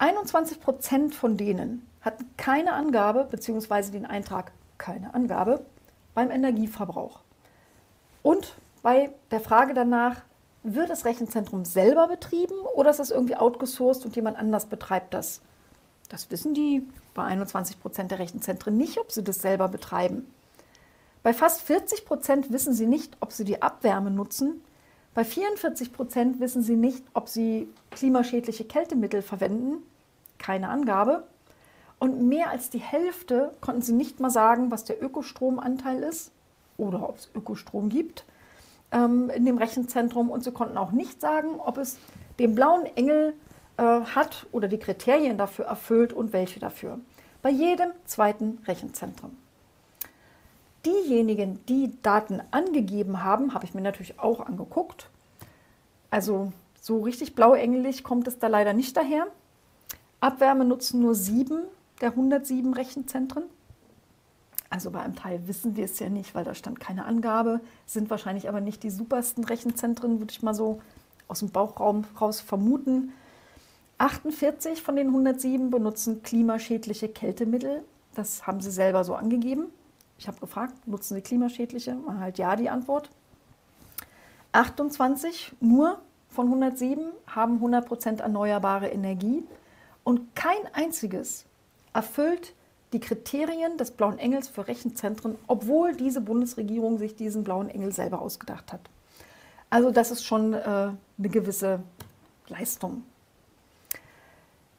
21 0.00 0.60
Prozent 0.60 1.14
von 1.14 1.36
denen 1.36 1.86
hatten 2.00 2.24
keine 2.38 2.72
Angabe 2.72 3.28
bzw. 3.30 3.90
den 3.90 4.06
Eintrag 4.06 4.50
keine 4.78 5.12
Angabe 5.12 5.64
beim 6.14 6.30
Energieverbrauch. 6.30 7.20
Und 8.22 8.54
bei 8.82 9.10
der 9.30 9.40
Frage 9.40 9.74
danach, 9.74 10.22
wird 10.62 10.88
das 10.88 11.04
Rechenzentrum 11.04 11.64
selber 11.64 12.08
betrieben 12.08 12.54
oder 12.74 12.90
ist 12.90 12.98
das 12.98 13.10
irgendwie 13.10 13.36
outgesourced 13.36 14.04
und 14.06 14.16
jemand 14.16 14.38
anders 14.38 14.66
betreibt 14.66 15.12
das? 15.12 15.42
Das 16.08 16.30
wissen 16.30 16.54
die 16.54 16.82
bei 17.14 17.24
21 17.24 17.78
Prozent 17.80 18.10
der 18.10 18.18
Rechenzentren 18.18 18.76
nicht, 18.76 18.98
ob 18.98 19.12
sie 19.12 19.22
das 19.22 19.40
selber 19.40 19.68
betreiben. 19.68 20.26
Bei 21.22 21.34
fast 21.34 21.60
40 21.62 22.06
Prozent 22.06 22.50
wissen 22.50 22.72
sie 22.72 22.86
nicht, 22.86 23.16
ob 23.20 23.32
sie 23.32 23.44
die 23.44 23.60
Abwärme 23.60 24.10
nutzen. 24.10 24.62
Bei 25.14 25.24
44 25.24 25.92
Prozent 25.92 26.40
wissen 26.40 26.62
sie 26.62 26.76
nicht, 26.76 27.04
ob 27.14 27.28
sie 27.28 27.68
klimaschädliche 27.90 28.64
Kältemittel 28.64 29.22
verwenden. 29.22 29.82
Keine 30.38 30.68
Angabe. 30.68 31.24
Und 31.98 32.26
mehr 32.28 32.50
als 32.50 32.70
die 32.70 32.78
Hälfte 32.78 33.54
konnten 33.60 33.82
sie 33.82 33.92
nicht 33.92 34.20
mal 34.20 34.30
sagen, 34.30 34.70
was 34.70 34.84
der 34.84 35.02
Ökostromanteil 35.02 36.02
ist 36.02 36.30
oder 36.78 37.08
ob 37.08 37.18
es 37.18 37.30
Ökostrom 37.34 37.88
gibt 37.90 38.24
ähm, 38.92 39.30
in 39.30 39.44
dem 39.44 39.58
Rechenzentrum. 39.58 40.30
Und 40.30 40.44
sie 40.44 40.52
konnten 40.52 40.78
auch 40.78 40.92
nicht 40.92 41.20
sagen, 41.20 41.58
ob 41.58 41.76
es 41.76 41.98
den 42.38 42.54
blauen 42.54 42.86
Engel 42.96 43.34
äh, 43.76 43.82
hat 43.82 44.46
oder 44.52 44.68
die 44.68 44.78
Kriterien 44.78 45.36
dafür 45.36 45.66
erfüllt 45.66 46.12
und 46.12 46.32
welche 46.32 46.60
dafür. 46.60 46.98
Bei 47.42 47.50
jedem 47.50 47.90
zweiten 48.04 48.58
Rechenzentrum. 48.66 49.36
Diejenigen, 50.86 51.64
die 51.66 51.92
Daten 52.02 52.40
angegeben 52.50 53.22
haben, 53.22 53.52
habe 53.54 53.64
ich 53.64 53.74
mir 53.74 53.82
natürlich 53.82 54.18
auch 54.18 54.40
angeguckt. 54.40 55.10
Also 56.10 56.52
so 56.80 57.00
richtig 57.02 57.34
blauengelig 57.34 58.02
kommt 58.02 58.26
es 58.26 58.38
da 58.38 58.48
leider 58.48 58.72
nicht 58.72 58.96
daher. 58.96 59.26
Abwärme 60.20 60.64
nutzen 60.64 61.00
nur 61.00 61.14
sieben 61.14 61.62
der 62.00 62.10
107 62.10 62.72
Rechenzentren. 62.72 63.44
Also 64.70 64.90
bei 64.90 65.00
einem 65.00 65.16
Teil 65.16 65.46
wissen 65.48 65.76
wir 65.76 65.84
es 65.84 65.98
ja 65.98 66.08
nicht, 66.08 66.34
weil 66.34 66.44
da 66.44 66.54
stand 66.54 66.80
keine 66.80 67.04
Angabe, 67.04 67.60
sind 67.86 68.08
wahrscheinlich 68.08 68.48
aber 68.48 68.60
nicht 68.60 68.82
die 68.82 68.90
supersten 68.90 69.44
Rechenzentren, 69.44 70.20
würde 70.20 70.32
ich 70.32 70.42
mal 70.42 70.54
so 70.54 70.80
aus 71.26 71.40
dem 71.40 71.50
Bauchraum 71.50 72.04
raus 72.20 72.40
vermuten. 72.40 73.12
48 73.98 74.80
von 74.80 74.96
den 74.96 75.08
107 75.08 75.70
benutzen 75.70 76.22
klimaschädliche 76.22 77.08
Kältemittel. 77.08 77.82
Das 78.14 78.46
haben 78.46 78.60
sie 78.60 78.70
selber 78.70 79.04
so 79.04 79.14
angegeben. 79.14 79.66
Ich 80.20 80.28
habe 80.28 80.38
gefragt, 80.38 80.86
nutzen 80.86 81.14
sie 81.14 81.22
klimaschädliche? 81.22 81.94
Man 81.94 82.20
halt 82.20 82.36
ja 82.36 82.54
die 82.54 82.68
Antwort. 82.68 83.08
28 84.52 85.52
nur 85.60 85.98
von 86.28 86.46
107 86.46 87.06
haben 87.26 87.58
100% 87.64 88.20
erneuerbare 88.20 88.88
Energie 88.88 89.42
und 90.04 90.36
kein 90.36 90.58
einziges 90.74 91.46
erfüllt 91.94 92.54
die 92.92 93.00
Kriterien 93.00 93.78
des 93.78 93.92
Blauen 93.92 94.18
Engels 94.18 94.48
für 94.48 94.68
Rechenzentren, 94.68 95.38
obwohl 95.46 95.96
diese 95.96 96.20
Bundesregierung 96.20 96.98
sich 96.98 97.16
diesen 97.16 97.42
Blauen 97.42 97.70
Engel 97.70 97.92
selber 97.92 98.20
ausgedacht 98.20 98.74
hat. 98.74 98.90
Also 99.70 99.90
das 99.90 100.10
ist 100.10 100.24
schon 100.24 100.52
äh, 100.52 100.58
eine 100.58 100.98
gewisse 101.16 101.80
Leistung. 102.48 103.04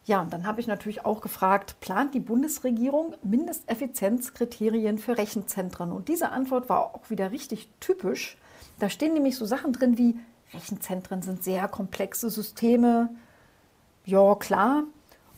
Ja, 0.06 0.22
und 0.22 0.34
dann 0.34 0.47
habe 0.47 0.60
ich 0.60 0.68
natürlich 0.68 1.06
auch 1.06 1.22
gefragt, 1.22 1.80
plant 1.80 2.14
die 2.14 2.20
Bundesregierung 2.20 3.16
Mindesteffizienzkriterien 3.24 4.97
für 4.97 5.18
Rechenzentren? 5.18 5.91
Und 5.91 6.08
diese 6.08 6.30
Antwort 6.30 6.70
war 6.70 6.95
auch 6.95 7.10
wieder 7.10 7.32
richtig 7.32 7.70
typisch. 7.80 8.38
Da 8.80 8.89
stehen 8.89 9.14
nämlich 9.14 9.36
so 9.36 9.45
Sachen 9.45 9.74
drin 9.74 9.97
wie 9.97 10.20
Rechenzentren 10.54 11.22
sind 11.22 11.43
sehr 11.43 11.68
komplexe 11.68 12.30
Systeme. 12.30 13.10
Ja, 14.06 14.36
klar. 14.36 14.84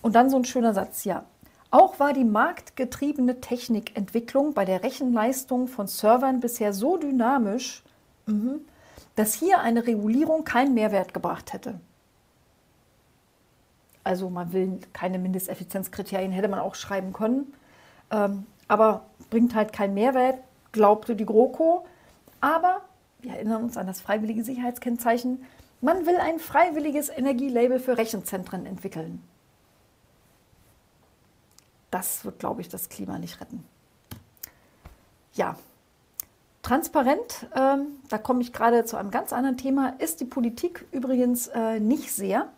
Und 0.02 0.16
dann 0.16 0.30
so 0.30 0.38
ein 0.38 0.46
schöner 0.46 0.74
Satz, 0.74 1.04
ja, 1.04 1.26
auch 1.70 2.00
war 2.00 2.14
die 2.14 2.24
marktgetriebene 2.24 3.42
Technikentwicklung 3.42 4.54
bei 4.54 4.64
der 4.64 4.84
Rechenleistung 4.84 5.68
von 5.68 5.88
Servern 5.88 6.40
bisher 6.40 6.72
so 6.72 6.98
dynamisch, 6.98 7.84
mhm, 8.28 8.62
dass 9.16 9.34
hier 9.34 9.60
eine 9.60 9.88
Regulierung 9.88 10.44
keinen 10.44 10.74
Mehrwert 10.74 11.14
gebracht 11.14 11.52
hätte. 11.52 11.80
Also 14.04 14.30
man 14.30 14.52
will 14.54 14.80
keine 14.92 15.20
Mindesteffizienzkriterien, 15.20 16.32
hätte 16.32 16.48
man 16.48 16.60
auch 16.60 16.76
schreiben 16.76 17.14
können, 17.14 17.54
ähm, 18.12 18.46
aber 18.68 19.06
bringt 19.30 19.56
halt 19.56 19.74
keinen 19.74 19.94
Mehrwert, 19.94 20.40
glaubte 20.72 21.16
die 21.16 21.26
GroKo. 21.26 21.86
Aber 22.42 22.82
wir 23.22 23.34
erinnern 23.34 23.64
uns 23.64 23.78
an 23.78 23.88
das 23.88 24.02
freiwillige 24.02 24.44
Sicherheitskennzeichen. 24.44 25.46
Man 25.82 26.06
will 26.06 26.18
ein 26.18 26.40
freiwilliges 26.40 27.10
Energielabel 27.10 27.80
für 27.80 27.98
Rechenzentren 27.98 28.66
entwickeln 28.66 29.22
das 31.94 32.26
wird, 32.26 32.40
glaube 32.40 32.62
ich, 32.62 32.70
das 32.70 32.90
Klima 32.90 33.20
nicht 33.20 33.40
retten. 33.40 33.64
Ja, 35.34 35.56
transparent, 36.64 37.48
ähm, 37.56 37.88
da 38.10 38.18
komme 38.18 38.42
ich 38.42 38.52
gerade 38.52 38.86
zu 38.86 38.98
einem 38.98 39.12
ganz 39.12 39.32
anderen 39.32 39.58
Thema, 39.58 39.90
ist 40.00 40.20
die 40.20 40.26
Politik 40.26 40.86
übrigens 40.92 41.48
äh, 41.48 41.80
nicht 41.80 42.12
sehr. 42.12 42.50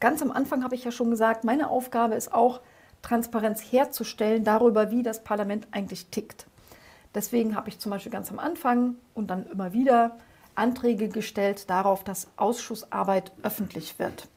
Ganz 0.00 0.22
am 0.22 0.30
Anfang 0.30 0.62
habe 0.62 0.74
ich 0.74 0.84
ja 0.84 0.92
schon 0.92 1.10
gesagt, 1.10 1.44
meine 1.44 1.70
Aufgabe 1.70 2.14
ist 2.14 2.32
auch, 2.32 2.60
Transparenz 3.02 3.60
herzustellen 3.60 4.44
darüber, 4.44 4.90
wie 4.90 5.02
das 5.02 5.22
Parlament 5.22 5.68
eigentlich 5.70 6.06
tickt. 6.06 6.46
Deswegen 7.14 7.54
habe 7.54 7.68
ich 7.68 7.78
zum 7.78 7.90
Beispiel 7.90 8.12
ganz 8.12 8.30
am 8.30 8.38
Anfang 8.38 8.96
und 9.14 9.28
dann 9.28 9.46
immer 9.46 9.72
wieder 9.72 10.18
Anträge 10.54 11.08
gestellt 11.08 11.70
darauf, 11.70 12.04
dass 12.04 12.28
Ausschussarbeit 12.36 13.32
öffentlich 13.42 13.98
wird. 13.98 14.28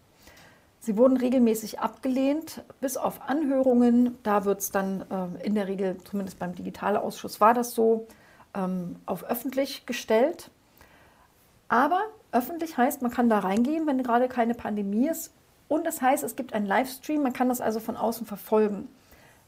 Sie 0.79 0.97
wurden 0.97 1.17
regelmäßig 1.17 1.79
abgelehnt, 1.79 2.63
bis 2.79 2.97
auf 2.97 3.21
Anhörungen. 3.21 4.17
Da 4.23 4.45
wird 4.45 4.61
es 4.61 4.71
dann 4.71 5.05
äh, 5.11 5.45
in 5.45 5.53
der 5.53 5.67
Regel, 5.67 5.97
zumindest 6.05 6.39
beim 6.39 6.55
Digitalausschuss 6.55 7.39
war 7.39 7.53
das 7.53 7.73
so, 7.73 8.07
ähm, 8.55 8.95
auf 9.05 9.23
öffentlich 9.23 9.85
gestellt. 9.85 10.49
Aber 11.67 12.01
öffentlich 12.31 12.77
heißt, 12.77 13.01
man 13.01 13.11
kann 13.11 13.29
da 13.29 13.39
reingehen, 13.39 13.85
wenn 13.85 14.01
gerade 14.01 14.27
keine 14.27 14.55
Pandemie 14.55 15.07
ist. 15.07 15.33
Und 15.71 15.85
das 15.85 16.01
heißt, 16.01 16.25
es 16.25 16.35
gibt 16.35 16.51
einen 16.51 16.65
Livestream, 16.65 17.23
man 17.23 17.31
kann 17.31 17.47
das 17.47 17.61
also 17.61 17.79
von 17.79 17.95
außen 17.95 18.27
verfolgen. 18.27 18.89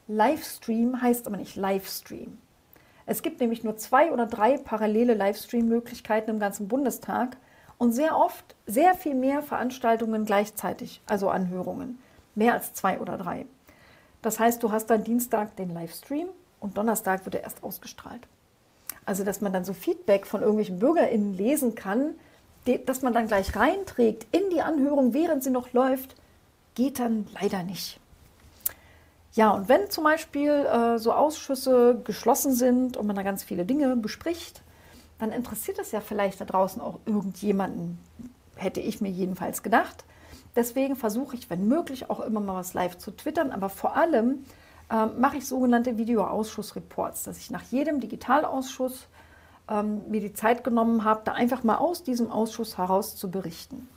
Livestream 0.08 1.02
heißt 1.02 1.28
aber 1.28 1.36
nicht 1.36 1.58
Livestream. 1.58 2.38
Es 3.06 3.24
gibt 3.24 3.42
nämlich 3.42 3.66
nur 3.66 3.76
zwei 3.76 4.10
oder 4.10 4.26
drei 4.26 4.58
parallele 4.58 5.16
Livestream-Möglichkeiten 5.16 6.30
im 6.30 6.40
ganzen 6.40 6.70
Bundestag 6.70 7.36
und 7.78 7.92
sehr 7.92 8.18
oft 8.18 8.56
sehr 8.66 8.94
viel 8.96 9.16
mehr 9.16 9.42
Veranstaltungen 9.42 10.24
gleichzeitig, 10.24 11.02
also 11.08 11.30
Anhörungen, 11.30 12.00
mehr 12.36 12.54
als 12.54 12.74
zwei 12.74 13.02
oder 13.02 13.18
drei. 13.18 13.46
Das 14.22 14.40
heißt, 14.40 14.64
du 14.64 14.72
hast 14.72 14.86
dann 14.86 15.04
Dienstag 15.04 15.58
den 15.58 15.72
Livestream 15.72 16.30
und 16.62 16.78
Donnerstag 16.78 17.26
wird 17.26 17.36
er 17.36 17.44
erst 17.44 17.62
ausgestrahlt. 17.66 18.30
Also, 19.04 19.26
dass 19.26 19.42
man 19.42 19.52
dann 19.52 19.66
so 19.66 19.74
Feedback 19.74 20.26
von 20.26 20.40
irgendwelchen 20.40 20.80
BürgerInnen 20.80 21.34
lesen 21.34 21.76
kann, 21.76 22.16
dass 22.86 23.01
man 23.01 23.14
dann 23.14 23.28
gleich 23.28 23.55
reinträgt 23.55 24.28
in 24.32 24.49
die 24.49 24.61
Anhörung, 24.61 25.14
während 25.14 25.43
sie 25.43 25.49
noch 25.49 25.74
läuft, 25.74 26.16
geht 26.76 26.99
dann 26.99 27.28
leider 27.39 27.64
nicht. 27.64 27.99
Ja, 29.34 29.51
und 29.51 29.68
wenn 29.68 29.89
zum 29.89 30.03
Beispiel 30.03 30.51
äh, 30.51 30.99
so 30.99 31.11
Ausschüsse 31.11 31.99
geschlossen 32.03 32.53
sind 32.53 32.97
und 32.97 33.07
man 33.07 33.16
da 33.16 33.24
ganz 33.24 33.43
viele 33.43 33.66
Dinge 33.66 33.95
bespricht, 33.95 34.61
dann 35.18 35.32
interessiert 35.32 35.80
es 35.80 35.91
ja 35.91 36.01
vielleicht 36.01 36.39
da 36.39 36.45
draußen 36.45 36.82
auch 36.82 36.99
irgendjemanden, 37.05 37.99
hätte 38.55 38.80
ich 38.80 39.01
mir 39.01 39.09
jedenfalls 39.09 39.64
gedacht. 39.64 40.05
Deswegen 40.55 40.95
versuche 40.95 41.36
ich, 41.36 41.49
wenn 41.49 41.68
möglich, 41.68 42.09
auch 42.11 42.20
immer 42.20 42.39
mal 42.39 42.55
was 42.55 42.76
live 42.76 42.97
zu 42.97 43.11
twittern, 43.11 43.51
aber 43.51 43.70
vor 43.70 43.95
allem 43.95 44.45
ähm, 44.91 45.20
mache 45.20 45.38
ich 45.38 45.47
sogenannte 45.47 45.97
Videoausschussreports, 45.97 47.24
dass 47.24 47.38
ich 47.39 47.49
nach 47.49 47.64
jedem 47.64 47.99
Digitalausschuss 47.99 49.07
ähm, 49.70 50.01
mir 50.09 50.22
die 50.22 50.34
Zeit 50.34 50.64
genommen 50.64 51.03
habe, 51.03 51.22
da 51.24 51.34
einfach 51.34 51.64
mal 51.64 51.78
aus 51.78 52.03
diesem 52.03 52.32
Ausschuss 52.32 52.78
heraus 52.78 53.16
zu 53.16 53.30
berichten. 53.30 53.88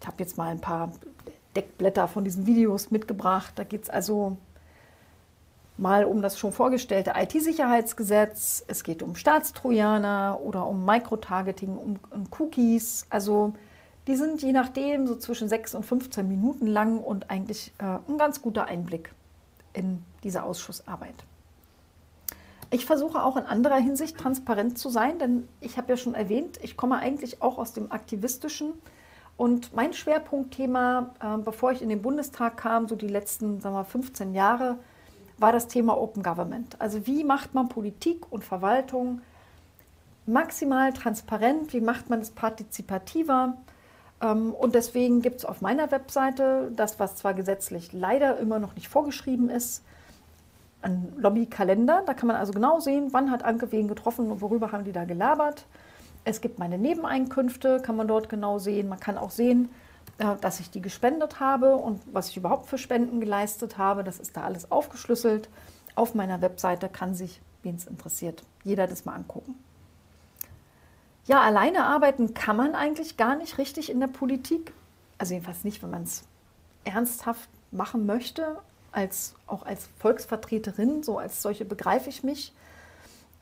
Ich 0.00 0.06
habe 0.06 0.16
jetzt 0.18 0.36
mal 0.36 0.48
ein 0.48 0.60
paar 0.60 0.92
Deckblätter 1.54 2.08
von 2.08 2.24
diesen 2.24 2.46
Videos 2.46 2.90
mitgebracht. 2.90 3.52
Da 3.56 3.64
geht 3.64 3.84
es 3.84 3.90
also 3.90 4.36
mal 5.76 6.04
um 6.04 6.22
das 6.22 6.38
schon 6.38 6.52
vorgestellte 6.52 7.14
IT-Sicherheitsgesetz, 7.16 8.64
es 8.66 8.84
geht 8.84 9.02
um 9.02 9.16
Staatstrojaner 9.16 10.40
oder 10.42 10.66
um 10.66 10.84
Microtargeting, 10.84 11.76
um, 11.76 11.98
um 12.10 12.26
Cookies. 12.38 13.06
Also 13.10 13.54
die 14.06 14.16
sind 14.16 14.42
je 14.42 14.52
nachdem 14.52 15.06
so 15.06 15.16
zwischen 15.16 15.48
6 15.48 15.74
und 15.74 15.84
15 15.84 16.26
Minuten 16.26 16.66
lang 16.66 16.98
und 16.98 17.30
eigentlich 17.30 17.72
äh, 17.78 17.98
ein 18.08 18.18
ganz 18.18 18.42
guter 18.42 18.66
Einblick 18.66 19.12
in 19.72 20.04
diese 20.24 20.42
Ausschussarbeit. 20.42 21.14
Ich 22.72 22.86
versuche 22.86 23.22
auch 23.22 23.36
in 23.36 23.44
anderer 23.44 23.76
Hinsicht 23.76 24.16
transparent 24.16 24.78
zu 24.78 24.88
sein, 24.88 25.18
denn 25.18 25.46
ich 25.60 25.76
habe 25.76 25.92
ja 25.92 25.98
schon 25.98 26.14
erwähnt, 26.14 26.58
ich 26.62 26.74
komme 26.74 26.96
eigentlich 26.96 27.42
auch 27.42 27.58
aus 27.58 27.74
dem 27.74 27.92
Aktivistischen. 27.92 28.72
Und 29.36 29.76
mein 29.76 29.92
Schwerpunktthema, 29.92 31.10
äh, 31.20 31.36
bevor 31.36 31.72
ich 31.72 31.82
in 31.82 31.90
den 31.90 32.00
Bundestag 32.00 32.56
kam, 32.56 32.88
so 32.88 32.96
die 32.96 33.08
letzten 33.08 33.60
sagen 33.60 33.74
wir, 33.74 33.84
15 33.84 34.32
Jahre, 34.32 34.78
war 35.36 35.52
das 35.52 35.68
Thema 35.68 36.00
Open 36.00 36.22
Government. 36.22 36.80
Also 36.80 37.06
wie 37.06 37.24
macht 37.24 37.52
man 37.52 37.68
Politik 37.68 38.32
und 38.32 38.42
Verwaltung 38.42 39.20
maximal 40.24 40.94
transparent, 40.94 41.74
wie 41.74 41.82
macht 41.82 42.08
man 42.08 42.20
es 42.20 42.30
partizipativer. 42.30 43.58
Ähm, 44.22 44.54
und 44.54 44.74
deswegen 44.74 45.20
gibt 45.20 45.40
es 45.40 45.44
auf 45.44 45.60
meiner 45.60 45.90
Webseite 45.90 46.72
das, 46.74 46.98
was 46.98 47.16
zwar 47.16 47.34
gesetzlich 47.34 47.92
leider 47.92 48.38
immer 48.38 48.58
noch 48.58 48.76
nicht 48.76 48.88
vorgeschrieben 48.88 49.50
ist, 49.50 49.84
ein 50.82 51.12
Lobbykalender. 51.16 52.02
Da 52.06 52.14
kann 52.14 52.26
man 52.26 52.36
also 52.36 52.52
genau 52.52 52.80
sehen, 52.80 53.08
wann 53.12 53.30
hat 53.30 53.44
Anke 53.44 53.72
wen 53.72 53.88
getroffen 53.88 54.30
und 54.30 54.40
worüber 54.40 54.72
haben 54.72 54.84
die 54.84 54.92
da 54.92 55.04
gelabert. 55.04 55.64
Es 56.24 56.40
gibt 56.40 56.58
meine 56.58 56.78
Nebeneinkünfte, 56.78 57.80
kann 57.80 57.96
man 57.96 58.06
dort 58.06 58.28
genau 58.28 58.58
sehen. 58.58 58.88
Man 58.88 59.00
kann 59.00 59.18
auch 59.18 59.30
sehen, 59.30 59.70
äh, 60.18 60.36
dass 60.40 60.60
ich 60.60 60.70
die 60.70 60.80
gespendet 60.80 61.40
habe 61.40 61.76
und 61.76 62.00
was 62.12 62.30
ich 62.30 62.36
überhaupt 62.36 62.66
für 62.66 62.78
Spenden 62.78 63.20
geleistet 63.20 63.78
habe. 63.78 64.04
Das 64.04 64.18
ist 64.18 64.36
da 64.36 64.42
alles 64.42 64.70
aufgeschlüsselt. 64.70 65.48
Auf 65.94 66.14
meiner 66.14 66.40
Webseite 66.40 66.88
kann 66.88 67.14
sich 67.14 67.40
wen 67.62 67.76
es 67.76 67.86
interessiert. 67.86 68.42
Jeder 68.64 68.86
das 68.86 69.04
mal 69.04 69.14
angucken. 69.14 69.54
Ja, 71.26 71.40
alleine 71.40 71.84
arbeiten 71.84 72.34
kann 72.34 72.56
man 72.56 72.74
eigentlich 72.74 73.16
gar 73.16 73.36
nicht 73.36 73.58
richtig 73.58 73.90
in 73.90 74.00
der 74.00 74.08
Politik. 74.08 74.72
Also 75.18 75.34
jedenfalls 75.34 75.64
nicht, 75.64 75.82
wenn 75.82 75.90
man 75.90 76.02
es 76.02 76.24
ernsthaft 76.84 77.48
machen 77.70 78.06
möchte, 78.06 78.58
als, 78.92 79.34
auch 79.46 79.64
als 79.64 79.88
Volksvertreterin, 79.98 81.02
so 81.02 81.18
als 81.18 81.42
solche 81.42 81.64
begreife 81.64 82.08
ich 82.08 82.22
mich. 82.22 82.52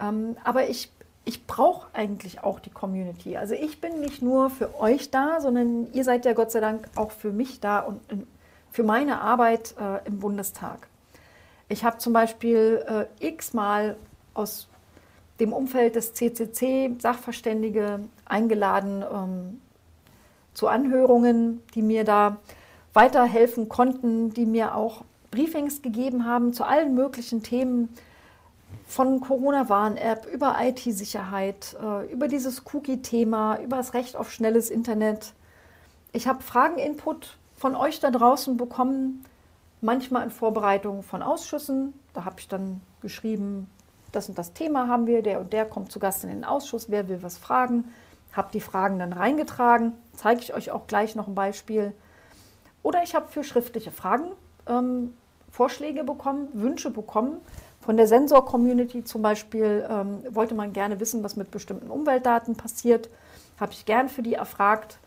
Ähm, 0.01 0.37
aber 0.45 0.69
ich, 0.69 0.91
ich 1.25 1.47
brauche 1.47 1.89
eigentlich 1.95 2.43
auch 2.43 2.61
die 2.61 2.71
Community. 2.71 3.37
Also 3.37 3.55
ich 3.55 3.81
bin 3.81 4.01
nicht 4.01 4.23
nur 4.23 4.51
für 4.51 4.79
euch 4.81 5.11
da, 5.11 5.41
sondern 5.41 5.93
ihr 5.93 6.05
seid 6.05 6.25
ja 6.25 6.33
Gott 6.33 6.51
sei 6.51 6.61
Dank 6.61 6.89
auch 6.95 7.11
für 7.11 7.33
mich 7.33 7.61
da 7.61 7.81
und 7.81 8.01
für 8.71 8.85
meine 8.85 9.21
Arbeit 9.21 9.75
äh, 9.79 10.07
im 10.07 10.21
Bundestag. 10.21 10.89
Ich 11.69 11.85
habe 11.85 11.99
zum 11.99 12.13
Beispiel 12.13 12.85
äh, 13.21 13.27
x-mal 13.27 13.97
aus 14.35 14.69
dem 15.41 15.53
Umfeld 15.53 15.97
des 15.97 16.15
CCC 16.15 16.97
Sachverständige 16.99 18.01
eingeladen 18.25 19.05
ähm, 19.13 19.61
zu 20.53 20.69
Anhörungen, 20.69 21.63
die 21.75 21.83
mir 21.83 22.05
da 22.05 22.39
weiterhelfen 22.93 23.69
konnten, 23.69 24.35
die 24.35 24.47
mir 24.47 24.75
auch 24.75 25.05
Briefings 25.31 25.83
gegeben 25.83 26.25
haben 26.25 26.53
zu 26.53 26.65
allen 26.65 26.95
möglichen 26.95 27.43
Themen 27.43 27.89
von 28.87 29.21
Corona-Warn-App 29.21 30.27
über 30.27 30.57
IT-Sicherheit, 30.61 31.77
äh, 31.81 32.13
über 32.13 32.29
dieses 32.29 32.65
Cookie-Thema, 32.73 33.59
über 33.61 33.77
das 33.77 33.95
Recht 33.95 34.17
auf 34.17 34.33
schnelles 34.33 34.71
Internet. 34.71 35.33
Ich 36.13 36.27
habe 36.27 36.43
Fragen-Input 36.43 37.37
von 37.57 37.77
euch 37.77 38.01
da 38.01 38.11
draußen 38.11 38.57
bekommen, 38.57 39.25
manchmal 39.81 40.25
in 40.25 40.31
Vorbereitung 40.31 41.03
von 41.03 41.23
Ausschüssen. 41.23 41.95
Da 42.15 42.25
habe 42.25 42.41
ich 42.41 42.49
dann 42.49 42.81
geschrieben, 43.01 43.71
das 44.13 44.29
und 44.29 44.37
das 44.37 44.53
Thema 44.53 44.89
haben 44.89 45.07
wir, 45.07 45.23
der 45.23 45.41
und 45.41 45.53
der 45.53 45.67
kommt 45.67 45.93
zu 45.93 46.01
Gast 46.01 46.25
in 46.25 46.31
den 46.31 46.45
Ausschuss, 46.45 46.91
wer 46.91 47.09
will 47.09 47.23
was 47.23 47.39
fragen. 47.39 47.93
Habe 48.33 48.51
die 48.53 48.61
Fragen 48.61 48.99
dann 48.99 49.13
reingetragen, 49.13 49.93
zeige 50.15 50.41
ich 50.41 50.55
euch 50.55 50.71
auch 50.71 50.87
gleich 50.87 51.15
noch 51.15 51.29
ein 51.29 51.35
Beispiel. 51.35 51.93
Oder 52.83 53.03
ich 53.03 53.15
habe 53.15 53.29
für 53.29 53.45
schriftliche 53.45 53.91
Fragen 53.91 54.31
ähm, 54.67 55.15
Vorschläge 55.51 56.05
bekommen, 56.05 56.49
Wünsche 56.53 56.91
bekommen. 56.91 57.41
Von 57.81 57.97
der 57.97 58.07
Sensor-Community 58.07 59.05
zum 59.05 59.23
Beispiel 59.23 59.87
ähm, 59.89 60.23
wollte 60.31 60.55
man 60.55 60.73
gerne 60.73 61.01
wissen, 61.01 61.23
was 61.23 61.37
mit 61.37 61.51
bestimmten 61.51 61.91
Umweltdaten 61.91 62.57
passiert. 62.57 63.09
Habe 63.59 63.73
ich 63.73 63.87
gern 63.87 64.09
für 64.09 64.23
die 64.23 64.35
erfragt. 64.35 64.99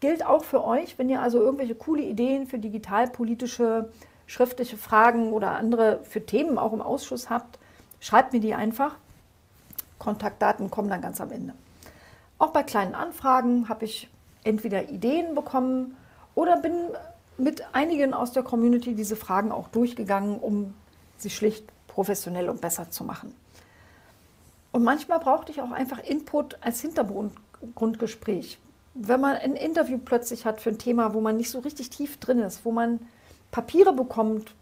Gilt 0.00 0.24
auch 0.24 0.44
für 0.44 0.64
euch, 0.64 0.98
wenn 0.98 1.08
ihr 1.08 1.20
also 1.20 1.38
irgendwelche 1.40 1.74
coole 1.74 2.02
Ideen 2.02 2.46
für 2.46 2.58
digitalpolitische 2.58 3.90
schriftliche 4.26 4.76
Fragen 4.76 5.32
oder 5.32 5.52
andere 5.52 6.00
für 6.04 6.24
Themen 6.24 6.58
auch 6.58 6.72
im 6.72 6.80
Ausschuss 6.80 7.28
habt, 7.28 7.58
schreibt 8.00 8.32
mir 8.32 8.40
die 8.40 8.54
einfach. 8.54 8.96
Kontaktdaten 9.98 10.70
kommen 10.70 10.88
dann 10.88 11.02
ganz 11.02 11.20
am 11.20 11.30
Ende. 11.30 11.54
Auch 12.38 12.50
bei 12.50 12.62
kleinen 12.62 12.94
Anfragen 12.94 13.68
habe 13.68 13.84
ich 13.84 14.08
entweder 14.42 14.88
Ideen 14.88 15.34
bekommen 15.34 15.96
oder 16.34 16.56
bin 16.56 16.72
mit 17.38 17.64
einigen 17.74 18.14
aus 18.14 18.32
der 18.32 18.42
Community 18.42 18.94
diese 18.94 19.16
Fragen 19.16 19.52
auch 19.52 19.68
durchgegangen, 19.68 20.38
um 20.38 20.74
sie 21.18 21.30
schlicht 21.30 21.64
professionell 21.88 22.48
und 22.48 22.60
besser 22.60 22.90
zu 22.90 23.04
machen. 23.04 23.34
Und 24.72 24.84
manchmal 24.84 25.18
brauchte 25.18 25.52
ich 25.52 25.60
auch 25.60 25.70
einfach 25.70 26.02
Input 26.02 26.56
als 26.62 26.80
Hintergrundgespräch. 26.80 28.58
Wenn 28.94 29.20
man 29.20 29.36
ein 29.36 29.54
Interview 29.54 29.98
plötzlich 29.98 30.44
hat 30.44 30.60
für 30.60 30.70
ein 30.70 30.78
Thema, 30.78 31.14
wo 31.14 31.20
man 31.20 31.36
nicht 31.36 31.50
so 31.50 31.60
richtig 31.60 31.90
tief 31.90 32.18
drin 32.18 32.38
ist, 32.38 32.64
wo 32.64 32.72
man 32.72 33.00
Papiere 33.50 33.92
bekommt, 33.92 34.54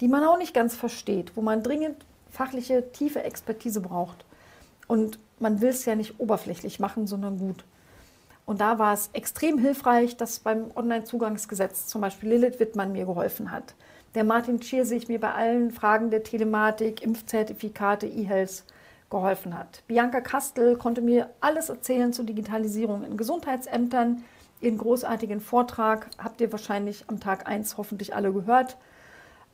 die 0.00 0.08
man 0.08 0.24
auch 0.24 0.38
nicht 0.38 0.54
ganz 0.54 0.76
versteht, 0.76 1.32
wo 1.36 1.42
man 1.42 1.62
dringend 1.62 2.04
fachliche, 2.30 2.92
tiefe 2.92 3.22
Expertise 3.22 3.80
braucht. 3.80 4.24
Und 4.86 5.18
man 5.40 5.60
will 5.60 5.70
es 5.70 5.84
ja 5.84 5.96
nicht 5.96 6.20
oberflächlich 6.20 6.78
machen, 6.80 7.06
sondern 7.06 7.38
gut. 7.38 7.64
Und 8.46 8.60
da 8.60 8.78
war 8.78 8.94
es 8.94 9.10
extrem 9.12 9.58
hilfreich, 9.58 10.16
dass 10.16 10.38
beim 10.38 10.70
Onlinezugangsgesetz 10.74 11.88
zum 11.88 12.00
Beispiel 12.00 12.30
Lilith 12.30 12.60
Wittmann 12.60 12.92
mir 12.92 13.04
geholfen 13.04 13.50
hat. 13.50 13.74
Der 14.14 14.22
Martin 14.24 14.62
Schiersig 14.62 15.08
mir 15.08 15.20
bei 15.20 15.32
allen 15.32 15.72
Fragen 15.72 16.10
der 16.10 16.22
Telematik, 16.22 17.02
Impfzertifikate, 17.02 18.06
E-Health 18.06 18.64
geholfen 19.10 19.58
hat. 19.58 19.82
Bianca 19.88 20.20
Kastel 20.20 20.76
konnte 20.76 21.02
mir 21.02 21.30
alles 21.40 21.68
erzählen 21.68 22.12
zur 22.12 22.24
Digitalisierung 22.24 23.04
in 23.04 23.16
Gesundheitsämtern. 23.16 24.24
Ihren 24.60 24.78
großartigen 24.78 25.40
Vortrag 25.40 26.08
habt 26.16 26.40
ihr 26.40 26.50
wahrscheinlich 26.50 27.04
am 27.08 27.20
Tag 27.20 27.48
1 27.48 27.76
hoffentlich 27.76 28.14
alle 28.14 28.32
gehört. 28.32 28.76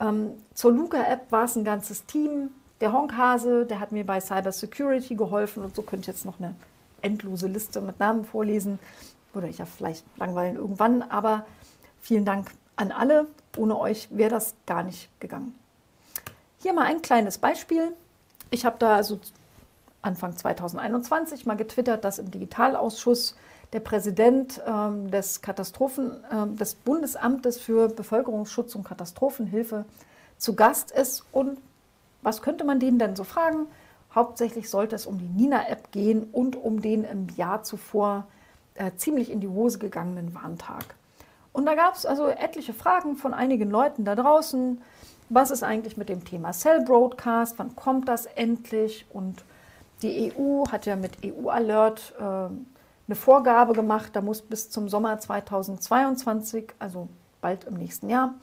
Ähm, 0.01 0.33
zur 0.55 0.73
Luca-App 0.73 1.33
war 1.33 1.45
es 1.45 1.57
ein 1.57 1.65
ganzes 1.65 2.05
Team. 2.05 2.51
Der 2.81 2.93
Honkhase, 2.93 3.65
der 3.67 3.81
hat 3.81 3.91
mir 3.91 4.05
bei 4.05 4.21
Cyber 4.21 4.53
Security 4.53 5.15
geholfen 5.15 5.65
und 5.65 5.75
so 5.75 5.83
könnte 5.83 6.03
ich 6.03 6.07
jetzt 6.09 6.25
noch 6.25 6.39
eine 6.39 6.55
endlose 7.03 7.47
Liste 7.47 7.81
mit 7.81 7.99
Namen 7.99 8.25
vorlesen. 8.25 8.79
Würde 9.33 9.49
ich 9.49 9.59
ja 9.59 9.67
vielleicht 9.67 10.05
langweilen 10.19 10.57
irgendwann, 10.57 11.03
aber 11.03 11.47
vielen 12.01 12.25
Dank 12.25 12.51
an 12.77 12.93
alle. 12.93 13.27
Ohne 13.57 13.79
euch 13.79 14.09
wäre 14.11 14.31
das 14.31 14.55
gar 14.67 14.83
nicht 14.83 15.09
gegangen. 15.21 15.55
Hier 16.59 16.73
mal 16.73 16.85
ein 16.85 17.03
kleines 17.03 17.39
Beispiel. 17.39 17.93
Ich 18.51 18.65
habe 18.65 18.77
da 18.79 18.97
also 18.97 19.21
Anfang 20.03 20.37
2021 20.37 21.47
mal 21.47 21.57
getwittert, 21.57 22.05
dass 22.05 22.19
im 22.19 22.31
Digitalausschuss 22.31 23.37
der 23.73 23.81
Präsident 23.81 24.61
ähm, 24.67 25.11
des 25.11 25.41
Katastrophen, 25.41 26.23
ähm, 26.31 26.57
des 26.57 26.75
Bundesamtes 26.75 27.59
für 27.59 27.89
Bevölkerungsschutz 27.89 28.75
und 28.75 28.85
Katastrophenhilfe 28.85 29.85
zu 30.37 30.55
Gast 30.55 30.91
ist. 30.91 31.25
Und 31.33 31.59
was 32.21 32.43
könnte 32.43 32.65
man 32.65 32.81
denen 32.81 32.99
denn 32.99 33.17
so 33.17 33.25
fragen? 33.25 33.67
Hauptsächlich 34.15 34.69
sollte 34.69 34.95
es 34.97 35.07
um 35.07 35.19
die 35.19 35.29
Nina-App 35.29 35.91
gehen 35.91 36.25
und 36.33 36.57
um 36.57 36.83
den 36.83 37.05
im 37.05 37.29
Jahr 37.37 37.63
zuvor 37.63 38.27
äh, 38.75 38.93
ziemlich 38.97 39.31
in 39.31 39.41
die 39.41 39.49
Hose 39.49 39.79
gegangenen 39.79 40.35
Warntag. 40.35 40.95
Und 41.53 41.67
da 41.67 41.75
gab 41.75 41.95
es 41.95 42.07
also 42.07 42.29
etliche 42.29 42.75
Fragen 42.75 43.17
von 43.17 43.35
einigen 43.35 43.71
Leuten 43.71 44.05
da 44.05 44.15
draußen. 44.15 44.81
Was 45.29 45.51
ist 45.51 45.63
eigentlich 45.63 45.97
mit 45.97 46.09
dem 46.09 46.25
Thema 46.25 46.53
Cell 46.53 46.85
Broadcast? 46.85 47.59
Wann 47.59 47.75
kommt 47.77 48.09
das 48.09 48.27
endlich? 48.27 49.07
Und 49.11 49.45
die 50.03 50.33
EU 50.37 50.65
hat 50.71 50.87
ja 50.87 50.97
mit 50.97 51.19
EU 51.25 51.49
Alert 51.49 52.15
äh, 52.19 52.23
eine 52.23 53.17
Vorgabe 53.17 53.73
gemacht, 53.73 54.11
da 54.15 54.21
muss 54.21 54.43
bis 54.43 54.71
zum 54.71 54.89
Sommer 54.89 55.19
2022, 55.19 56.73
also 56.79 57.09
bald 57.41 57.65
im 57.65 57.75
nächsten 57.75 58.09
Jahr, 58.09 58.35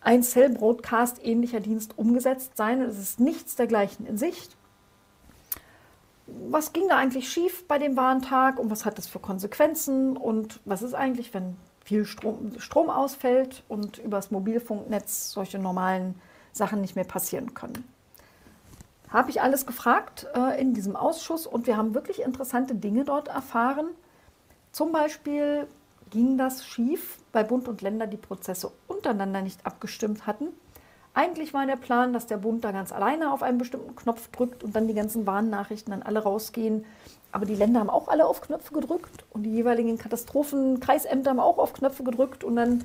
ein 0.00 0.22
Cell-Broadcast-ähnlicher 0.22 1.60
Dienst 1.60 1.98
umgesetzt 1.98 2.56
sein. 2.56 2.80
Es 2.80 2.98
ist 2.98 3.20
nichts 3.20 3.56
dergleichen 3.56 4.06
in 4.06 4.16
Sicht. 4.16 4.56
Was 6.26 6.72
ging 6.72 6.88
da 6.88 6.96
eigentlich 6.96 7.30
schief 7.30 7.66
bei 7.66 7.78
dem 7.78 7.96
Warntag 7.96 8.58
und 8.58 8.70
was 8.70 8.84
hat 8.84 8.98
das 8.98 9.06
für 9.06 9.18
Konsequenzen 9.18 10.16
und 10.16 10.60
was 10.64 10.82
ist 10.82 10.94
eigentlich, 10.94 11.34
wenn 11.34 11.56
viel 11.84 12.04
Strom, 12.04 12.52
Strom 12.58 12.88
ausfällt 12.88 13.64
und 13.68 13.98
übers 13.98 14.30
Mobilfunknetz 14.30 15.32
solche 15.32 15.58
normalen 15.58 16.14
Sachen 16.52 16.80
nicht 16.80 16.94
mehr 16.94 17.04
passieren 17.04 17.52
können? 17.54 17.84
Habe 19.08 19.30
ich 19.30 19.42
alles 19.42 19.66
gefragt 19.66 20.28
äh, 20.34 20.60
in 20.60 20.72
diesem 20.72 20.94
Ausschuss 20.94 21.46
und 21.46 21.66
wir 21.66 21.76
haben 21.76 21.94
wirklich 21.94 22.22
interessante 22.22 22.76
Dinge 22.76 23.04
dort 23.04 23.26
erfahren. 23.26 23.88
Zum 24.70 24.92
Beispiel 24.92 25.66
ging 26.10 26.36
das 26.36 26.66
schief, 26.66 27.18
weil 27.32 27.44
Bund 27.44 27.68
und 27.68 27.82
Länder 27.82 28.06
die 28.06 28.16
Prozesse 28.16 28.70
untereinander 28.88 29.42
nicht 29.42 29.64
abgestimmt 29.64 30.26
hatten. 30.26 30.48
Eigentlich 31.12 31.52
war 31.52 31.66
der 31.66 31.76
Plan, 31.76 32.12
dass 32.12 32.26
der 32.26 32.36
Bund 32.36 32.64
da 32.64 32.70
ganz 32.70 32.92
alleine 32.92 33.32
auf 33.32 33.42
einen 33.42 33.58
bestimmten 33.58 33.96
Knopf 33.96 34.28
drückt 34.28 34.62
und 34.62 34.76
dann 34.76 34.86
die 34.86 34.94
ganzen 34.94 35.26
Warnnachrichten 35.26 35.92
an 35.92 36.02
alle 36.02 36.20
rausgehen. 36.20 36.84
Aber 37.32 37.46
die 37.46 37.54
Länder 37.54 37.80
haben 37.80 37.90
auch 37.90 38.08
alle 38.08 38.26
auf 38.26 38.40
Knöpfe 38.40 38.74
gedrückt 38.74 39.24
und 39.30 39.42
die 39.42 39.50
jeweiligen 39.50 39.98
Katastrophenkreisämter 39.98 41.30
haben 41.30 41.40
auch 41.40 41.58
auf 41.58 41.72
Knöpfe 41.72 42.04
gedrückt 42.04 42.44
und 42.44 42.56
dann 42.56 42.84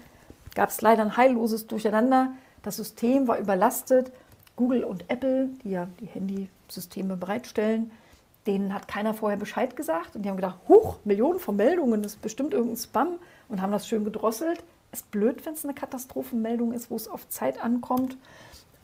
gab 0.56 0.70
es 0.70 0.82
leider 0.82 1.04
ein 1.04 1.18
heilloses 1.18 1.68
Durcheinander. 1.68 2.32
Das 2.64 2.78
System 2.78 3.28
war 3.28 3.38
überlastet. 3.38 4.12
Google 4.56 4.84
und 4.86 5.10
Apple, 5.10 5.50
die 5.64 5.72
ja 5.72 5.88
die 6.00 6.06
Handysysteme 6.06 7.18
bereitstellen, 7.18 7.92
denen 8.48 8.74
hat 8.74 8.88
keiner 8.88 9.14
vorher 9.14 9.38
Bescheid 9.38 9.76
gesagt 9.76 10.16
und 10.16 10.24
die 10.24 10.30
haben 10.30 10.36
gedacht, 10.36 10.60
huch, 10.68 10.98
Millionen 11.04 11.40
von 11.40 11.56
Meldungen, 11.56 12.04
das 12.04 12.14
ist 12.14 12.22
bestimmt 12.22 12.54
irgendein 12.54 12.78
Spam 12.78 13.20
und 13.50 13.62
haben 13.62 13.72
das 13.72 13.88
schön 13.88 14.04
gedrosselt. 14.04 14.64
Ist 14.92 15.12
blöd, 15.12 15.46
wenn 15.46 15.54
es 15.54 15.64
eine 15.64 15.74
Katastrophenmeldung 15.74 16.72
ist, 16.72 16.90
wo 16.90 16.96
es 16.96 17.08
auf 17.08 17.28
Zeit 17.30 17.64
ankommt. 17.64 18.18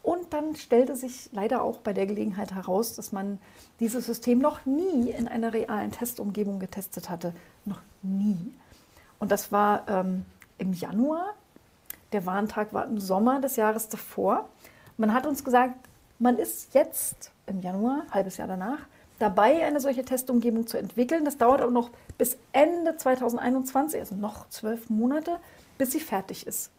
Und 0.04 0.34
dann 0.34 0.56
stellte 0.56 0.96
sich 0.96 1.30
leider 1.32 1.62
auch 1.62 1.78
bei 1.78 1.94
der 1.94 2.08
Gelegenheit 2.08 2.54
heraus, 2.54 2.96
dass 2.96 3.12
man 3.12 3.38
dieses 3.80 4.08
System 4.08 4.40
noch 4.40 4.66
nie 4.66 5.12
in 5.12 5.28
einer 5.28 5.54
realen 5.54 5.92
Testumgebung 5.92 6.60
getestet 6.60 7.10
hatte. 7.10 7.34
Noch 7.66 7.82
nie. 8.02 8.54
Und 9.20 9.32
das 9.32 9.52
war 9.52 9.88
ähm, 9.88 10.26
im 10.58 10.74
Januar. 10.74 11.36
Der 12.12 12.26
Warntag 12.26 12.74
war 12.74 12.86
im 12.86 13.00
Sommer 13.00 13.40
des 13.40 13.56
Jahres 13.56 13.90
davor. 13.90 14.50
Man 14.98 15.14
hat 15.14 15.28
uns 15.28 15.44
gesagt, 15.44 15.76
man 16.18 16.38
ist 16.38 16.74
jetzt 16.74 17.32
im 17.46 17.62
Januar, 17.62 18.04
halbes 18.12 18.38
Jahr 18.38 18.48
danach, 18.48 18.80
dabei, 19.22 19.66
eine 19.66 19.80
solche 19.80 20.04
Testumgebung 20.04 20.68
zu 20.68 20.78
entwickeln. 20.78 21.26
Das 21.26 21.38
dauert 21.38 21.62
aber 21.62 21.72
noch 21.72 21.90
bis 22.18 22.38
Ende 22.52 22.98
2021, 22.98 24.00
also 24.00 24.16
noch 24.16 24.50
zwölf 24.50 24.90
Monate, 24.90 25.38
bis 25.78 25.92
sie 25.92 26.00
fertig 26.00 26.48
ist. 26.48 26.72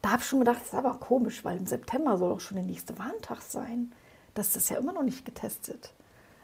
Da 0.00 0.10
habe 0.12 0.22
ich 0.22 0.28
schon 0.28 0.40
gedacht, 0.40 0.60
das 0.60 0.68
ist 0.68 0.74
aber 0.74 0.94
komisch, 0.94 1.44
weil 1.44 1.58
im 1.58 1.66
September 1.66 2.16
soll 2.16 2.30
doch 2.30 2.40
schon 2.40 2.56
der 2.56 2.66
nächste 2.66 2.98
Warntag 2.98 3.40
sein. 3.40 3.92
Das 4.34 4.56
ist 4.56 4.70
ja 4.70 4.78
immer 4.78 4.92
noch 4.92 5.04
nicht 5.04 5.24
getestet. 5.24 5.92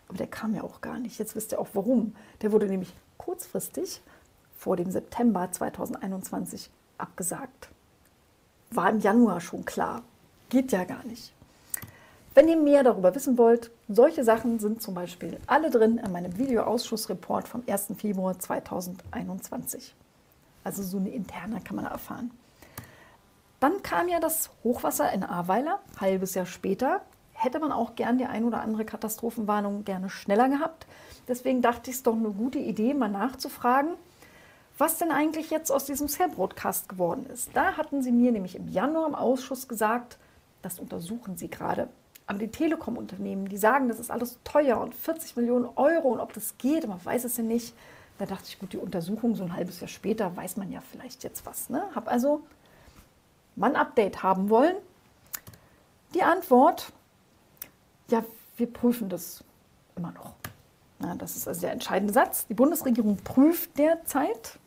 Aber 0.08 0.16
der 0.16 0.26
kam 0.26 0.54
ja 0.54 0.62
auch 0.62 0.80
gar 0.80 0.98
nicht. 0.98 1.18
Jetzt 1.18 1.34
wisst 1.36 1.52
ihr 1.52 1.60
auch 1.60 1.68
warum. 1.74 2.14
Der 2.40 2.52
wurde 2.52 2.66
nämlich 2.66 2.94
kurzfristig 3.16 4.00
vor 4.56 4.76
dem 4.76 4.90
September 4.90 5.50
2021 5.50 6.70
abgesagt. 6.98 7.68
War 8.70 8.90
im 8.90 9.00
Januar 9.00 9.40
schon 9.40 9.64
klar. 9.64 10.02
Geht 10.48 10.72
ja 10.72 10.84
gar 10.84 11.04
nicht. 11.04 11.32
Wenn 12.38 12.46
ihr 12.46 12.56
mehr 12.56 12.84
darüber 12.84 13.16
wissen 13.16 13.36
wollt, 13.36 13.72
solche 13.88 14.22
Sachen 14.22 14.60
sind 14.60 14.80
zum 14.80 14.94
Beispiel 14.94 15.40
alle 15.48 15.70
drin 15.70 15.98
in 15.98 16.12
meinem 16.12 16.38
Videoausschussreport 16.38 17.48
vom 17.48 17.64
1. 17.66 17.94
Februar 17.98 18.38
2021. 18.38 19.92
Also 20.62 20.84
so 20.84 20.98
eine 20.98 21.08
interne 21.08 21.60
kann 21.60 21.74
man 21.74 21.86
erfahren. 21.86 22.30
Dann 23.58 23.82
kam 23.82 24.06
ja 24.06 24.20
das 24.20 24.50
Hochwasser 24.62 25.12
in 25.12 25.24
Ahrweiler, 25.24 25.80
halbes 26.00 26.34
Jahr 26.34 26.46
später. 26.46 27.00
Hätte 27.32 27.58
man 27.58 27.72
auch 27.72 27.96
gern 27.96 28.18
die 28.18 28.26
ein 28.26 28.44
oder 28.44 28.60
andere 28.60 28.84
Katastrophenwarnung 28.84 29.84
gerne 29.84 30.08
schneller 30.08 30.48
gehabt. 30.48 30.86
Deswegen 31.26 31.60
dachte 31.60 31.90
ich 31.90 31.96
es 31.96 32.02
doch 32.04 32.14
eine 32.14 32.30
gute 32.30 32.60
Idee, 32.60 32.94
mal 32.94 33.08
nachzufragen, 33.08 33.94
was 34.78 34.98
denn 34.98 35.10
eigentlich 35.10 35.50
jetzt 35.50 35.72
aus 35.72 35.86
diesem 35.86 36.06
Cell-Broadcast 36.06 36.88
geworden 36.88 37.26
ist. 37.34 37.50
Da 37.54 37.76
hatten 37.76 38.00
sie 38.00 38.12
mir 38.12 38.30
nämlich 38.30 38.54
im 38.54 38.68
Januar 38.68 39.08
im 39.08 39.16
Ausschuss 39.16 39.66
gesagt, 39.66 40.18
das 40.62 40.78
untersuchen 40.78 41.36
sie 41.36 41.50
gerade. 41.50 41.88
Aber 42.28 42.38
die 42.38 42.48
Telekom-Unternehmen, 42.48 43.48
die 43.48 43.56
sagen, 43.56 43.88
das 43.88 43.98
ist 43.98 44.10
alles 44.10 44.38
teuer 44.44 44.78
und 44.78 44.94
40 44.94 45.34
Millionen 45.36 45.64
Euro 45.76 46.08
und 46.08 46.20
ob 46.20 46.34
das 46.34 46.58
geht, 46.58 46.86
man 46.86 47.02
weiß 47.02 47.24
es 47.24 47.38
ja 47.38 47.42
nicht. 47.42 47.74
Da 48.18 48.26
dachte 48.26 48.44
ich, 48.48 48.58
gut, 48.58 48.74
die 48.74 48.78
Untersuchung 48.78 49.34
so 49.34 49.44
ein 49.44 49.56
halbes 49.56 49.80
Jahr 49.80 49.88
später 49.88 50.36
weiß 50.36 50.58
man 50.58 50.70
ja 50.70 50.82
vielleicht 50.82 51.24
jetzt 51.24 51.46
was. 51.46 51.70
Ne? 51.70 51.82
Habe 51.94 52.10
also 52.10 52.42
mal 53.56 53.70
ein 53.70 53.76
Update 53.76 54.22
haben 54.22 54.50
wollen. 54.50 54.76
Die 56.14 56.22
Antwort, 56.22 56.92
ja, 58.10 58.22
wir 58.58 58.70
prüfen 58.70 59.08
das 59.08 59.42
immer 59.96 60.12
noch. 60.12 60.34
Na, 60.98 61.14
das 61.14 61.34
ist 61.34 61.48
also 61.48 61.62
der 61.62 61.72
entscheidende 61.72 62.12
Satz. 62.12 62.46
Die 62.46 62.54
Bundesregierung 62.54 63.16
prüft 63.16 63.78
derzeit, 63.78 64.58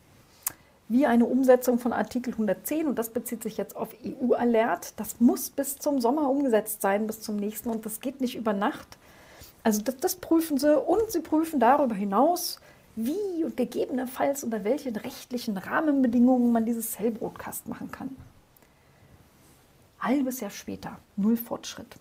wie 0.92 1.06
eine 1.06 1.24
Umsetzung 1.24 1.78
von 1.78 1.94
Artikel 1.94 2.32
110, 2.32 2.86
und 2.86 2.98
das 2.98 3.08
bezieht 3.08 3.42
sich 3.42 3.56
jetzt 3.56 3.76
auf 3.76 3.88
EU-Alert, 4.04 4.92
das 5.00 5.20
muss 5.20 5.48
bis 5.48 5.78
zum 5.78 6.02
Sommer 6.02 6.28
umgesetzt 6.28 6.82
sein, 6.82 7.06
bis 7.06 7.22
zum 7.22 7.36
nächsten, 7.36 7.70
und 7.70 7.86
das 7.86 8.00
geht 8.00 8.20
nicht 8.20 8.36
über 8.36 8.52
Nacht. 8.52 8.98
Also 9.62 9.80
das, 9.80 9.96
das 9.96 10.16
prüfen 10.16 10.58
sie 10.58 10.78
und 10.78 11.10
sie 11.10 11.20
prüfen 11.20 11.60
darüber 11.60 11.94
hinaus, 11.94 12.60
wie 12.94 13.42
und 13.42 13.56
gegebenenfalls 13.56 14.44
unter 14.44 14.64
welchen 14.64 14.94
rechtlichen 14.94 15.56
Rahmenbedingungen 15.56 16.52
man 16.52 16.66
dieses 16.66 16.92
Cell-Broadcast 16.92 17.68
machen 17.68 17.90
kann. 17.90 18.14
Halbes 19.98 20.40
Jahr 20.40 20.50
später, 20.50 20.98
null 21.16 21.38
Fortschritt. 21.38 21.96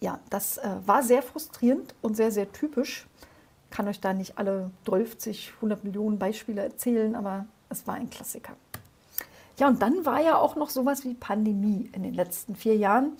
Ja, 0.00 0.18
das 0.30 0.56
äh, 0.56 0.76
war 0.86 1.02
sehr 1.02 1.22
frustrierend 1.22 1.94
und 2.00 2.16
sehr, 2.16 2.32
sehr 2.32 2.50
typisch. 2.52 3.06
Kann 3.70 3.86
euch 3.86 4.00
da 4.00 4.14
nicht 4.14 4.38
alle 4.38 4.70
12, 4.86 5.52
100 5.56 5.84
Millionen 5.84 6.18
Beispiele 6.18 6.62
erzählen, 6.62 7.14
aber 7.14 7.44
es 7.72 7.86
war 7.86 7.94
ein 7.94 8.10
Klassiker. 8.10 8.52
Ja, 9.58 9.68
und 9.68 9.82
dann 9.82 10.04
war 10.04 10.20
ja 10.20 10.36
auch 10.36 10.56
noch 10.56 10.70
sowas 10.70 11.04
wie 11.04 11.14
Pandemie 11.14 11.90
in 11.92 12.02
den 12.02 12.14
letzten 12.14 12.56
vier 12.56 12.76
Jahren. 12.76 13.12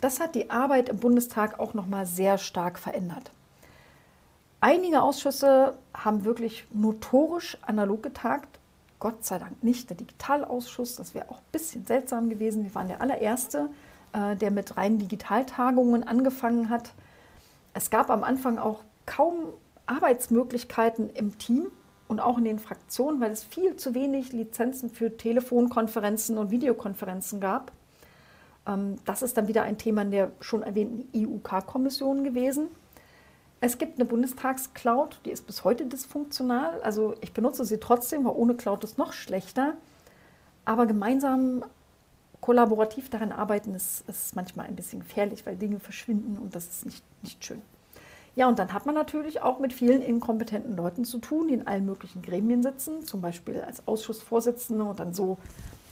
Das 0.00 0.20
hat 0.20 0.34
die 0.34 0.50
Arbeit 0.50 0.88
im 0.88 0.98
Bundestag 0.98 1.58
auch 1.58 1.74
noch 1.74 1.86
mal 1.86 2.06
sehr 2.06 2.38
stark 2.38 2.78
verändert. 2.78 3.30
Einige 4.60 5.02
Ausschüsse 5.02 5.76
haben 5.94 6.24
wirklich 6.24 6.66
notorisch 6.72 7.58
analog 7.62 8.02
getagt. 8.02 8.58
Gott 8.98 9.24
sei 9.24 9.38
Dank 9.38 9.62
nicht 9.62 9.88
der 9.88 9.96
Digitalausschuss. 9.96 10.96
Das 10.96 11.14
wäre 11.14 11.30
auch 11.30 11.38
ein 11.38 11.52
bisschen 11.52 11.86
seltsam 11.86 12.28
gewesen. 12.28 12.64
Wir 12.64 12.74
waren 12.74 12.88
der 12.88 13.00
allererste, 13.00 13.70
äh, 14.12 14.34
der 14.36 14.50
mit 14.50 14.76
reinen 14.76 14.98
Digitaltagungen 14.98 16.02
angefangen 16.06 16.68
hat. 16.70 16.92
Es 17.74 17.90
gab 17.90 18.10
am 18.10 18.24
Anfang 18.24 18.58
auch 18.58 18.82
kaum 19.06 19.52
Arbeitsmöglichkeiten 19.86 21.10
im 21.10 21.38
Team 21.38 21.68
und 22.08 22.20
auch 22.20 22.38
in 22.38 22.44
den 22.44 22.58
Fraktionen, 22.58 23.20
weil 23.20 23.30
es 23.30 23.44
viel 23.44 23.76
zu 23.76 23.94
wenig 23.94 24.32
Lizenzen 24.32 24.90
für 24.90 25.16
Telefonkonferenzen 25.16 26.38
und 26.38 26.50
Videokonferenzen 26.50 27.40
gab. 27.40 27.70
Ähm, 28.66 28.96
das 29.04 29.22
ist 29.22 29.36
dann 29.36 29.46
wieder 29.46 29.62
ein 29.62 29.78
Thema 29.78 30.02
in 30.02 30.10
der 30.10 30.32
schon 30.40 30.62
erwähnten 30.62 31.08
IUK-Kommission 31.16 32.24
gewesen. 32.24 32.68
Es 33.60 33.78
gibt 33.78 33.98
eine 33.98 34.04
Bundestagscloud, 34.04 35.20
die 35.24 35.30
ist 35.30 35.46
bis 35.46 35.64
heute 35.64 35.86
dysfunktional. 35.86 36.80
Also 36.82 37.14
ich 37.20 37.32
benutze 37.32 37.64
sie 37.64 37.78
trotzdem, 37.78 38.24
weil 38.24 38.34
ohne 38.34 38.54
Cloud 38.54 38.84
ist 38.84 38.98
noch 38.98 39.12
schlechter. 39.12 39.74
Aber 40.64 40.86
gemeinsam 40.86 41.64
kollaborativ 42.40 43.10
daran 43.10 43.32
arbeiten 43.32 43.74
ist, 43.74 44.08
ist 44.08 44.36
manchmal 44.36 44.66
ein 44.66 44.76
bisschen 44.76 45.00
gefährlich, 45.00 45.44
weil 45.44 45.56
Dinge 45.56 45.80
verschwinden 45.80 46.38
und 46.38 46.54
das 46.54 46.68
ist 46.68 46.86
nicht, 46.86 47.04
nicht 47.22 47.44
schön. 47.44 47.62
Ja, 48.38 48.46
und 48.46 48.60
dann 48.60 48.72
hat 48.72 48.86
man 48.86 48.94
natürlich 48.94 49.42
auch 49.42 49.58
mit 49.58 49.72
vielen 49.72 50.00
inkompetenten 50.00 50.76
Leuten 50.76 51.04
zu 51.04 51.18
tun, 51.18 51.48
die 51.48 51.54
in 51.54 51.66
allen 51.66 51.84
möglichen 51.84 52.22
Gremien 52.22 52.62
sitzen, 52.62 53.04
zum 53.04 53.20
Beispiel 53.20 53.60
als 53.62 53.88
Ausschussvorsitzende 53.88 54.84
und 54.84 55.00
dann 55.00 55.12
so 55.12 55.38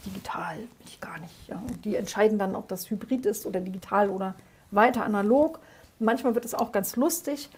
digital, 0.06 0.56
ich 0.86 1.00
gar 1.00 1.18
nicht. 1.18 1.48
Ja. 1.48 1.56
Und 1.56 1.84
die 1.84 1.96
entscheiden 1.96 2.38
dann, 2.38 2.54
ob 2.54 2.68
das 2.68 2.88
hybrid 2.88 3.26
ist 3.26 3.46
oder 3.46 3.58
digital 3.58 4.10
oder 4.10 4.36
weiter 4.70 5.04
analog. 5.04 5.58
Manchmal 5.98 6.36
wird 6.36 6.44
es 6.44 6.54
auch 6.54 6.70
ganz 6.70 6.94
lustig, 6.94 7.50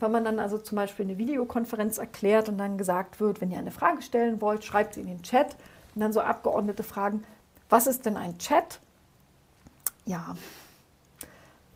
wenn 0.00 0.10
man 0.10 0.24
dann 0.24 0.40
also 0.40 0.58
zum 0.58 0.74
Beispiel 0.74 1.04
eine 1.04 1.18
Videokonferenz 1.18 1.98
erklärt 1.98 2.48
und 2.48 2.58
dann 2.58 2.78
gesagt 2.78 3.20
wird, 3.20 3.40
wenn 3.40 3.52
ihr 3.52 3.58
eine 3.58 3.70
Frage 3.70 4.02
stellen 4.02 4.40
wollt, 4.40 4.64
schreibt 4.64 4.94
sie 4.94 5.02
in 5.02 5.06
den 5.06 5.22
Chat. 5.22 5.54
Und 5.94 6.00
dann 6.00 6.12
so 6.12 6.20
Abgeordnete 6.20 6.82
fragen, 6.82 7.22
was 7.68 7.86
ist 7.86 8.06
denn 8.06 8.16
ein 8.16 8.36
Chat? 8.38 8.80
Ja, 10.04 10.34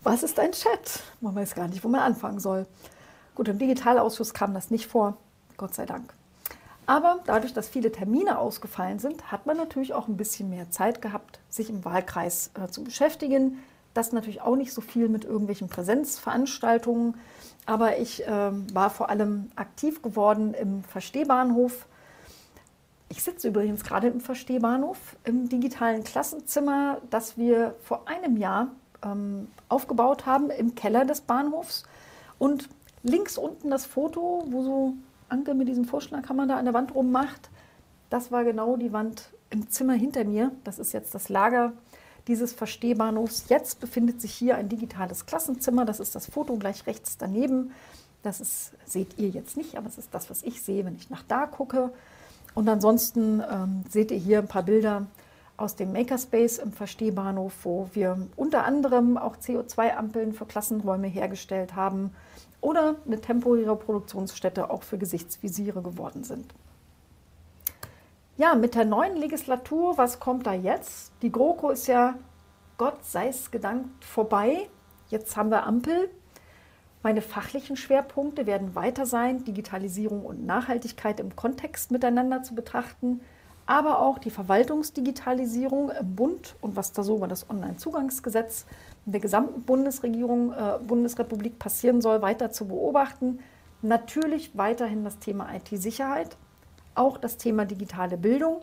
was 0.07 0.23
ist 0.23 0.39
ein 0.39 0.53
Chat? 0.53 1.01
Man 1.21 1.35
weiß 1.35 1.57
gar 1.57 1.67
nicht, 1.67 1.83
wo 1.83 1.89
man 1.89 2.01
anfangen 2.01 2.39
soll. 2.39 2.67
Gut, 3.35 3.49
im 3.49 3.59
Digitalausschuss 3.59 4.33
kam 4.33 4.55
das 4.55 4.71
nicht 4.71 4.87
vor, 4.87 5.17
Gott 5.57 5.75
sei 5.75 5.85
Dank. 5.85 6.15
Aber 6.87 7.19
dadurch, 7.27 7.53
dass 7.53 7.69
viele 7.69 7.91
Termine 7.91 8.39
ausgefallen 8.39 9.01
sind, 9.01 9.33
hat 9.33 9.47
man 9.47 9.57
natürlich 9.57 9.95
auch 9.95 10.07
ein 10.07 10.17
bisschen 10.17 10.49
mehr 10.49 10.71
Zeit 10.71 11.03
gehabt, 11.03 11.41
sich 11.51 11.69
im 11.71 11.85
Wahlkreis 11.85 12.53
äh, 12.55 12.69
zu 12.69 12.85
beschäftigen. 12.85 13.59
Das 13.95 14.13
natürlich 14.13 14.43
auch 14.43 14.55
nicht 14.55 14.73
so 14.73 14.81
viel 14.81 15.09
mit 15.09 15.25
irgendwelchen 15.25 15.69
Präsenzveranstaltungen. 15.69 17.17
Aber 17.67 17.99
ich 17.99 18.25
äh, 18.29 18.51
war 18.73 18.91
vor 18.91 19.11
allem 19.11 19.51
aktiv 19.57 20.03
geworden 20.03 20.55
im 20.55 20.85
Verstehbahnhof. 20.85 21.87
Ich 23.09 23.25
sitze 23.25 23.49
übrigens 23.49 23.83
gerade 23.83 24.07
im 24.07 24.21
Verstehbahnhof, 24.21 25.17
im 25.25 25.49
digitalen 25.49 26.05
Klassenzimmer, 26.05 26.99
das 27.11 27.37
wir 27.37 27.75
vor 27.83 28.07
einem 28.07 28.37
Jahr 28.37 28.69
ähm, 29.07 29.49
aufgebaut 29.69 30.27
haben 30.27 30.51
im 30.51 30.75
Keller 30.75 31.05
des 31.05 31.21
Bahnhofs. 31.21 31.85
Und 32.39 32.69
links 33.03 33.39
unten 33.39 33.71
das 33.71 33.87
Foto, 33.87 34.45
wo 34.49 34.63
so 34.63 34.95
Anke 35.29 35.55
mit 35.55 35.69
diesem 35.69 35.85
Vorschlaghammer 35.85 36.47
da 36.47 36.57
an 36.57 36.65
der 36.65 36.75
Wand 36.75 36.95
rummacht, 36.95 37.51
das 38.11 38.31
war 38.31 38.45
genau 38.45 38.77
die 38.77 38.93
Wand 38.93 39.31
im 39.51 39.69
Zimmer 39.71 39.95
hinter 39.95 40.25
mir. 40.25 40.53
Das 40.65 40.79
ist 40.79 40.93
jetzt 40.93 41.15
das 41.15 41.29
Lager 41.29 41.73
dieses 42.29 42.53
Verstehbahnhofs. 42.53 43.49
Jetzt 43.49 43.81
befindet 43.81 44.21
sich 44.21 44.33
hier 44.33 44.57
ein 44.57 44.69
digitales 44.69 45.27
Klassenzimmer. 45.27 45.85
Das 45.85 46.01
ist 46.01 46.15
das 46.15 46.27
Foto 46.27 46.57
gleich 46.57 46.87
rechts 46.87 47.17
daneben. 47.19 47.73
Das 48.23 48.41
ist, 48.41 48.73
seht 48.85 49.19
ihr 49.19 49.29
jetzt 49.29 49.57
nicht, 49.57 49.77
aber 49.77 49.87
es 49.87 49.99
ist 49.99 50.13
das, 50.13 50.31
was 50.31 50.43
ich 50.43 50.63
sehe, 50.63 50.85
wenn 50.85 50.97
ich 50.97 51.11
nach 51.11 51.23
da 51.23 51.47
gucke. 51.47 51.93
Und 52.55 52.69
ansonsten 52.69 53.43
ähm, 53.49 53.85
seht 53.89 54.11
ihr 54.11 54.19
hier 54.19 54.39
ein 54.39 54.49
paar 54.49 54.65
Bilder 54.65 55.07
aus 55.57 55.77
dem 55.77 55.93
Makerspace 55.93 56.59
im 56.59 56.73
Verstehbahnhof, 56.73 57.53
wo 57.65 57.89
wir 57.93 58.29
unter 58.37 58.65
anderem 58.65 59.17
auch 59.17 59.37
CO2-Ampeln 59.37 60.33
für 60.33 60.47
Klassenräume 60.47 61.07
hergestellt 61.07 61.75
haben 61.75 62.13
oder 62.61 62.97
eine 63.07 63.21
temporäre 63.21 63.77
Produktionsstätte 63.77 64.71
auch 64.71 64.83
für 64.83 64.99
Gesichtsvisiere 64.99 65.83
geworden 65.83 66.25
sind. 66.25 66.55
Ja, 68.37 68.55
mit 68.55 68.75
der 68.75 68.85
neuen 68.85 69.17
Legislatur, 69.17 69.97
was 69.97 70.21
kommt 70.21 70.47
da 70.47 70.53
jetzt? 70.53 71.13
Die 71.23 71.33
GroKo 71.33 71.71
ist 71.71 71.87
ja, 71.87 72.17
Gott 72.77 73.03
sei 73.05 73.29
es 73.29 73.51
gedankt, 73.51 74.05
vorbei. 74.05 74.69
Jetzt 75.09 75.37
haben 75.39 75.51
wir 75.51 75.67
Ampel. 75.67 76.11
Meine 77.03 77.23
fachlichen 77.23 77.77
Schwerpunkte 77.77 78.47
werden 78.47 78.75
weiter 78.75 79.07
sein, 79.07 79.45
Digitalisierung 79.45 80.27
und 80.27 80.45
Nachhaltigkeit 80.45 81.19
im 81.21 81.35
Kontext 81.35 81.91
miteinander 81.91 82.43
zu 82.43 82.55
betrachten– 82.55 83.21
aber 83.67 84.01
auch 84.01 84.19
die 84.19 84.31
Verwaltungsdigitalisierung 84.31 85.91
im 85.91 86.15
Bund 86.15 86.55
und 86.61 86.77
was 86.77 86.93
da 86.93 87.03
so 87.03 87.17
über 87.17 87.29
das 87.29 87.51
Onlinezugangsgesetz 87.51 88.65
in 89.05 89.13
der 89.13 89.21
gesamten 89.21 89.63
Bundesregierung, 89.63 90.53
äh, 90.53 90.79
Bundesrepublik 90.87 91.59
passieren 91.59 92.01
soll, 92.01 92.23
weiter 92.23 92.51
zu 92.51 92.69
beobachten. 92.69 93.41
Natürlich 93.83 94.57
weiterhin 94.57 95.05
das 95.05 95.19
Thema 95.19 95.49
IT-Sicherheit, 95.55 96.37
auch 96.95 97.19
das 97.19 97.37
Thema 97.37 97.65
digitale 97.65 98.17
Bildung 98.17 98.63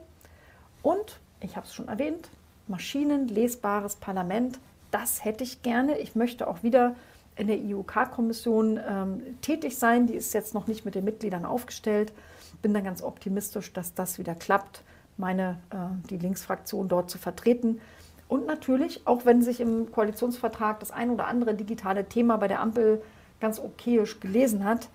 und, 0.81 1.19
ich 1.41 1.57
habe 1.57 1.67
es 1.67 1.73
schon 1.73 1.89
erwähnt, 1.89 2.29
maschinenlesbares 2.67 3.97
Parlament. 3.97 4.59
Das 4.89 5.25
hätte 5.25 5.43
ich 5.43 5.61
gerne. 5.63 5.97
Ich 5.97 6.15
möchte 6.15 6.47
auch 6.47 6.63
wieder 6.63 6.95
in 7.35 7.47
der 7.47 7.57
IUK-Kommission 7.57 8.79
ähm, 8.87 9.41
tätig 9.41 9.77
sein. 9.77 10.07
Die 10.07 10.13
ist 10.13 10.33
jetzt 10.33 10.53
noch 10.53 10.67
nicht 10.67 10.85
mit 10.85 10.95
den 10.95 11.03
Mitgliedern 11.03 11.45
aufgestellt. 11.45 12.13
Bin 12.61 12.73
dann 12.73 12.83
ganz 12.83 13.01
optimistisch, 13.01 13.73
dass 13.73 13.93
das 13.93 14.17
wieder 14.17 14.35
klappt 14.35 14.83
meine, 15.17 15.59
äh, 15.69 16.07
die 16.09 16.17
Linksfraktion 16.17 16.87
dort 16.87 17.09
zu 17.09 17.17
vertreten. 17.17 17.81
Und 18.27 18.45
natürlich, 18.45 19.05
auch 19.05 19.25
wenn 19.25 19.41
sich 19.41 19.59
im 19.59 19.91
Koalitionsvertrag 19.91 20.79
das 20.79 20.91
ein 20.91 21.09
oder 21.09 21.27
andere 21.27 21.53
digitale 21.53 22.05
Thema 22.05 22.37
bei 22.37 22.47
der 22.47 22.61
Ampel 22.61 23.01
ganz 23.39 23.59
okayisch 23.59 24.19
gelesen 24.19 24.63
hat, 24.63 24.89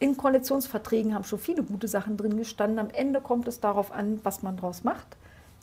in 0.00 0.16
Koalitionsverträgen 0.16 1.14
haben 1.14 1.24
schon 1.24 1.40
viele 1.40 1.62
gute 1.62 1.88
Sachen 1.88 2.16
drin 2.16 2.36
gestanden. 2.36 2.78
Am 2.78 2.90
Ende 2.90 3.20
kommt 3.20 3.48
es 3.48 3.60
darauf 3.60 3.90
an, 3.90 4.20
was 4.22 4.42
man 4.42 4.56
daraus 4.56 4.84
macht. 4.84 5.16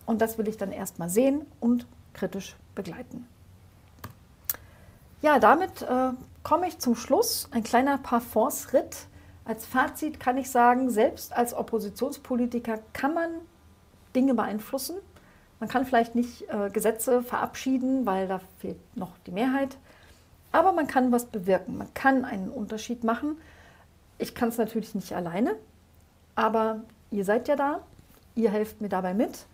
Und 0.06 0.22
das 0.22 0.38
will 0.38 0.48
ich 0.48 0.58
dann 0.58 0.72
erstmal 0.72 1.10
sehen 1.10 1.46
und 1.60 1.88
kritisch 2.14 2.56
begleiten. 2.76 3.26
Ja, 5.22 5.40
damit 5.40 5.82
äh, 5.82 6.12
komme 6.44 6.68
ich 6.68 6.80
zum 6.80 6.96
Schluss. 6.96 7.48
Ein 7.52 7.64
kleiner 7.64 7.98
Parforce-Ritt. 7.98 9.08
Als 9.46 9.66
Fazit 9.66 10.20
kann 10.20 10.38
ich 10.38 10.52
sagen, 10.52 10.90
selbst 10.90 11.36
als 11.36 11.54
Oppositionspolitiker 11.54 12.80
kann 12.94 13.14
man 13.14 13.30
Dinge 14.16 14.34
beeinflussen. 14.34 14.98
Man 15.60 15.70
kann 15.70 15.86
vielleicht 15.86 16.16
nicht 16.16 16.50
äh, 16.50 16.70
Gesetze 16.70 17.24
verabschieden, 17.24 18.06
weil 18.06 18.28
da 18.28 18.40
fehlt 18.60 18.78
noch 18.96 19.18
die 19.26 19.32
Mehrheit. 19.32 19.78
Aber 20.52 20.72
man 20.72 20.88
kann 20.88 21.12
was 21.12 21.26
bewirken. 21.26 21.78
Man 21.78 21.94
kann 21.94 22.26
einen 22.26 22.50
Unterschied 22.50 23.04
machen. 23.04 23.38
Ich 24.18 24.36
kann 24.36 24.50
es 24.50 24.58
natürlich 24.58 24.96
nicht 24.96 25.14
alleine, 25.14 25.56
aber 26.36 26.82
ihr 27.12 27.26
seid 27.26 27.48
ja 27.48 27.56
da. 27.56 27.82
Ihr 28.36 28.52
helft 28.52 28.82
mir 28.82 28.90
dabei 28.90 29.14
mit. 29.14 29.46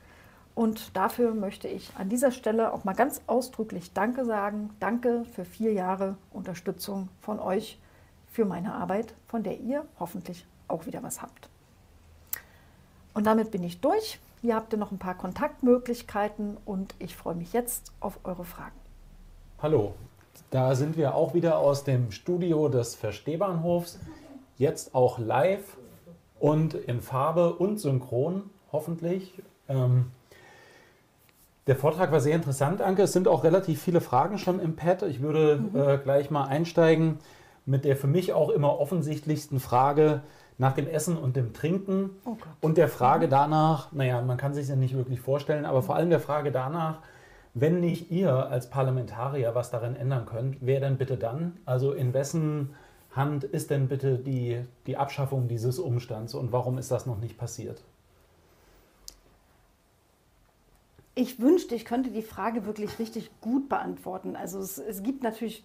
Und 0.53 0.95
dafür 0.95 1.34
möchte 1.34 1.68
ich 1.68 1.91
an 1.97 2.09
dieser 2.09 2.32
Stelle 2.32 2.74
auch 2.74 2.84
mal 2.84 2.93
ganz 2.93 3.22
ausdrücklich 3.26 3.93
Danke 3.93 4.26
sagen. 4.26 4.72
Danke 4.80 5.26
für 5.34 5.45
vier 5.45 5.74
Jahre 5.74 6.18
Unterstützung 6.32 7.09
von 7.22 7.39
euch 7.39 7.80
für 8.32 8.45
meine 8.45 8.74
Arbeit, 8.74 9.14
von 9.28 9.43
der 9.43 9.59
ihr 9.59 9.86
hoffentlich 9.99 10.45
auch 10.68 10.86
wieder 10.86 11.03
was 11.03 11.22
habt. 11.22 11.49
Und 13.14 13.26
damit 13.26 13.51
bin 13.51 13.64
ich 13.64 13.82
durch. 13.82 14.20
Hier 14.42 14.56
habt 14.56 14.74
ihr 14.74 14.80
noch 14.80 14.92
ein 14.92 14.98
paar 14.98 15.16
Kontaktmöglichkeiten 15.16 16.58
und 16.66 16.96
ich 16.98 17.16
freue 17.16 17.36
mich 17.36 17.54
jetzt 17.54 17.92
auf 18.00 18.18
eure 18.24 18.44
Fragen. 18.44 18.76
Hallo, 19.62 19.94
da 20.50 20.74
sind 20.74 20.98
wir 20.98 21.14
auch 21.14 21.36
wieder 21.36 21.60
aus 21.60 21.84
dem 21.84 22.12
Studio 22.12 22.68
des 22.68 22.96
Verstehbahnhofs. 22.96 24.00
Jetzt 24.58 24.96
auch 24.96 25.20
live 25.20 25.78
und 26.39 26.74
in 26.74 27.02
Farbe 27.02 27.54
und 27.54 27.80
synchron, 27.80 28.50
hoffentlich. 28.72 29.36
Ähm, 29.70 30.08
der 31.68 31.76
Vortrag 31.76 32.12
war 32.12 32.20
sehr 32.20 32.36
interessant, 32.36 32.82
Anke. 32.82 33.04
Es 33.04 33.14
sind 33.14 33.28
auch 33.28 33.44
relativ 33.44 33.80
viele 33.80 34.02
Fragen 34.02 34.39
schon 34.39 34.60
im 34.60 34.76
Pad. 34.76 35.04
Ich 35.04 35.22
würde 35.22 35.58
mhm. 35.58 35.80
äh, 35.80 35.98
gleich 36.00 36.32
mal 36.32 36.46
einsteigen 36.46 37.20
mit 37.68 37.86
der 37.86 37.96
für 37.96 38.08
mich 38.08 38.34
auch 38.34 38.50
immer 38.50 38.80
offensichtlichsten 38.80 39.60
Frage 39.60 40.24
nach 40.62 40.74
dem 40.74 40.88
Essen 40.88 41.18
und 41.18 41.36
dem 41.36 41.53
Trinken 41.53 42.12
oh 42.24 42.38
und 42.62 42.78
der 42.78 42.88
Frage 42.88 43.26
mhm. 43.26 43.32
danach, 43.32 43.91
naja, 43.93 44.22
man 44.22 44.38
kann 44.38 44.53
sich 44.53 44.68
ja 44.68 44.76
nicht 44.76 44.95
wirklich 44.95 45.20
vorstellen, 45.20 45.66
aber 45.66 45.82
vor 45.82 45.95
allem 45.95 46.12
der 46.12 46.20
Frage 46.20 46.51
danach, 46.51 46.99
wenn 47.55 47.80
nicht 47.80 48.12
ihr 48.12 48.32
als 48.32 48.70
Parlamentarier 48.70 49.55
was 49.55 49.72
daran 49.72 49.95
ändern 49.95 50.28
könnt, 50.28 50.57
wer 50.62 50.80
denn 50.80 50.97
bitte 50.97 51.18
dann? 51.18 51.57
Also 51.66 51.93
in 51.93 52.14
wessen 52.14 52.76
Hand 53.09 53.43
ist 53.43 53.72
denn 53.72 53.88
bitte 53.88 54.20
die, 54.20 54.62
die 54.86 54.97
Abschaffung 54.97 55.47
dieses 55.47 55.80
Umstands 55.80 56.36
und 56.36 56.51
warum 56.51 56.78
ist 56.78 56.91
das 56.91 57.07
noch 57.07 57.18
nicht 57.18 57.39
passiert? 57.39 57.82
Ich 61.16 61.39
wünschte, 61.39 61.74
ich 61.74 61.86
könnte 61.86 62.12
die 62.12 62.22
Frage 62.22 62.68
wirklich 62.68 62.99
richtig 62.99 63.32
gut 63.41 63.68
beantworten. 63.68 64.36
Also 64.36 64.59
es, 64.59 64.78
es, 64.78 65.01
gibt 65.01 65.24
natürlich 65.24 65.64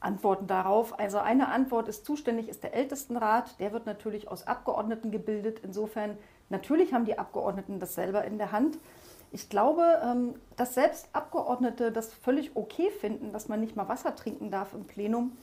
Antworten 0.00 0.46
darauf. 0.46 0.98
Also 0.98 1.18
eine 1.18 1.48
Antwort 1.48 1.88
ist 1.88 2.04
zuständig 2.04 2.48
ist 2.48 2.62
der 2.62 2.74
Ältestenrat. 2.74 3.60
Der 3.60 3.72
wird 3.72 3.86
natürlich 3.86 4.28
aus 4.28 4.46
Abgeordneten 4.46 5.10
gebildet. 5.10 5.60
Insofern 5.62 6.16
natürlich 6.48 6.92
haben 6.92 7.04
die 7.04 7.18
Abgeordneten 7.18 7.78
das 7.78 7.94
selber 7.94 8.24
in 8.24 8.38
der 8.38 8.50
Hand. 8.50 8.78
Ich 9.30 9.48
glaube, 9.48 10.00
ähm, 10.02 10.34
dass 10.56 10.74
selbst 10.74 11.08
Abgeordnete 11.12 11.92
das 11.92 12.12
völlig 12.12 12.56
okay 12.56 12.90
finden, 12.90 13.32
dass 13.32 13.48
man 13.48 13.60
nicht 13.60 13.76
mal 13.76 13.88
Wasser 13.88 14.16
trinken 14.16 14.50
darf 14.50 14.74
im 14.74 14.86
Plenum, 14.86 15.36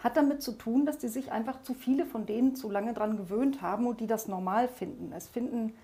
hat 0.00 0.16
damit 0.16 0.42
zu 0.42 0.52
tun, 0.52 0.84
dass 0.84 0.98
die 0.98 1.08
sich 1.08 1.30
einfach 1.30 1.62
zu 1.62 1.74
viele 1.74 2.04
von 2.04 2.26
denen 2.26 2.54
zu 2.54 2.70
lange 2.70 2.92
dran 2.92 3.16
gewöhnt 3.16 3.62
haben 3.62 3.86
und 3.86 4.00
die 4.00 4.06
das 4.06 4.28
normal 4.28 4.68
finden. 4.68 5.12
Es 5.12 5.28
finden 5.28 5.74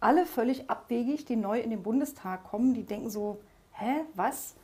alle 0.00 0.26
völlig 0.26 0.68
abwegig, 0.68 1.24
die 1.24 1.36
neu 1.36 1.60
in 1.60 1.70
den 1.70 1.82
Bundestag 1.82 2.44
kommen, 2.44 2.74
die 2.74 2.84
denken 2.84 3.10
so, 3.10 3.38
hä, 3.72 4.04
was? 4.14 4.54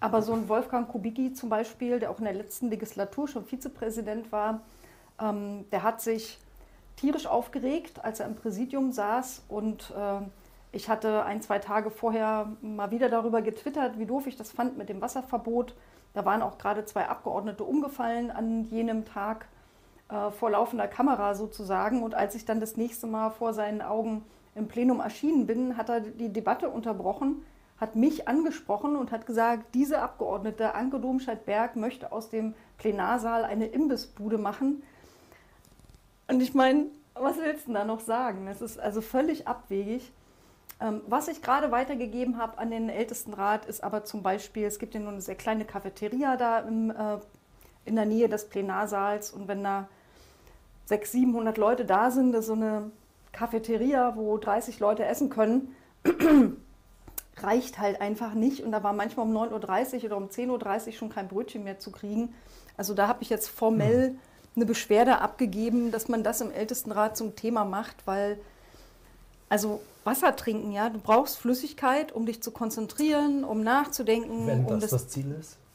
Aber 0.00 0.22
so 0.22 0.32
ein 0.32 0.48
Wolfgang 0.48 0.88
Kubicki 0.88 1.32
zum 1.32 1.48
Beispiel, 1.48 1.98
der 1.98 2.10
auch 2.10 2.18
in 2.18 2.24
der 2.24 2.34
letzten 2.34 2.68
Legislatur 2.68 3.26
schon 3.26 3.44
Vizepräsident 3.44 4.30
war, 4.30 4.60
ähm, 5.20 5.64
der 5.72 5.82
hat 5.82 6.00
sich 6.00 6.38
tierisch 6.96 7.26
aufgeregt, 7.26 8.04
als 8.04 8.20
er 8.20 8.26
im 8.26 8.36
Präsidium 8.36 8.92
saß. 8.92 9.44
Und 9.48 9.92
äh, 9.96 10.20
ich 10.72 10.88
hatte 10.88 11.24
ein, 11.24 11.42
zwei 11.42 11.58
Tage 11.58 11.90
vorher 11.90 12.52
mal 12.60 12.90
wieder 12.90 13.08
darüber 13.08 13.42
getwittert, 13.42 13.98
wie 13.98 14.06
doof 14.06 14.26
ich 14.26 14.36
das 14.36 14.52
fand 14.52 14.78
mit 14.78 14.88
dem 14.88 15.00
Wasserverbot. 15.00 15.74
Da 16.14 16.24
waren 16.24 16.42
auch 16.42 16.58
gerade 16.58 16.84
zwei 16.84 17.08
Abgeordnete 17.08 17.64
umgefallen 17.64 18.30
an 18.30 18.64
jenem 18.64 19.04
Tag 19.04 19.46
äh, 20.10 20.30
vor 20.30 20.50
laufender 20.50 20.88
Kamera 20.88 21.34
sozusagen. 21.34 22.02
Und 22.02 22.14
als 22.14 22.34
ich 22.34 22.44
dann 22.44 22.60
das 22.60 22.76
nächste 22.76 23.06
Mal 23.06 23.30
vor 23.30 23.52
seinen 23.52 23.82
Augen 23.82 24.24
im 24.54 24.68
Plenum 24.68 25.00
erschienen 25.00 25.46
bin, 25.46 25.76
hat 25.76 25.88
er 25.88 26.00
die 26.00 26.32
Debatte 26.32 26.68
unterbrochen, 26.68 27.44
hat 27.80 27.94
mich 27.94 28.26
angesprochen 28.26 28.96
und 28.96 29.12
hat 29.12 29.26
gesagt, 29.26 29.74
diese 29.74 30.00
Abgeordnete 30.00 30.74
Anke 30.74 30.98
Domscheit-Berg 30.98 31.76
möchte 31.76 32.10
aus 32.12 32.28
dem 32.28 32.54
Plenarsaal 32.76 33.44
eine 33.44 33.66
Imbissbude 33.66 34.38
machen. 34.38 34.82
Und 36.26 36.40
ich 36.40 36.54
meine, 36.54 36.86
was 37.14 37.38
willst 37.38 37.68
du 37.68 37.72
da 37.72 37.84
noch 37.84 38.00
sagen? 38.00 38.48
Es 38.48 38.60
ist 38.60 38.78
also 38.78 39.00
völlig 39.00 39.46
abwegig. 39.46 40.12
Ähm, 40.80 41.02
was 41.06 41.28
ich 41.28 41.42
gerade 41.42 41.70
weitergegeben 41.70 42.36
habe 42.38 42.58
an 42.58 42.70
den 42.70 42.88
Ältestenrat 42.88 43.66
ist 43.66 43.82
aber 43.82 44.04
zum 44.04 44.22
Beispiel, 44.22 44.64
es 44.64 44.78
gibt 44.78 44.94
ja 44.94 45.00
nur 45.00 45.12
eine 45.12 45.20
sehr 45.20 45.34
kleine 45.34 45.64
Cafeteria 45.64 46.36
da 46.36 46.60
im, 46.60 46.90
äh, 46.90 47.18
in 47.84 47.96
der 47.96 48.06
Nähe 48.06 48.28
des 48.28 48.48
Plenarsaals 48.48 49.32
und 49.32 49.48
wenn 49.48 49.64
da 49.64 49.88
600, 50.84 51.10
700 51.10 51.58
Leute 51.58 51.84
da 51.84 52.12
sind, 52.12 52.32
das 52.32 52.42
ist 52.42 52.46
so 52.46 52.52
eine 52.52 52.92
Cafeteria, 53.32 54.14
wo 54.16 54.38
30 54.38 54.78
Leute 54.78 55.04
essen 55.04 55.30
können, 55.30 55.74
reicht 57.42 57.78
halt 57.78 58.00
einfach 58.00 58.34
nicht. 58.34 58.62
Und 58.62 58.72
da 58.72 58.82
war 58.82 58.92
manchmal 58.92 59.26
um 59.26 59.36
9.30 59.36 59.98
Uhr 59.98 60.04
oder 60.04 60.16
um 60.16 60.28
10.30 60.28 60.86
Uhr 60.86 60.92
schon 60.92 61.08
kein 61.10 61.28
Brötchen 61.28 61.64
mehr 61.64 61.78
zu 61.78 61.90
kriegen. 61.90 62.34
Also 62.76 62.94
da 62.94 63.08
habe 63.08 63.22
ich 63.22 63.30
jetzt 63.30 63.48
formell 63.48 64.08
hm. 64.08 64.18
eine 64.56 64.66
Beschwerde 64.66 65.20
abgegeben, 65.20 65.90
dass 65.90 66.08
man 66.08 66.22
das 66.22 66.40
im 66.40 66.50
Ältestenrat 66.50 67.16
zum 67.16 67.36
Thema 67.36 67.64
macht, 67.64 67.96
weil 68.06 68.38
also 69.48 69.80
Wasser 70.04 70.36
trinken, 70.36 70.72
ja, 70.72 70.90
du 70.90 70.98
brauchst 70.98 71.38
Flüssigkeit, 71.38 72.12
um 72.12 72.26
dich 72.26 72.42
zu 72.42 72.50
konzentrieren, 72.50 73.44
um 73.44 73.62
nachzudenken. 73.62 74.46
Wenn 74.46 74.64
das 74.64 74.72
um 74.72 74.80
das, 74.80 74.90
das 74.90 75.08
Ziel 75.08 75.34
ist. 75.38 75.58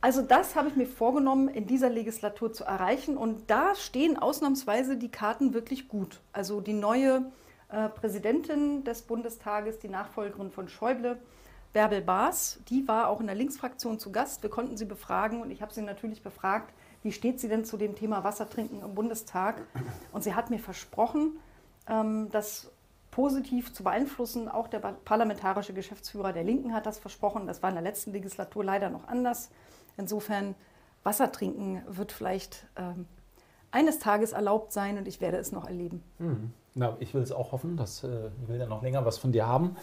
Also 0.00 0.20
das 0.20 0.54
habe 0.54 0.68
ich 0.68 0.76
mir 0.76 0.86
vorgenommen, 0.86 1.48
in 1.48 1.66
dieser 1.66 1.88
Legislatur 1.88 2.52
zu 2.52 2.64
erreichen. 2.64 3.16
Und 3.16 3.48
da 3.48 3.74
stehen 3.74 4.18
ausnahmsweise 4.18 4.98
die 4.98 5.08
Karten 5.08 5.54
wirklich 5.54 5.88
gut. 5.88 6.20
Also 6.30 6.60
die 6.60 6.74
neue 6.74 7.22
äh, 7.74 7.88
Präsidentin 7.88 8.84
des 8.84 9.02
Bundestages, 9.02 9.80
die 9.80 9.88
Nachfolgerin 9.88 10.52
von 10.52 10.68
Schäuble, 10.68 11.18
Bärbel 11.72 12.02
Baas, 12.02 12.60
die 12.68 12.86
war 12.86 13.08
auch 13.08 13.20
in 13.20 13.26
der 13.26 13.34
Linksfraktion 13.34 13.98
zu 13.98 14.12
Gast. 14.12 14.44
Wir 14.44 14.50
konnten 14.50 14.76
sie 14.76 14.84
befragen 14.84 15.42
und 15.42 15.50
ich 15.50 15.60
habe 15.60 15.74
sie 15.74 15.82
natürlich 15.82 16.22
befragt, 16.22 16.72
wie 17.02 17.10
steht 17.10 17.40
sie 17.40 17.48
denn 17.48 17.64
zu 17.64 17.76
dem 17.76 17.96
Thema 17.96 18.22
Wassertrinken 18.22 18.82
im 18.82 18.94
Bundestag? 18.94 19.60
Und 20.12 20.22
sie 20.22 20.34
hat 20.34 20.50
mir 20.50 20.60
versprochen, 20.60 21.32
ähm, 21.88 22.28
das 22.30 22.70
positiv 23.10 23.72
zu 23.72 23.82
beeinflussen. 23.82 24.48
Auch 24.48 24.68
der 24.68 24.78
parlamentarische 24.78 25.74
Geschäftsführer 25.74 26.32
der 26.32 26.44
Linken 26.44 26.72
hat 26.74 26.86
das 26.86 27.00
versprochen. 27.00 27.48
Das 27.48 27.60
war 27.60 27.70
in 27.70 27.74
der 27.74 27.82
letzten 27.82 28.12
Legislatur 28.12 28.64
leider 28.64 28.88
noch 28.88 29.08
anders. 29.08 29.50
Insofern, 29.96 30.54
Wasser 31.02 31.32
trinken 31.32 31.82
wird 31.88 32.12
vielleicht 32.12 32.66
ähm, 32.76 33.06
eines 33.72 33.98
Tages 33.98 34.32
erlaubt 34.32 34.72
sein 34.72 34.96
und 34.96 35.08
ich 35.08 35.20
werde 35.20 35.38
es 35.38 35.50
noch 35.50 35.66
erleben. 35.66 36.04
Mhm. 36.18 36.52
Na, 36.74 36.96
ich 36.98 37.14
will 37.14 37.22
es 37.22 37.30
auch 37.30 37.52
hoffen, 37.52 37.76
dass, 37.76 38.02
äh, 38.02 38.08
ich 38.42 38.48
will 38.48 38.58
ja 38.58 38.66
noch 38.66 38.82
länger 38.82 39.04
was 39.04 39.18
von 39.18 39.30
dir 39.30 39.46
haben. 39.46 39.76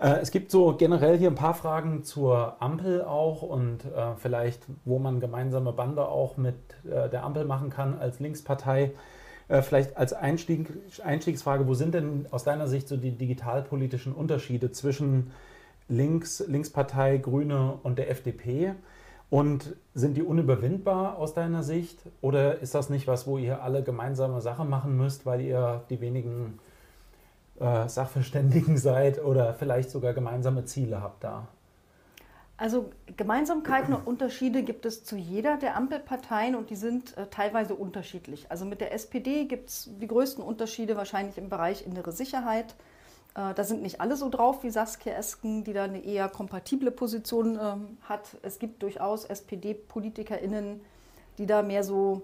Äh, 0.00 0.20
es 0.20 0.30
gibt 0.30 0.52
so 0.52 0.76
generell 0.76 1.18
hier 1.18 1.28
ein 1.28 1.34
paar 1.34 1.54
Fragen 1.54 2.04
zur 2.04 2.62
Ampel 2.62 3.02
auch 3.02 3.42
und 3.42 3.84
äh, 3.84 4.14
vielleicht, 4.16 4.62
wo 4.84 5.00
man 5.00 5.18
gemeinsame 5.18 5.72
Bande 5.72 6.06
auch 6.06 6.36
mit 6.36 6.54
äh, 6.84 7.08
der 7.08 7.24
Ampel 7.24 7.44
machen 7.44 7.70
kann 7.70 7.98
als 7.98 8.20
Linkspartei. 8.20 8.92
Äh, 9.48 9.62
vielleicht 9.62 9.96
als 9.96 10.12
Einstieg, 10.12 10.68
Einstiegsfrage, 11.02 11.66
wo 11.66 11.74
sind 11.74 11.94
denn 11.94 12.26
aus 12.30 12.44
deiner 12.44 12.68
Sicht 12.68 12.86
so 12.86 12.96
die 12.96 13.10
digitalpolitischen 13.10 14.12
Unterschiede 14.12 14.70
zwischen 14.70 15.32
Links, 15.88 16.44
Linkspartei, 16.46 17.18
Grüne 17.18 17.74
und 17.82 17.98
der 17.98 18.08
FDP? 18.08 18.74
Und 19.30 19.76
sind 19.94 20.16
die 20.16 20.22
unüberwindbar 20.22 21.16
aus 21.16 21.34
deiner 21.34 21.62
Sicht? 21.62 22.00
Oder 22.20 22.58
ist 22.58 22.74
das 22.74 22.90
nicht 22.90 23.06
was, 23.06 23.28
wo 23.28 23.38
ihr 23.38 23.62
alle 23.62 23.82
gemeinsame 23.82 24.40
Sachen 24.40 24.68
machen 24.68 24.96
müsst, 24.96 25.24
weil 25.24 25.40
ihr 25.40 25.84
die 25.88 26.00
wenigen 26.00 26.58
äh, 27.60 27.88
Sachverständigen 27.88 28.76
seid 28.76 29.24
oder 29.24 29.54
vielleicht 29.54 29.90
sogar 29.90 30.14
gemeinsame 30.14 30.64
Ziele 30.64 31.00
habt 31.00 31.22
da? 31.22 31.46
Also 32.56 32.90
Gemeinsamkeiten 33.16 33.94
und 33.94 34.02
Unterschiede 34.06 34.64
gibt 34.64 34.84
es 34.84 35.04
zu 35.04 35.16
jeder 35.16 35.56
der 35.56 35.76
Ampelparteien 35.76 36.56
und 36.56 36.68
die 36.68 36.76
sind 36.76 37.16
äh, 37.16 37.26
teilweise 37.28 37.74
unterschiedlich. 37.74 38.50
Also 38.50 38.64
mit 38.64 38.80
der 38.80 38.92
SPD 38.92 39.44
gibt 39.44 39.70
es 39.70 39.90
die 40.00 40.08
größten 40.08 40.42
Unterschiede 40.42 40.96
wahrscheinlich 40.96 41.38
im 41.38 41.48
Bereich 41.48 41.86
innere 41.86 42.12
Sicherheit. 42.12 42.74
Äh, 43.34 43.54
da 43.54 43.64
sind 43.64 43.82
nicht 43.82 44.00
alle 44.00 44.16
so 44.16 44.28
drauf 44.28 44.62
wie 44.62 44.70
Saskia 44.70 45.14
Esken, 45.14 45.64
die 45.64 45.72
da 45.72 45.84
eine 45.84 46.04
eher 46.04 46.28
kompatible 46.28 46.90
Position 46.90 47.58
ähm, 47.60 47.98
hat. 48.02 48.36
Es 48.42 48.58
gibt 48.58 48.82
durchaus 48.82 49.24
SPD-PolitikerInnen, 49.24 50.80
die 51.38 51.46
da 51.46 51.62
mehr 51.62 51.84
so 51.84 52.22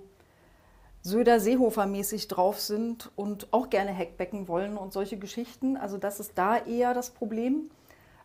Söder-Seehofer-mäßig 1.03 2.29
drauf 2.29 2.61
sind 2.61 3.13
und 3.15 3.53
auch 3.53 3.71
gerne 3.71 3.93
Heckbecken 3.93 4.49
wollen 4.49 4.77
und 4.77 4.93
solche 4.93 5.17
Geschichten. 5.17 5.77
Also 5.77 5.99
das 5.99 6.19
ist 6.19 6.33
da 6.37 6.59
eher 6.59 6.95
das 6.95 7.11
Problem. 7.11 7.71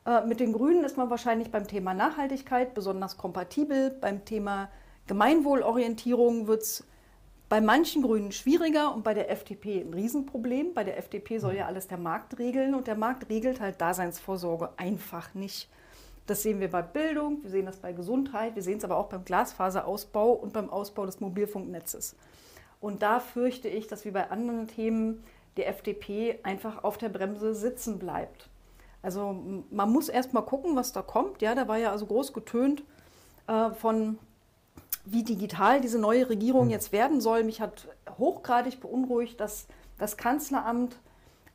Äh, 0.05 0.25
mit 0.25 0.39
den 0.39 0.51
Grünen 0.51 0.83
ist 0.83 0.97
man 0.97 1.09
wahrscheinlich 1.09 1.51
beim 1.51 1.67
Thema 1.67 1.93
Nachhaltigkeit 1.93 2.73
besonders 2.73 3.17
kompatibel. 3.17 3.91
Beim 3.91 4.25
Thema 4.25 4.69
Gemeinwohlorientierung 5.05 6.47
wird 6.47 6.63
es 6.63 6.83
bei 7.51 7.59
manchen 7.59 8.01
Grünen 8.01 8.31
schwieriger 8.31 8.95
und 8.95 9.03
bei 9.03 9.13
der 9.13 9.29
FDP 9.29 9.81
ein 9.81 9.93
Riesenproblem. 9.93 10.73
Bei 10.73 10.85
der 10.85 10.97
FDP 10.97 11.37
soll 11.37 11.57
ja 11.57 11.65
alles 11.65 11.85
der 11.85 11.97
Markt 11.97 12.39
regeln 12.39 12.73
und 12.73 12.87
der 12.87 12.95
Markt 12.95 13.27
regelt 13.29 13.59
halt 13.59 13.81
Daseinsvorsorge 13.81 14.69
einfach 14.77 15.33
nicht. 15.33 15.67
Das 16.27 16.43
sehen 16.43 16.61
wir 16.61 16.71
bei 16.71 16.81
Bildung, 16.81 17.43
wir 17.43 17.49
sehen 17.49 17.65
das 17.65 17.75
bei 17.75 17.91
Gesundheit, 17.91 18.55
wir 18.55 18.63
sehen 18.63 18.77
es 18.77 18.85
aber 18.85 18.95
auch 18.95 19.09
beim 19.09 19.25
Glasfaserausbau 19.25 20.31
und 20.31 20.53
beim 20.53 20.69
Ausbau 20.69 21.05
des 21.05 21.19
Mobilfunknetzes. 21.19 22.15
Und 22.79 23.01
da 23.01 23.19
fürchte 23.19 23.67
ich, 23.67 23.85
dass 23.85 24.05
wie 24.05 24.11
bei 24.11 24.31
anderen 24.31 24.69
Themen 24.69 25.21
die 25.57 25.63
FDP 25.63 26.39
einfach 26.43 26.85
auf 26.85 26.97
der 26.97 27.09
Bremse 27.09 27.53
sitzen 27.53 27.99
bleibt. 27.99 28.47
Also 29.01 29.35
man 29.69 29.91
muss 29.91 30.07
erst 30.07 30.31
mal 30.31 30.43
gucken, 30.43 30.77
was 30.77 30.93
da 30.93 31.01
kommt. 31.01 31.41
Ja, 31.41 31.53
da 31.53 31.67
war 31.67 31.77
ja 31.77 31.91
also 31.91 32.05
groß 32.05 32.31
getönt 32.31 32.85
äh, 33.47 33.71
von 33.71 34.19
wie 35.05 35.23
digital 35.23 35.81
diese 35.81 35.99
neue 35.99 36.29
Regierung 36.29 36.65
hm. 36.65 36.69
jetzt 36.71 36.91
werden 36.91 37.21
soll. 37.21 37.43
Mich 37.43 37.61
hat 37.61 37.87
hochgradig 38.17 38.79
beunruhigt, 38.79 39.39
dass 39.39 39.67
das 39.97 40.17
Kanzleramt 40.17 40.97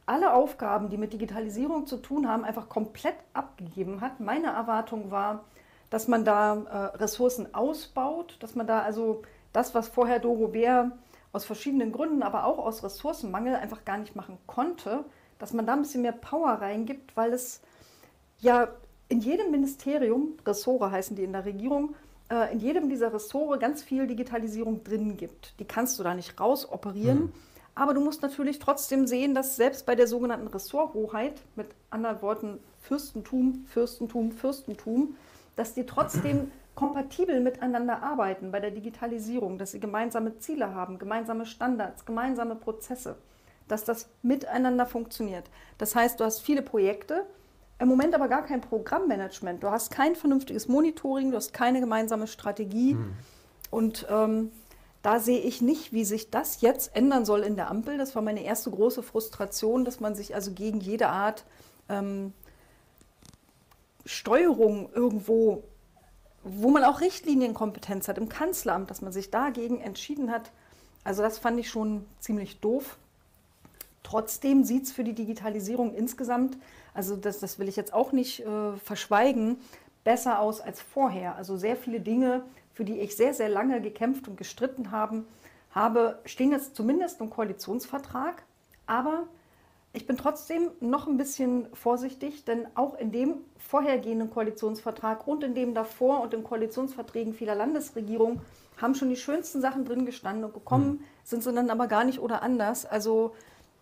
alle 0.07 0.35
Aufgaben, 0.35 0.89
die 0.89 0.99
mit 0.99 1.13
Digitalisierung 1.13 1.87
zu 1.87 1.97
tun 1.97 2.29
haben, 2.29 2.45
einfach 2.45 2.69
komplett 2.69 3.17
abgegeben 3.33 4.01
hat. 4.01 4.21
Meine 4.21 4.49
Erwartung 4.49 5.11
war, 5.11 5.45
dass 5.91 6.07
man 6.07 6.25
da 6.25 6.55
äh, 6.55 6.97
Ressourcen 6.97 7.55
ausbaut, 7.55 8.37
dass 8.41 8.55
man 8.55 8.67
da 8.67 8.83
also 8.83 9.23
das, 9.53 9.75
was 9.75 9.89
vorher 9.89 10.21
Doro 10.21 10.49
Bär 10.49 10.93
aus 11.33 11.45
verschiedenen 11.45 11.93
Gründen, 11.93 12.23
aber 12.23 12.47
auch 12.47 12.59
aus 12.59 12.83
Ressourcenmangel 12.85 13.57
einfach 13.57 13.85
gar 13.85 13.99
nicht 13.99 14.17
machen 14.17 14.39
konnte, 14.47 15.05
dass 15.39 15.53
man 15.53 15.67
da 15.67 15.75
ein 15.75 15.83
bisschen 15.83 16.03
mehr 16.03 16.13
Power 16.13 16.51
reingibt, 16.51 17.17
weil 17.17 17.33
es 17.33 17.61
ja 18.39 18.69
in 19.09 19.21
jedem 19.21 19.51
Ministerium, 19.51 20.35
Ressort 20.47 20.91
heißen 20.91 21.17
die 21.17 21.25
in 21.25 21.33
der 21.33 21.45
Regierung, 21.45 21.95
äh, 22.31 22.53
in 22.53 22.61
jedem 22.61 22.89
dieser 22.89 23.13
Ressort 23.13 23.61
ganz 23.61 23.83
viel 23.83 24.07
Digitalisierung 24.07 24.83
drin 24.85 25.17
gibt. 25.17 25.59
Die 25.61 25.65
kannst 25.65 25.99
du 25.99 26.03
da 26.03 26.15
nicht 26.15 26.39
rausoperieren. 26.41 27.19
Mhm. 27.21 27.33
Aber 27.75 27.93
du 27.93 28.01
musst 28.01 28.23
natürlich 28.23 28.59
trotzdem 28.59 29.07
sehen, 29.07 29.35
dass 29.35 29.57
selbst 29.57 29.85
bei 29.85 29.95
der 29.95 30.07
sogenannten 30.07 30.47
Ressorthoheit, 30.47 31.43
mit 31.57 31.69
anderen 31.91 32.23
Worten 32.23 32.59
Fürstentum, 32.81 33.67
Fürstentum, 33.69 34.33
Fürstentum, 34.33 35.17
dass 35.57 35.75
die 35.75 35.85
trotzdem 35.85 36.51
kompatibel 36.75 37.41
miteinander 37.41 38.03
arbeiten 38.03 38.51
bei 38.51 38.61
der 38.61 38.71
Digitalisierung, 38.71 39.59
dass 39.59 39.73
sie 39.73 39.81
gemeinsame 39.81 40.39
Ziele 40.39 40.75
haben, 40.75 40.99
gemeinsame 40.99 41.45
Standards, 41.45 42.07
gemeinsame 42.07 42.57
Prozesse, 42.57 43.17
dass 43.69 43.85
das 43.85 44.09
miteinander 44.23 44.87
funktioniert. 44.87 45.51
Das 45.77 45.95
heißt, 45.95 46.19
du 46.19 46.25
hast 46.25 46.41
viele 46.41 46.63
Projekte, 46.63 47.27
im 47.79 47.89
Moment 47.89 48.15
aber 48.15 48.29
gar 48.29 48.45
kein 48.45 48.61
Programmmanagement. 48.61 49.63
Du 49.63 49.71
hast 49.71 49.91
kein 49.91 50.17
vernünftiges 50.17 50.69
Monitoring, 50.69 51.31
du 51.31 51.37
hast 51.37 51.53
keine 51.53 51.81
gemeinsame 51.81 52.27
Strategie. 52.27 52.93
Hm. 52.93 53.13
Und 53.71 54.07
ähm, 54.09 54.51
da 55.03 55.21
sehe 55.21 55.41
ich 55.41 55.61
nicht, 55.61 55.93
wie 55.93 56.05
sich 56.05 56.31
das 56.31 56.63
jetzt 56.63 56.97
ändern 56.97 57.25
soll 57.25 57.43
in 57.43 57.57
der 57.57 57.71
Ampel. 57.71 57.99
Das 57.99 58.15
war 58.15 58.23
meine 58.23 58.43
erste 58.43 58.71
große 58.71 59.03
Frustration, 59.03 59.85
dass 59.85 60.01
man 60.01 60.15
sich 60.15 60.35
also 60.35 60.53
gegen 60.53 60.81
jede 60.81 61.09
Art 61.09 61.45
ähm, 61.89 62.33
Steuerung 64.05 64.89
irgendwo, 64.95 65.65
wo 66.43 66.71
man 66.71 66.85
auch 66.85 67.01
Richtlinienkompetenz 67.01 68.09
hat 68.09 68.19
im 68.19 68.29
Kanzleramt, 68.29 68.91
dass 68.91 69.03
man 69.03 69.13
sich 69.13 69.31
dagegen 69.31 69.81
entschieden 69.81 70.31
hat. 70.31 70.51
Also 71.05 71.23
das 71.23 71.39
fand 71.39 71.61
ich 71.61 71.69
schon 71.69 72.07
ziemlich 72.19 72.61
doof. 72.61 72.99
Trotzdem 74.07 74.63
sieht 74.63 74.85
es 74.85 74.93
für 74.93 75.03
die 75.03 75.15
Digitalisierung 75.15 75.93
insgesamt, 75.93 76.57
also 76.95 77.17
das, 77.17 77.41
das 77.41 77.59
will 77.59 77.69
ich 77.69 77.75
jetzt 77.75 77.93
auch 77.93 78.13
nicht 78.13 78.39
äh, 78.39 78.77
verschweigen, 78.77 79.59
besser 80.05 80.39
aus 80.39 80.61
als 80.61 80.81
vorher. 80.81 81.35
Also 81.35 81.57
sehr 81.57 81.75
viele 81.75 81.99
Dinge, 81.99 82.45
für 82.73 82.85
die 82.85 83.01
ich 83.01 83.17
sehr, 83.17 83.35
sehr 83.35 83.49
lange 83.49 83.81
gekämpft 83.81 84.29
und 84.29 84.37
gestritten 84.37 84.93
haben, 84.93 85.27
habe, 85.73 86.21
stehen 86.25 86.53
jetzt 86.53 86.77
zumindest 86.77 87.21
im 87.21 87.31
Koalitionsvertrag. 87.31 88.45
Aber 88.87 89.25
ich 89.93 90.07
bin 90.07 90.17
trotzdem 90.17 90.71
noch 90.79 91.09
ein 91.09 91.17
bisschen 91.17 91.67
vorsichtig, 91.75 92.45
denn 92.45 92.69
auch 92.77 92.97
in 92.97 93.11
dem 93.11 93.39
vorhergehenden 93.59 94.31
Koalitionsvertrag 94.31 95.27
und 95.27 95.43
in 95.43 95.57
dem 95.57 95.75
davor 95.75 96.21
und 96.21 96.33
in 96.33 96.45
Koalitionsverträgen 96.45 97.35
vieler 97.35 97.57
Landesregierungen 97.57 98.41
haben 98.81 98.95
schon 98.95 99.09
die 99.09 99.17
schönsten 99.17 99.61
Sachen 99.61 99.85
drin 99.85 100.07
gestanden 100.07 100.45
und 100.45 100.55
gekommen 100.55 100.87
mhm. 100.87 101.01
sind 101.25 101.43
sie 101.43 101.53
dann 101.53 101.71
aber 101.71 101.89
gar 101.89 102.05
nicht 102.05 102.21
oder 102.21 102.43
anders. 102.43 102.87
Also 102.87 103.35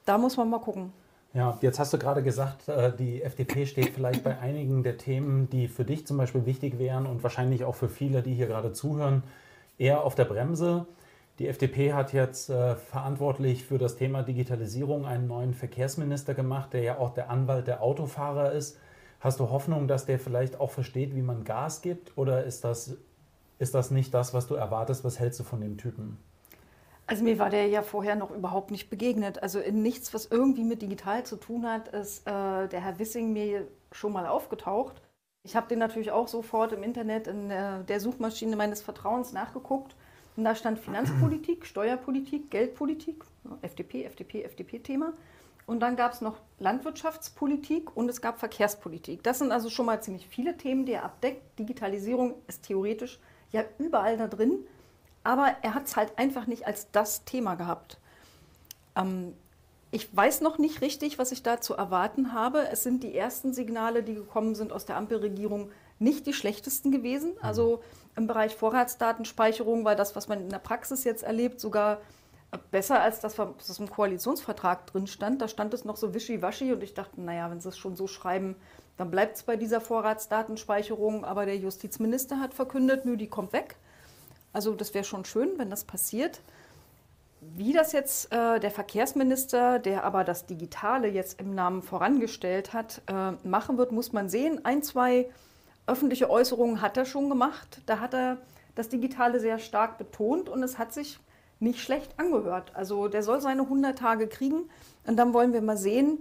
da 0.04 0.18
muss 0.18 0.36
man 0.36 0.50
mal 0.50 0.60
gucken. 0.60 0.92
Ja, 1.34 1.58
jetzt 1.62 1.80
hast 1.80 1.92
du 1.92 1.98
gerade 1.98 2.22
gesagt, 2.22 2.68
äh, 2.68 2.94
die 2.96 3.22
FDP 3.22 3.66
steht 3.66 3.90
vielleicht 3.90 4.22
bei 4.22 4.38
einigen 4.38 4.84
der 4.84 4.98
Themen, 4.98 5.50
die 5.50 5.66
für 5.66 5.84
dich 5.84 6.06
zum 6.06 6.16
Beispiel 6.16 6.46
wichtig 6.46 6.78
wären 6.78 7.06
und 7.06 7.24
wahrscheinlich 7.24 7.64
auch 7.64 7.74
für 7.74 7.88
viele, 7.88 8.22
die 8.22 8.34
hier 8.34 8.46
gerade 8.46 8.72
zuhören, 8.72 9.24
eher 9.76 10.04
auf 10.04 10.14
der 10.14 10.26
Bremse. 10.26 10.86
Die 11.40 11.48
FDP 11.48 11.92
hat 11.92 12.12
jetzt 12.12 12.50
äh, 12.50 12.76
verantwortlich 12.76 13.64
für 13.64 13.78
das 13.78 13.96
Thema 13.96 14.22
Digitalisierung 14.22 15.06
einen 15.06 15.26
neuen 15.26 15.54
Verkehrsminister 15.54 16.34
gemacht, 16.34 16.72
der 16.72 16.82
ja 16.82 16.98
auch 16.98 17.12
der 17.12 17.28
Anwalt 17.30 17.66
der 17.66 17.82
Autofahrer 17.82 18.52
ist. 18.52 18.78
Hast 19.18 19.40
du 19.40 19.50
Hoffnung, 19.50 19.88
dass 19.88 20.06
der 20.06 20.20
vielleicht 20.20 20.60
auch 20.60 20.70
versteht, 20.70 21.16
wie 21.16 21.22
man 21.22 21.42
Gas 21.42 21.82
gibt? 21.82 22.16
Oder 22.16 22.44
ist 22.44 22.62
das, 22.62 22.96
ist 23.58 23.74
das 23.74 23.90
nicht 23.90 24.14
das, 24.14 24.34
was 24.34 24.46
du 24.46 24.54
erwartest? 24.54 25.02
Was 25.02 25.18
hältst 25.18 25.40
du 25.40 25.44
von 25.44 25.60
dem 25.60 25.78
Typen? 25.78 26.18
Also 27.06 27.22
mir 27.22 27.38
war 27.38 27.50
der 27.50 27.68
ja 27.68 27.82
vorher 27.82 28.16
noch 28.16 28.30
überhaupt 28.30 28.70
nicht 28.70 28.88
begegnet. 28.88 29.42
Also 29.42 29.60
in 29.60 29.82
nichts, 29.82 30.14
was 30.14 30.26
irgendwie 30.26 30.64
mit 30.64 30.80
digital 30.80 31.24
zu 31.24 31.36
tun 31.36 31.66
hat, 31.68 31.88
ist 31.88 32.26
äh, 32.26 32.68
der 32.68 32.80
Herr 32.80 32.98
Wissing 32.98 33.32
mir 33.32 33.68
schon 33.92 34.12
mal 34.12 34.26
aufgetaucht. 34.26 35.02
Ich 35.42 35.54
habe 35.54 35.68
den 35.68 35.78
natürlich 35.78 36.10
auch 36.10 36.28
sofort 36.28 36.72
im 36.72 36.82
Internet 36.82 37.26
in 37.26 37.50
äh, 37.50 37.84
der 37.84 38.00
Suchmaschine 38.00 38.56
meines 38.56 38.80
Vertrauens 38.80 39.32
nachgeguckt. 39.32 39.94
Und 40.36 40.44
da 40.44 40.54
stand 40.54 40.78
Finanzpolitik, 40.78 41.66
Steuerpolitik, 41.66 42.50
Geldpolitik, 42.50 43.22
FDP, 43.60 44.04
FDP, 44.04 44.42
FDP-Thema. 44.42 45.12
Und 45.66 45.80
dann 45.80 45.96
gab 45.96 46.12
es 46.12 46.20
noch 46.20 46.38
Landwirtschaftspolitik 46.58 47.96
und 47.96 48.08
es 48.08 48.20
gab 48.20 48.38
Verkehrspolitik. 48.38 49.22
Das 49.22 49.38
sind 49.38 49.52
also 49.52 49.70
schon 49.70 49.86
mal 49.86 50.02
ziemlich 50.02 50.26
viele 50.26 50.56
Themen, 50.56 50.86
die 50.86 50.92
er 50.92 51.04
abdeckt. 51.04 51.58
Digitalisierung 51.58 52.34
ist 52.46 52.64
theoretisch 52.64 53.18
ja 53.50 53.64
überall 53.78 54.16
da 54.16 54.26
drin. 54.26 54.66
Aber 55.24 55.56
er 55.62 55.74
hat 55.74 55.86
es 55.86 55.96
halt 55.96 56.18
einfach 56.18 56.46
nicht 56.46 56.66
als 56.66 56.90
das 56.92 57.24
Thema 57.24 57.54
gehabt. 57.56 57.98
Ähm, 58.94 59.34
ich 59.90 60.14
weiß 60.14 60.40
noch 60.40 60.58
nicht 60.58 60.80
richtig, 60.80 61.18
was 61.18 61.32
ich 61.32 61.42
da 61.42 61.60
zu 61.60 61.74
erwarten 61.74 62.32
habe. 62.32 62.68
Es 62.70 62.82
sind 62.82 63.02
die 63.02 63.16
ersten 63.16 63.54
Signale, 63.54 64.02
die 64.02 64.14
gekommen 64.14 64.54
sind 64.54 64.72
aus 64.72 64.86
der 64.86 64.96
Ampelregierung, 64.96 65.70
nicht 65.98 66.26
die 66.26 66.32
schlechtesten 66.32 66.90
gewesen. 66.90 67.30
Mhm. 67.30 67.38
Also 67.42 67.82
im 68.16 68.26
Bereich 68.26 68.54
Vorratsdatenspeicherung 68.56 69.84
war 69.84 69.96
das, 69.96 70.14
was 70.14 70.28
man 70.28 70.40
in 70.40 70.50
der 70.50 70.58
Praxis 70.58 71.04
jetzt 71.04 71.22
erlebt, 71.22 71.60
sogar 71.60 71.98
besser 72.70 73.00
als 73.00 73.20
das, 73.20 73.38
was 73.38 73.78
im 73.78 73.90
Koalitionsvertrag 73.90 74.86
drin 74.86 75.06
stand. 75.06 75.40
Da 75.40 75.48
stand 75.48 75.74
es 75.74 75.84
noch 75.84 75.96
so 75.96 76.14
wischiwaschi 76.14 76.72
und 76.72 76.82
ich 76.82 76.94
dachte, 76.94 77.20
naja, 77.20 77.50
wenn 77.50 77.60
sie 77.60 77.68
es 77.68 77.78
schon 77.78 77.96
so 77.96 78.06
schreiben, 78.06 78.56
dann 78.96 79.10
bleibt 79.10 79.36
es 79.36 79.42
bei 79.42 79.56
dieser 79.56 79.80
Vorratsdatenspeicherung. 79.80 81.24
Aber 81.24 81.46
der 81.46 81.56
Justizminister 81.56 82.40
hat 82.40 82.54
verkündet, 82.54 83.04
nö, 83.04 83.16
die 83.16 83.28
kommt 83.28 83.52
weg. 83.52 83.76
Also 84.54 84.74
das 84.74 84.94
wäre 84.94 85.04
schon 85.04 85.24
schön, 85.26 85.58
wenn 85.58 85.68
das 85.68 85.84
passiert. 85.84 86.40
Wie 87.40 87.74
das 87.74 87.92
jetzt 87.92 88.32
äh, 88.32 88.58
der 88.58 88.70
Verkehrsminister, 88.70 89.78
der 89.78 90.04
aber 90.04 90.24
das 90.24 90.46
Digitale 90.46 91.08
jetzt 91.08 91.40
im 91.40 91.54
Namen 91.54 91.82
vorangestellt 91.82 92.72
hat, 92.72 93.02
äh, 93.06 93.32
machen 93.46 93.76
wird, 93.76 93.92
muss 93.92 94.12
man 94.12 94.30
sehen. 94.30 94.64
Ein, 94.64 94.82
zwei 94.82 95.28
öffentliche 95.86 96.30
Äußerungen 96.30 96.80
hat 96.80 96.96
er 96.96 97.04
schon 97.04 97.28
gemacht. 97.28 97.82
Da 97.84 97.98
hat 97.98 98.14
er 98.14 98.38
das 98.76 98.88
Digitale 98.88 99.40
sehr 99.40 99.58
stark 99.58 99.98
betont 99.98 100.48
und 100.48 100.62
es 100.62 100.78
hat 100.78 100.94
sich 100.94 101.18
nicht 101.60 101.80
schlecht 101.80 102.18
angehört. 102.18 102.72
Also 102.74 103.08
der 103.08 103.22
soll 103.22 103.40
seine 103.40 103.62
100 103.62 103.98
Tage 103.98 104.28
kriegen 104.28 104.70
und 105.06 105.16
dann 105.16 105.34
wollen 105.34 105.52
wir 105.52 105.62
mal 105.62 105.76
sehen. 105.76 106.18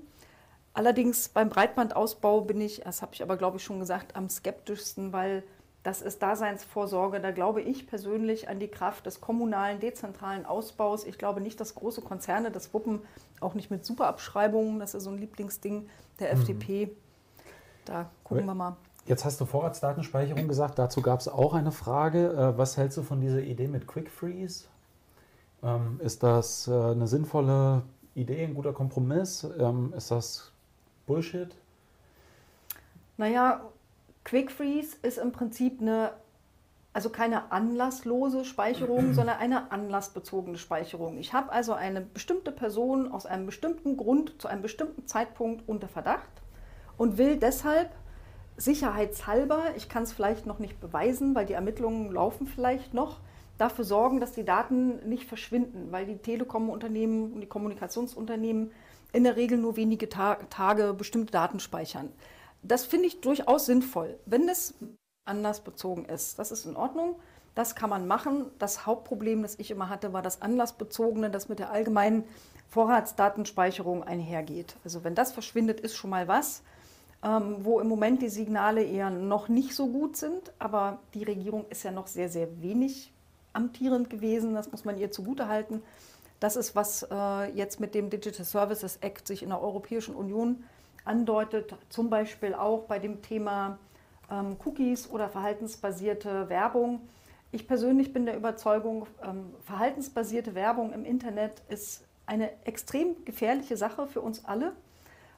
Allerdings 0.73 1.29
beim 1.29 1.49
Breitbandausbau 1.49 2.41
bin 2.41 2.59
ich, 2.59 2.81
das 2.81 3.03
habe 3.03 3.13
ich 3.13 3.21
aber 3.21 3.37
glaube 3.37 3.57
ich 3.57 3.63
schon 3.63 3.79
gesagt, 3.79 4.15
am 4.15 4.27
skeptischsten, 4.27 5.13
weil 5.13 5.43
das 5.83 6.01
ist 6.01 6.21
Daseinsvorsorge. 6.21 7.19
Da 7.19 7.31
glaube 7.31 7.61
ich 7.61 7.87
persönlich 7.87 8.47
an 8.47 8.59
die 8.59 8.69
Kraft 8.69 9.05
des 9.05 9.19
kommunalen, 9.19 9.81
dezentralen 9.81 10.45
Ausbaus. 10.45 11.05
Ich 11.05 11.17
glaube 11.17 11.41
nicht, 11.41 11.59
dass 11.59 11.75
große 11.75 12.01
Konzerne 12.01 12.51
das 12.51 12.73
wuppen, 12.73 13.01
auch 13.41 13.53
nicht 13.53 13.69
mit 13.69 13.85
Superabschreibungen. 13.85 14.79
Das 14.79 14.93
ist 14.93 15.03
so 15.03 15.09
ein 15.09 15.17
Lieblingsding 15.17 15.87
der 16.19 16.33
mhm. 16.33 16.41
FDP. 16.41 16.95
Da 17.85 18.09
gucken 18.23 18.45
wir 18.45 18.55
mal. 18.55 18.77
Jetzt 19.05 19.25
hast 19.25 19.41
du 19.41 19.45
Vorratsdatenspeicherung 19.45 20.47
gesagt. 20.47 20.79
Dazu 20.79 21.01
gab 21.01 21.19
es 21.19 21.27
auch 21.27 21.53
eine 21.53 21.73
Frage. 21.73 22.29
Äh, 22.29 22.57
was 22.57 22.77
hältst 22.77 22.97
du 22.97 23.03
von 23.03 23.19
dieser 23.19 23.41
Idee 23.41 23.67
mit 23.67 23.85
Quick 23.85 24.09
Freeze? 24.09 24.65
Ähm, 25.61 25.99
ist 26.01 26.23
das 26.23 26.69
äh, 26.69 26.71
eine 26.71 27.07
sinnvolle 27.07 27.83
Idee, 28.15 28.45
ein 28.45 28.53
guter 28.53 28.71
Kompromiss? 28.71 29.45
Ähm, 29.59 29.93
ist 29.97 30.11
das 30.11 30.53
Bullshit? 31.05 31.53
Naja, 33.17 33.61
Quick 34.23 34.51
Freeze 34.51 34.97
ist 35.01 35.17
im 35.17 35.31
Prinzip 35.31 35.81
eine, 35.81 36.11
also 36.93 37.09
keine 37.09 37.51
anlasslose 37.51 38.45
Speicherung, 38.45 39.13
sondern 39.15 39.37
eine 39.37 39.71
anlassbezogene 39.71 40.57
Speicherung. 40.57 41.17
Ich 41.17 41.33
habe 41.33 41.51
also 41.51 41.73
eine 41.73 42.01
bestimmte 42.01 42.51
Person 42.51 43.11
aus 43.11 43.25
einem 43.25 43.45
bestimmten 43.45 43.97
Grund 43.97 44.41
zu 44.41 44.47
einem 44.47 44.61
bestimmten 44.61 45.07
Zeitpunkt 45.07 45.67
unter 45.67 45.87
Verdacht 45.87 46.41
und 46.97 47.17
will 47.17 47.37
deshalb 47.37 47.91
sicherheitshalber, 48.55 49.63
ich 49.75 49.89
kann 49.89 50.03
es 50.03 50.13
vielleicht 50.13 50.45
noch 50.45 50.59
nicht 50.59 50.79
beweisen, 50.79 51.33
weil 51.35 51.45
die 51.45 51.53
Ermittlungen 51.53 52.11
laufen 52.11 52.45
vielleicht 52.45 52.93
noch, 52.93 53.19
dafür 53.57 53.85
sorgen, 53.85 54.19
dass 54.19 54.33
die 54.33 54.45
Daten 54.45 55.07
nicht 55.07 55.25
verschwinden, 55.25 55.91
weil 55.91 56.05
die 56.05 56.17
Telekom-Unternehmen 56.17 57.33
und 57.33 57.41
die 57.41 57.47
Kommunikationsunternehmen 57.47 58.71
in 59.11 59.23
der 59.23 59.35
Regel 59.35 59.57
nur 59.57 59.75
wenige 59.75 60.09
Ta 60.09 60.35
Tage 60.49 60.93
bestimmte 60.93 61.31
Daten 61.31 61.59
speichern. 61.59 62.09
Das 62.63 62.85
finde 62.85 63.07
ich 63.07 63.21
durchaus 63.21 63.65
sinnvoll, 63.65 64.17
wenn 64.25 64.49
es 64.49 64.73
anlassbezogen 65.25 66.05
ist. 66.05 66.39
Das 66.39 66.51
ist 66.51 66.65
in 66.65 66.75
Ordnung. 66.75 67.15
Das 67.55 67.75
kann 67.75 67.89
man 67.89 68.07
machen. 68.07 68.45
Das 68.57 68.85
Hauptproblem, 68.85 69.43
das 69.43 69.59
ich 69.59 69.69
immer 69.69 69.89
hatte, 69.89 70.11
war 70.11 70.21
das 70.21 70.41
Anlassbezogene, 70.41 71.29
das 71.29 71.49
mit 71.49 71.59
der 71.59 71.71
allgemeinen 71.71 72.23
Vorratsdatenspeicherung 72.69 74.03
einhergeht. 74.03 74.75
Also 74.83 75.03
wenn 75.03 75.13
das 75.13 75.31
verschwindet, 75.31 75.79
ist 75.79 75.95
schon 75.95 76.09
mal 76.09 76.27
was 76.27 76.63
ähm, 77.23 77.57
wo 77.61 77.79
im 77.79 77.87
Moment 77.87 78.21
die 78.21 78.29
Signale 78.29 78.83
eher 78.83 79.09
noch 79.09 79.47
nicht 79.47 79.73
so 79.73 79.87
gut 79.87 80.17
sind. 80.17 80.51
Aber 80.59 80.99
die 81.13 81.23
Regierung 81.23 81.65
ist 81.69 81.83
ja 81.83 81.91
noch 81.91 82.07
sehr, 82.07 82.29
sehr 82.29 82.61
wenig 82.61 83.11
amtierend 83.53 84.09
gewesen. 84.09 84.53
Das 84.53 84.71
muss 84.71 84.85
man 84.85 84.97
ihr 84.97 85.11
zugutehalten. 85.11 85.81
Das 86.39 86.57
ist, 86.57 86.75
was 86.75 87.07
äh, 87.09 87.51
jetzt 87.55 87.79
mit 87.79 87.95
dem 87.95 88.09
Digital 88.09 88.45
Services 88.45 88.97
Act 88.97 89.27
sich 89.27 89.43
in 89.43 89.49
der 89.49 89.61
Europäischen 89.61 90.15
Union 90.15 90.65
andeutet. 91.05 91.75
Zum 91.89 92.09
Beispiel 92.09 92.53
auch 92.53 92.83
bei 92.83 92.99
dem 92.99 93.21
Thema 93.21 93.77
ähm, 94.31 94.57
Cookies 94.65 95.09
oder 95.09 95.29
verhaltensbasierte 95.29 96.49
Werbung. 96.49 97.01
Ich 97.51 97.67
persönlich 97.67 98.13
bin 98.13 98.25
der 98.25 98.35
Überzeugung, 98.35 99.07
ähm, 99.23 99.53
verhaltensbasierte 99.63 100.55
Werbung 100.55 100.93
im 100.93 101.05
Internet 101.05 101.61
ist 101.69 102.05
eine 102.25 102.49
extrem 102.65 103.25
gefährliche 103.25 103.77
Sache 103.77 104.07
für 104.07 104.21
uns 104.21 104.45
alle 104.45 104.73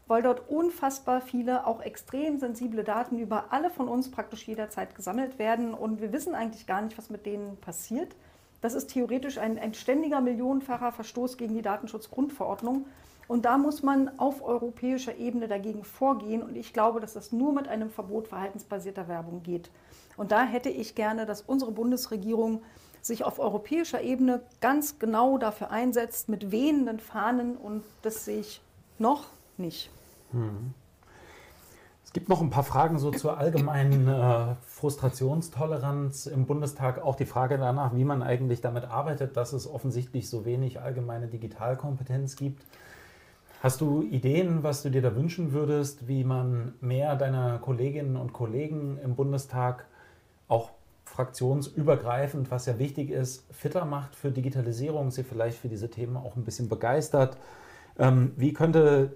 weil 0.08 0.22
dort 0.22 0.50
unfassbar 0.50 1.22
viele, 1.22 1.66
auch 1.66 1.82
extrem 1.82 2.38
sensible 2.38 2.84
Daten 2.84 3.18
über 3.18 3.46
alle 3.52 3.70
von 3.70 3.88
uns 3.88 4.12
praktisch 4.12 4.48
jederzeit 4.48 4.96
gesammelt 4.96 5.40
werden 5.40 5.74
und 5.74 6.00
wir 6.02 6.12
wissen 6.12 6.36
eigentlich 6.36 6.68
gar 6.68 6.82
nicht, 6.82 6.98
was 6.98 7.10
mit 7.10 7.26
denen 7.26 7.58
passiert. 7.58 8.16
Das 8.62 8.74
ist 8.74 8.88
theoretisch 8.88 9.38
ein, 9.38 9.58
ein 9.60 9.74
ständiger 9.74 10.22
millionenfacher 10.22 10.92
Verstoß 10.92 11.38
gegen 11.38 11.56
die 11.56 11.62
Datenschutzgrundverordnung. 11.62 12.86
Und 13.28 13.46
da 13.46 13.58
muss 13.58 13.82
man 13.82 14.20
auf 14.20 14.44
europäischer 14.44 15.18
Ebene 15.18 15.48
dagegen 15.48 15.84
vorgehen. 15.84 16.44
Und 16.44 16.56
ich 16.56 16.74
glaube, 16.74 17.00
dass 17.00 17.14
das 17.14 17.32
nur 17.32 17.54
mit 17.54 17.68
einem 17.68 17.90
Verbot 17.90 18.28
verhaltensbasierter 18.28 19.08
Werbung 19.08 19.42
geht. 19.42 19.72
Und 20.18 20.32
da 20.32 20.44
hätte 20.44 20.70
ich 20.70 20.96
gerne, 20.96 21.26
dass 21.26 21.42
unsere 21.42 21.72
Bundesregierung 21.72 22.62
sich 23.02 23.24
auf 23.24 23.40
europäischer 23.40 24.02
Ebene 24.02 24.42
ganz 24.62 25.00
genau 25.00 25.38
dafür 25.38 25.72
einsetzt, 25.72 26.30
mit 26.30 26.52
wehenden 26.52 27.00
Fahnen. 27.00 27.56
Und 27.56 27.84
das 28.02 28.26
sehe 28.26 28.40
ich 28.40 28.62
noch 28.98 29.26
nicht. 29.58 29.90
Hm. 30.32 30.74
Es 32.04 32.14
gibt 32.14 32.30
noch 32.30 32.42
ein 32.42 32.50
paar 32.50 32.64
Fragen 32.64 32.98
so 32.98 33.12
zur 33.12 33.38
allgemeinen 33.38 34.08
äh, 34.08 34.56
Frustrationstoleranz 34.68 36.28
im 36.28 36.46
Bundestag. 36.46 37.04
Auch 37.04 37.16
die 37.16 37.26
Frage 37.26 37.58
danach, 37.58 37.94
wie 37.96 38.06
man 38.06 38.24
eigentlich 38.24 38.62
damit 38.62 38.86
arbeitet, 38.86 39.36
dass 39.36 39.52
es 39.52 39.68
offensichtlich 39.68 40.30
so 40.30 40.46
wenig 40.46 40.80
allgemeine 40.80 41.28
Digitalkompetenz 41.28 42.36
gibt. 42.36 42.64
Hast 43.66 43.82
du 43.82 44.04
Ideen, 44.04 44.62
was 44.62 44.84
du 44.84 44.92
dir 44.92 45.02
da 45.02 45.16
wünschen 45.16 45.52
würdest, 45.52 46.08
wie 46.08 46.24
man 46.24 46.76
mehr 46.82 47.16
deiner 47.16 47.58
Kolleginnen 47.58 48.16
und 48.16 48.32
Kollegen 48.32 49.00
im 49.04 49.16
Bundestag 49.16 49.88
auch 50.48 50.70
fraktionsübergreifend, 51.06 52.52
was 52.52 52.68
ja 52.68 52.78
wichtig 52.78 53.10
ist, 53.10 53.44
fitter 53.52 53.86
macht 53.86 54.14
für 54.14 54.30
Digitalisierung, 54.30 55.10
sie 55.10 55.24
vielleicht 55.24 55.58
für 55.58 55.68
diese 55.68 55.90
Themen 55.90 56.16
auch 56.16 56.36
ein 56.36 56.44
bisschen 56.44 56.70
begeistert? 56.70 57.40
Ähm, 57.98 58.34
wie 58.38 58.54
könnte 58.54 59.16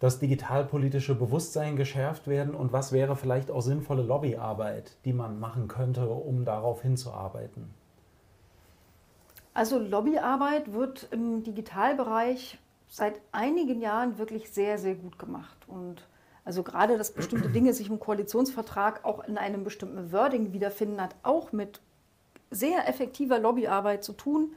das 0.00 0.18
digitalpolitische 0.18 1.14
Bewusstsein 1.14 1.76
geschärft 1.76 2.26
werden 2.26 2.54
und 2.54 2.72
was 2.72 2.90
wäre 2.90 3.16
vielleicht 3.16 3.50
auch 3.50 3.60
sinnvolle 3.60 4.02
Lobbyarbeit, 4.02 4.96
die 5.04 5.12
man 5.12 5.38
machen 5.38 5.68
könnte, 5.68 6.08
um 6.08 6.46
darauf 6.46 6.80
hinzuarbeiten? 6.80 7.68
Also 9.52 9.78
Lobbyarbeit 9.78 10.72
wird 10.72 11.06
im 11.10 11.42
Digitalbereich 11.42 12.58
seit 12.88 13.20
einigen 13.32 13.80
Jahren 13.80 14.18
wirklich 14.18 14.50
sehr, 14.50 14.78
sehr 14.78 14.94
gut 14.94 15.18
gemacht. 15.18 15.56
Und 15.66 16.06
also 16.44 16.62
gerade, 16.62 16.98
dass 16.98 17.12
bestimmte 17.12 17.48
Dinge 17.48 17.72
sich 17.72 17.88
im 17.88 17.98
Koalitionsvertrag 17.98 19.04
auch 19.04 19.24
in 19.24 19.38
einem 19.38 19.64
bestimmten 19.64 20.12
Wording 20.12 20.52
wiederfinden, 20.52 21.00
hat 21.00 21.14
auch 21.22 21.52
mit 21.52 21.80
sehr 22.50 22.88
effektiver 22.88 23.38
Lobbyarbeit 23.38 24.04
zu 24.04 24.12
tun. 24.12 24.54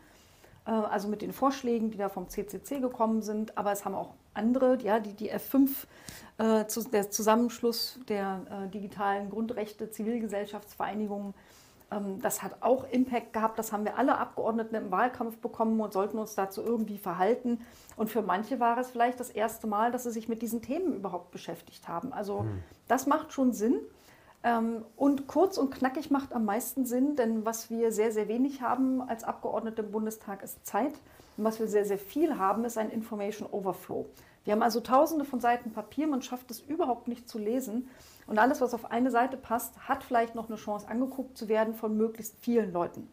Äh, 0.67 0.71
also 0.71 1.07
mit 1.07 1.21
den 1.21 1.33
Vorschlägen, 1.33 1.89
die 1.89 1.97
da 1.97 2.09
vom 2.09 2.29
CCC 2.29 2.79
gekommen 2.79 3.21
sind. 3.21 3.57
Aber 3.57 3.71
es 3.71 3.85
haben 3.85 3.95
auch 3.95 4.13
andere, 4.33 4.77
ja, 4.83 4.99
die, 4.99 5.13
die 5.13 5.33
F5, 5.33 5.69
äh, 6.37 6.65
der 6.91 7.09
Zusammenschluss 7.09 7.99
der 8.07 8.41
äh, 8.51 8.69
digitalen 8.69 9.29
Grundrechte, 9.29 9.89
Zivilgesellschaftsvereinigungen, 9.89 11.33
das 12.21 12.43
hat 12.43 12.57
auch 12.61 12.85
Impact 12.91 13.31
gehabt. 13.33 13.57
Das 13.57 13.71
haben 13.71 13.85
wir 13.85 13.97
alle 13.97 14.17
Abgeordneten 14.17 14.75
im 14.75 14.91
Wahlkampf 14.91 15.37
bekommen 15.37 15.79
und 15.79 15.93
sollten 15.93 16.17
uns 16.17 16.35
dazu 16.35 16.61
irgendwie 16.61 16.97
verhalten. 16.97 17.61
Und 17.95 18.09
für 18.09 18.21
manche 18.21 18.59
war 18.59 18.77
es 18.77 18.91
vielleicht 18.91 19.19
das 19.19 19.29
erste 19.29 19.67
Mal, 19.67 19.91
dass 19.91 20.03
sie 20.03 20.11
sich 20.11 20.27
mit 20.27 20.41
diesen 20.41 20.61
Themen 20.61 20.93
überhaupt 20.93 21.31
beschäftigt 21.31 21.87
haben. 21.87 22.11
Also 22.11 22.41
hm. 22.41 22.63
das 22.87 23.07
macht 23.07 23.31
schon 23.31 23.53
Sinn. 23.53 23.79
Ähm, 24.43 24.83
und 24.95 25.27
kurz 25.27 25.57
und 25.57 25.73
knackig 25.73 26.11
macht 26.11 26.33
am 26.33 26.45
meisten 26.45 26.85
Sinn, 26.85 27.15
denn 27.15 27.45
was 27.45 27.69
wir 27.69 27.91
sehr, 27.91 28.11
sehr 28.11 28.27
wenig 28.27 28.61
haben 28.61 29.01
als 29.01 29.23
Abgeordnete 29.23 29.81
im 29.81 29.91
Bundestag 29.91 30.43
ist 30.43 30.65
Zeit. 30.65 30.93
Und 31.37 31.43
was 31.43 31.59
wir 31.59 31.67
sehr, 31.67 31.85
sehr 31.85 31.97
viel 31.97 32.37
haben, 32.37 32.65
ist 32.65 32.77
ein 32.77 32.89
Information 32.89 33.47
Overflow. 33.49 34.05
Wir 34.43 34.53
haben 34.53 34.63
also 34.63 34.79
tausende 34.79 35.25
von 35.25 35.39
Seiten 35.39 35.71
Papier, 35.71 36.07
man 36.07 36.21
schafft 36.21 36.51
es 36.51 36.59
überhaupt 36.61 37.07
nicht 37.07 37.27
zu 37.27 37.37
lesen. 37.37 37.89
Und 38.27 38.39
alles, 38.39 38.61
was 38.61 38.73
auf 38.73 38.91
eine 38.91 39.09
Seite 39.09 39.37
passt, 39.37 39.87
hat 39.87 40.03
vielleicht 40.03 40.35
noch 40.35 40.49
eine 40.49 40.57
Chance, 40.57 40.87
angeguckt 40.87 41.37
zu 41.37 41.47
werden 41.47 41.73
von 41.73 41.97
möglichst 41.97 42.37
vielen 42.39 42.73
Leuten. 42.73 43.09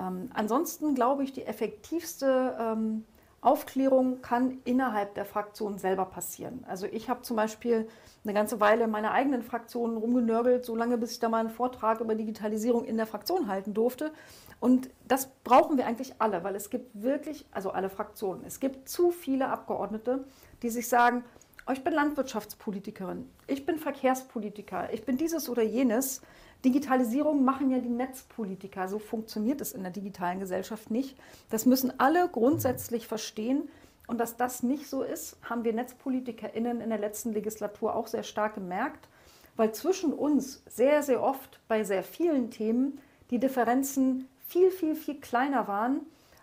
Ähm, 0.00 0.30
ansonsten 0.32 0.94
glaube 0.94 1.24
ich, 1.24 1.32
die 1.32 1.44
effektivste 1.44 2.56
ähm, 2.58 3.04
Aufklärung 3.40 4.20
kann 4.20 4.58
innerhalb 4.64 5.14
der 5.14 5.24
Fraktion 5.24 5.78
selber 5.78 6.06
passieren. 6.06 6.64
Also 6.68 6.86
ich 6.86 7.08
habe 7.08 7.22
zum 7.22 7.36
Beispiel 7.36 7.88
eine 8.24 8.34
ganze 8.34 8.58
Weile 8.60 8.84
in 8.84 8.90
meiner 8.90 9.12
eigenen 9.12 9.42
Fraktion 9.42 9.96
rumgenörgelt, 9.96 10.64
so 10.64 10.74
lange 10.74 10.98
bis 10.98 11.12
ich 11.12 11.20
da 11.20 11.28
mal 11.28 11.38
einen 11.38 11.50
Vortrag 11.50 12.00
über 12.00 12.16
Digitalisierung 12.16 12.84
in 12.84 12.96
der 12.96 13.06
Fraktion 13.06 13.48
halten 13.48 13.74
durfte. 13.74 14.12
Und 14.60 14.90
das 15.06 15.28
brauchen 15.44 15.76
wir 15.78 15.86
eigentlich 15.86 16.14
alle, 16.18 16.42
weil 16.42 16.56
es 16.56 16.68
gibt 16.68 17.00
wirklich, 17.00 17.46
also 17.52 17.70
alle 17.70 17.90
Fraktionen, 17.90 18.42
es 18.44 18.58
gibt 18.58 18.88
zu 18.88 19.12
viele 19.12 19.48
Abgeordnete, 19.48 20.24
die 20.62 20.70
sich 20.70 20.88
sagen, 20.88 21.24
oh, 21.68 21.72
ich 21.72 21.84
bin 21.84 21.92
Landwirtschaftspolitikerin, 21.92 23.28
ich 23.46 23.66
bin 23.66 23.78
Verkehrspolitiker, 23.78 24.92
ich 24.92 25.04
bin 25.04 25.18
dieses 25.18 25.48
oder 25.48 25.62
jenes. 25.62 26.22
Digitalisierung 26.64 27.44
machen 27.44 27.70
ja 27.70 27.78
die 27.78 27.88
Netzpolitiker. 27.88 28.88
So 28.88 28.98
funktioniert 28.98 29.60
es 29.60 29.72
in 29.72 29.82
der 29.82 29.92
digitalen 29.92 30.40
Gesellschaft 30.40 30.90
nicht. 30.90 31.16
Das 31.50 31.66
müssen 31.66 32.00
alle 32.00 32.28
grundsätzlich 32.28 33.06
verstehen. 33.06 33.68
Und 34.08 34.18
dass 34.18 34.36
das 34.36 34.62
nicht 34.62 34.88
so 34.88 35.02
ist, 35.02 35.36
haben 35.42 35.64
wir 35.64 35.74
NetzpolitikerInnen 35.74 36.80
in 36.80 36.88
der 36.88 36.98
letzten 36.98 37.32
Legislatur 37.32 37.94
auch 37.94 38.06
sehr 38.06 38.22
stark 38.22 38.54
gemerkt, 38.54 39.08
weil 39.56 39.72
zwischen 39.72 40.14
uns 40.14 40.62
sehr, 40.66 41.02
sehr 41.02 41.22
oft 41.22 41.60
bei 41.68 41.84
sehr 41.84 42.02
vielen 42.02 42.50
Themen 42.50 42.98
die 43.30 43.38
Differenzen 43.38 44.26
viel, 44.48 44.70
viel, 44.70 44.96
viel 44.96 45.20
kleiner 45.20 45.68
waren 45.68 46.00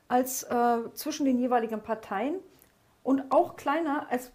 als 0.07 0.43
äh, 0.43 0.77
zwischen 0.93 1.25
den 1.25 1.39
jeweiligen 1.39 1.81
Parteien 1.81 2.35
und 3.01 3.31
auch 3.31 3.55
kleiner 3.55 4.05
als 4.11 4.31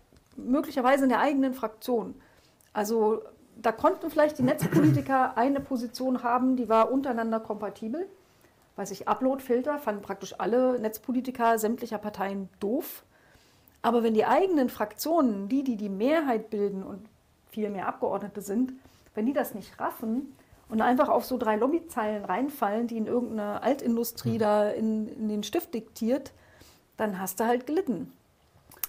möglicherweise 0.46 1.04
in 1.04 1.10
der 1.10 1.20
eigenen 1.20 1.54
Fraktion. 1.54 2.14
Also 2.72 3.22
da 3.56 3.72
konnten 3.72 4.10
vielleicht 4.10 4.38
die 4.38 4.42
Netzpolitiker 4.42 5.36
eine 5.36 5.60
Position 5.60 6.22
haben, 6.22 6.56
die 6.56 6.68
war 6.68 6.90
untereinander 6.90 7.40
kompatibel. 7.40 8.08
Weiß 8.76 8.90
ich, 8.92 9.08
Upload-Filter 9.08 9.78
fanden 9.78 10.02
praktisch 10.02 10.34
alle 10.38 10.78
Netzpolitiker 10.78 11.58
sämtlicher 11.58 11.98
Parteien 11.98 12.48
doof. 12.60 13.04
Aber 13.82 14.02
wenn 14.02 14.14
die 14.14 14.26
eigenen 14.26 14.68
Fraktionen, 14.68 15.48
die, 15.48 15.64
die 15.64 15.76
die 15.76 15.88
Mehrheit 15.88 16.50
bilden 16.50 16.82
und 16.82 17.06
viel 17.50 17.70
mehr 17.70 17.88
Abgeordnete 17.88 18.40
sind, 18.40 18.72
wenn 19.14 19.26
die 19.26 19.32
das 19.32 19.54
nicht 19.54 19.78
raffen 19.80 20.34
und 20.68 20.80
einfach 20.80 21.08
auf 21.08 21.24
so 21.24 21.36
drei 21.36 21.56
Lobbyzeilen 21.56 22.24
reinfallen, 22.24 22.86
die 22.86 22.96
in 22.96 23.06
irgendeine 23.06 23.62
Altindustrie 23.62 24.34
mhm. 24.34 24.38
da 24.38 24.70
in, 24.70 25.08
in 25.08 25.28
den 25.28 25.42
Stift 25.42 25.74
diktiert, 25.74 26.32
dann 26.96 27.18
hast 27.18 27.40
du 27.40 27.44
halt 27.44 27.66
gelitten. 27.66 28.12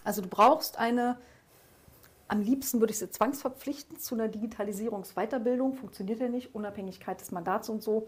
Also 0.04 0.22
du 0.22 0.28
brauchst 0.28 0.78
eine 0.78 1.18
am 2.32 2.41
liebsten 2.41 2.79
würde 2.79 2.91
ich 2.91 2.99
sie 2.99 3.09
zwangsverpflichten 3.09 3.99
zu 3.99 4.15
einer 4.15 4.29
Digitalisierungsweiterbildung. 4.29 5.73
Funktioniert 5.73 6.21
ja 6.21 6.29
nicht, 6.29 6.55
Unabhängigkeit 6.55 7.19
des 7.19 7.32
Mandats 7.32 7.67
und 7.67 7.84
so. 7.84 8.07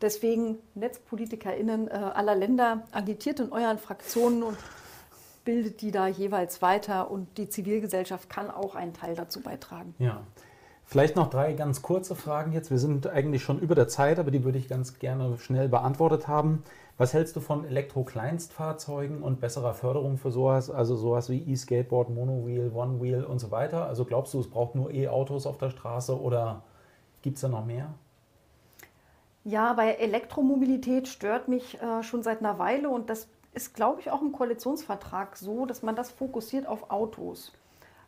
Deswegen 0.00 0.58
NetzpolitikerInnen 0.74 1.88
äh, 1.88 1.90
aller 1.90 2.36
Länder 2.36 2.84
agitiert 2.92 3.40
in 3.40 3.50
euren 3.50 3.78
Fraktionen 3.78 4.44
und 4.44 4.56
bildet 5.44 5.80
die 5.80 5.90
da 5.90 6.06
jeweils 6.06 6.62
weiter 6.62 7.10
und 7.10 7.36
die 7.36 7.48
Zivilgesellschaft 7.48 8.30
kann 8.30 8.48
auch 8.48 8.76
einen 8.76 8.94
Teil 8.94 9.16
dazu 9.16 9.40
beitragen. 9.40 9.94
Ja. 9.98 10.22
Vielleicht 10.86 11.16
noch 11.16 11.30
drei 11.30 11.54
ganz 11.54 11.82
kurze 11.82 12.14
Fragen 12.14 12.52
jetzt. 12.52 12.70
Wir 12.70 12.78
sind 12.78 13.06
eigentlich 13.06 13.42
schon 13.42 13.58
über 13.58 13.74
der 13.74 13.88
Zeit, 13.88 14.18
aber 14.18 14.30
die 14.30 14.44
würde 14.44 14.58
ich 14.58 14.68
ganz 14.68 14.98
gerne 14.98 15.38
schnell 15.38 15.68
beantwortet 15.68 16.28
haben. 16.28 16.62
Was 16.98 17.12
hältst 17.12 17.34
du 17.34 17.40
von 17.40 17.64
Elektro-Kleinstfahrzeugen 17.64 19.22
und 19.22 19.40
besserer 19.40 19.74
Förderung 19.74 20.18
für 20.18 20.30
sowas? 20.30 20.70
Also 20.70 20.94
sowas 20.94 21.28
wie 21.30 21.40
E-Skateboard, 21.40 22.10
Monowheel, 22.10 22.70
One-Wheel 22.72 23.24
und 23.24 23.40
so 23.40 23.50
weiter. 23.50 23.86
Also 23.86 24.04
glaubst 24.04 24.34
du, 24.34 24.40
es 24.40 24.48
braucht 24.48 24.74
nur 24.74 24.92
E-Autos 24.92 25.46
auf 25.46 25.58
der 25.58 25.70
Straße 25.70 26.20
oder 26.20 26.62
gibt 27.22 27.36
es 27.36 27.40
da 27.40 27.48
noch 27.48 27.64
mehr? 27.64 27.94
Ja, 29.42 29.72
bei 29.72 29.94
Elektromobilität 29.94 31.08
stört 31.08 31.48
mich 31.48 31.80
äh, 31.82 32.02
schon 32.02 32.22
seit 32.22 32.40
einer 32.40 32.58
Weile 32.58 32.88
und 32.88 33.10
das 33.10 33.26
ist, 33.54 33.74
glaube 33.74 34.00
ich, 34.00 34.10
auch 34.10 34.22
im 34.22 34.32
Koalitionsvertrag 34.32 35.36
so, 35.36 35.66
dass 35.66 35.82
man 35.82 35.96
das 35.96 36.10
fokussiert 36.10 36.66
auf 36.66 36.90
Autos. 36.90 37.52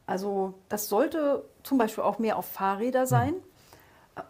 Also 0.07 0.55
das 0.69 0.89
sollte 0.89 1.45
zum 1.63 1.79
Beispiel 1.79 2.05
auch 2.05 2.19
mehr 2.19 2.37
auf 2.37 2.47
Fahrräder 2.47 3.07
sein. 3.07 3.35
Mhm. 3.35 3.43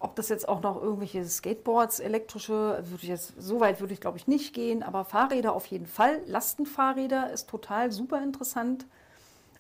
Ob 0.01 0.17
das 0.17 0.29
jetzt 0.29 0.49
auch 0.49 0.63
noch 0.63 0.83
irgendwelche 0.83 1.25
Skateboards, 1.25 2.01
elektrische, 2.01 2.83
würde 2.83 3.03
ich 3.03 3.09
jetzt, 3.09 3.35
so 3.39 3.61
weit 3.61 3.81
würde 3.81 3.93
ich 3.93 4.01
glaube 4.01 4.19
ich 4.19 4.27
nicht 4.27 4.53
gehen, 4.53 4.83
aber 4.83 5.05
Fahrräder 5.05 5.53
auf 5.53 5.67
jeden 5.67 5.87
Fall. 5.87 6.21
Lastenfahrräder 6.27 7.31
ist 7.31 7.49
total 7.49 7.93
super 7.93 8.21
interessant. 8.23 8.87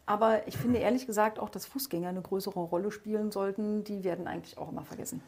Aber 0.06 0.46
ich 0.46 0.56
finde 0.56 0.78
ehrlich 0.78 1.06
gesagt 1.06 1.38
auch, 1.38 1.48
dass 1.48 1.66
Fußgänger 1.66 2.08
eine 2.08 2.22
größere 2.22 2.60
Rolle 2.60 2.92
spielen 2.92 3.32
sollten. 3.32 3.82
Die 3.84 4.04
werden 4.04 4.28
eigentlich 4.28 4.56
auch 4.56 4.70
immer 4.70 4.84
vergessen. 4.84 5.20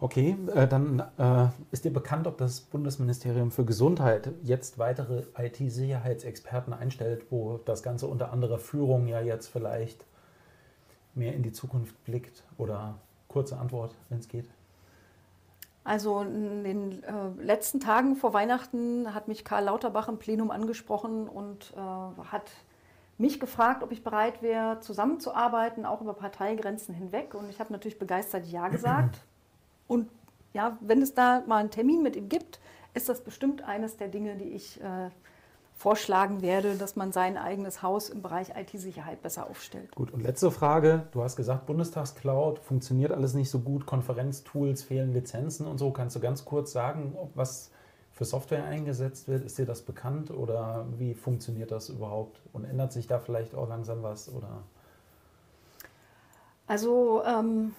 Okay, 0.00 0.36
äh, 0.54 0.68
dann 0.68 1.02
äh, 1.18 1.48
ist 1.72 1.84
dir 1.84 1.92
bekannt, 1.92 2.28
ob 2.28 2.38
das 2.38 2.60
Bundesministerium 2.60 3.50
für 3.50 3.64
Gesundheit 3.64 4.30
jetzt 4.44 4.78
weitere 4.78 5.24
IT-Sicherheitsexperten 5.36 6.72
einstellt, 6.72 7.24
wo 7.30 7.58
das 7.64 7.82
Ganze 7.82 8.06
unter 8.06 8.32
anderer 8.32 8.58
Führung 8.58 9.08
ja 9.08 9.20
jetzt 9.20 9.48
vielleicht 9.48 10.04
mehr 11.14 11.34
in 11.34 11.42
die 11.42 11.52
Zukunft 11.52 12.02
blickt 12.04 12.44
oder 12.56 12.98
kurze 13.28 13.58
Antwort, 13.58 13.94
wenn 14.08 14.18
es 14.18 14.28
geht? 14.28 14.48
Also 15.84 16.20
in 16.20 16.64
den 16.64 17.02
äh, 17.02 17.42
letzten 17.42 17.80
Tagen 17.80 18.16
vor 18.16 18.34
Weihnachten 18.34 19.14
hat 19.14 19.26
mich 19.26 19.44
Karl 19.44 19.64
Lauterbach 19.64 20.08
im 20.08 20.18
Plenum 20.18 20.50
angesprochen 20.50 21.28
und 21.28 21.72
äh, 21.76 22.22
hat 22.30 22.50
mich 23.16 23.40
gefragt, 23.40 23.82
ob 23.82 23.90
ich 23.90 24.04
bereit 24.04 24.42
wäre, 24.42 24.80
zusammenzuarbeiten, 24.80 25.86
auch 25.86 26.00
über 26.00 26.14
Parteigrenzen 26.14 26.94
hinweg. 26.94 27.34
Und 27.34 27.50
ich 27.50 27.58
habe 27.58 27.72
natürlich 27.72 27.98
begeistert 27.98 28.46
Ja 28.46 28.68
gesagt. 28.68 29.20
Und 29.88 30.10
ja, 30.52 30.76
wenn 30.80 31.00
es 31.00 31.14
da 31.14 31.42
mal 31.46 31.56
einen 31.56 31.70
Termin 31.70 32.02
mit 32.02 32.14
ihm 32.14 32.28
gibt, 32.28 32.60
ist 32.92 33.08
das 33.08 33.24
bestimmt 33.24 33.62
eines 33.62 33.96
der 33.96 34.08
Dinge, 34.08 34.36
die 34.36 34.50
ich 34.50 34.78
äh, 34.82 35.08
vorschlagen 35.78 36.42
werde, 36.42 36.74
dass 36.74 36.96
man 36.96 37.12
sein 37.12 37.36
eigenes 37.36 37.82
Haus 37.82 38.10
im 38.10 38.20
Bereich 38.20 38.48
IT-Sicherheit 38.56 39.22
besser 39.22 39.48
aufstellt. 39.48 39.94
Gut, 39.94 40.10
und 40.10 40.22
letzte 40.22 40.50
Frage. 40.50 41.04
Du 41.12 41.22
hast 41.22 41.36
gesagt, 41.36 41.66
Bundestagscloud 41.66 42.58
funktioniert 42.58 43.12
alles 43.12 43.34
nicht 43.34 43.48
so 43.48 43.60
gut, 43.60 43.86
Konferenztools 43.86 44.82
fehlen 44.82 45.12
Lizenzen 45.12 45.66
und 45.66 45.78
so. 45.78 45.92
Kannst 45.92 46.16
du 46.16 46.20
ganz 46.20 46.44
kurz 46.44 46.72
sagen, 46.72 47.14
ob 47.16 47.30
was 47.36 47.70
für 48.12 48.24
Software 48.24 48.64
eingesetzt 48.64 49.28
wird? 49.28 49.44
Ist 49.44 49.56
dir 49.56 49.66
das 49.66 49.82
bekannt 49.82 50.32
oder 50.32 50.84
wie 50.98 51.14
funktioniert 51.14 51.70
das 51.70 51.90
überhaupt? 51.90 52.40
Und 52.52 52.64
ändert 52.64 52.92
sich 52.92 53.06
da 53.06 53.20
vielleicht 53.20 53.54
auch 53.54 53.68
langsam 53.68 54.02
was? 54.02 54.28
Oder? 54.34 54.64
Also 56.66 57.22
ähm, 57.24 57.72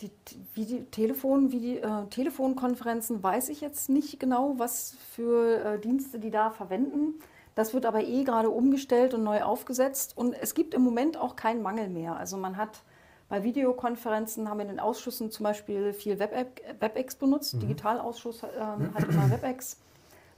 die, 0.00 0.10
wie 0.54 0.64
die 0.64 0.84
Telefon, 0.84 1.52
wie 1.52 1.60
die 1.60 1.78
äh, 1.78 2.06
Telefonkonferenzen 2.10 3.22
weiß 3.22 3.48
ich 3.50 3.60
jetzt 3.60 3.88
nicht 3.88 4.18
genau, 4.18 4.54
was 4.56 4.96
für 5.12 5.64
äh, 5.64 5.78
Dienste 5.78 6.18
die 6.18 6.30
da 6.30 6.50
verwenden. 6.50 7.14
Das 7.54 7.74
wird 7.74 7.84
aber 7.84 8.02
eh 8.02 8.24
gerade 8.24 8.48
umgestellt 8.48 9.12
und 9.12 9.24
neu 9.24 9.42
aufgesetzt 9.42 10.16
und 10.16 10.34
es 10.34 10.54
gibt 10.54 10.72
im 10.72 10.82
Moment 10.82 11.16
auch 11.16 11.36
keinen 11.36 11.62
Mangel 11.62 11.88
mehr. 11.88 12.16
Also 12.16 12.36
man 12.36 12.56
hat 12.56 12.82
bei 13.28 13.44
Videokonferenzen 13.44 14.48
haben 14.48 14.58
wir 14.58 14.62
in 14.62 14.70
den 14.70 14.80
Ausschüssen 14.80 15.30
zum 15.30 15.44
Beispiel 15.44 15.92
viel 15.92 16.18
WebEx 16.18 17.14
benutzt. 17.14 17.54
Mhm. 17.54 17.60
Digitalausschuss 17.60 18.42
äh, 18.42 18.46
hat 18.94 19.08
immer 19.08 19.30
WebEx 19.30 19.76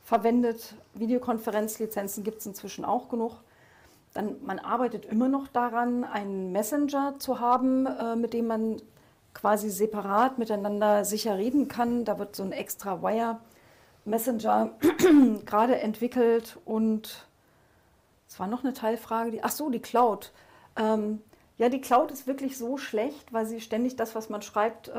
verwendet. 0.03 0.75
Videokonferenzlizenzen 0.95 2.23
gibt 2.25 2.41
es 2.41 2.47
inzwischen 2.47 2.85
auch 2.85 3.09
genug. 3.09 3.41
Dann, 4.13 4.37
man 4.45 4.59
arbeitet 4.59 5.07
immer 5.07 5.29
noch 5.29 5.49
daran, 5.49 6.05
einen 6.05 6.53
Messenger 6.53 7.15
zu 7.19 7.41
haben, 7.41 7.87
äh, 7.87 8.15
mit 8.15 8.35
dem 8.35 8.47
man 8.47 8.83
quasi 9.35 9.71
separat 9.71 10.39
miteinander 10.39 11.05
sicher 11.05 11.39
reden 11.39 11.69
kann. 11.69 12.05
Da 12.05 12.19
wird 12.19 12.37
so 12.37 12.43
ein 12.43 12.53
extra 12.53 13.03
Wire 13.03 13.39
Messenger 14.05 14.71
gerade 15.47 15.79
entwickelt 15.79 16.59
und 16.65 17.27
es 18.29 18.41
war 18.41 18.47
noch 18.47 18.65
eine 18.65 18.73
Teilfrage, 18.73 19.31
die, 19.31 19.45
ach 19.45 19.51
so, 19.51 19.71
die 19.71 19.81
Cloud. 19.81 20.33
Ähm, 20.77 21.21
ja, 21.59 21.69
die 21.69 21.81
Cloud 21.81 22.11
ist 22.11 22.27
wirklich 22.27 22.57
so 22.59 22.77
schlecht, 22.79 23.33
weil 23.33 23.47
sie 23.47 23.61
ständig 23.61 23.97
das, 23.97 24.15
was 24.15 24.31
man 24.31 24.43
schreibt, 24.43 24.89
äh, 24.89 24.93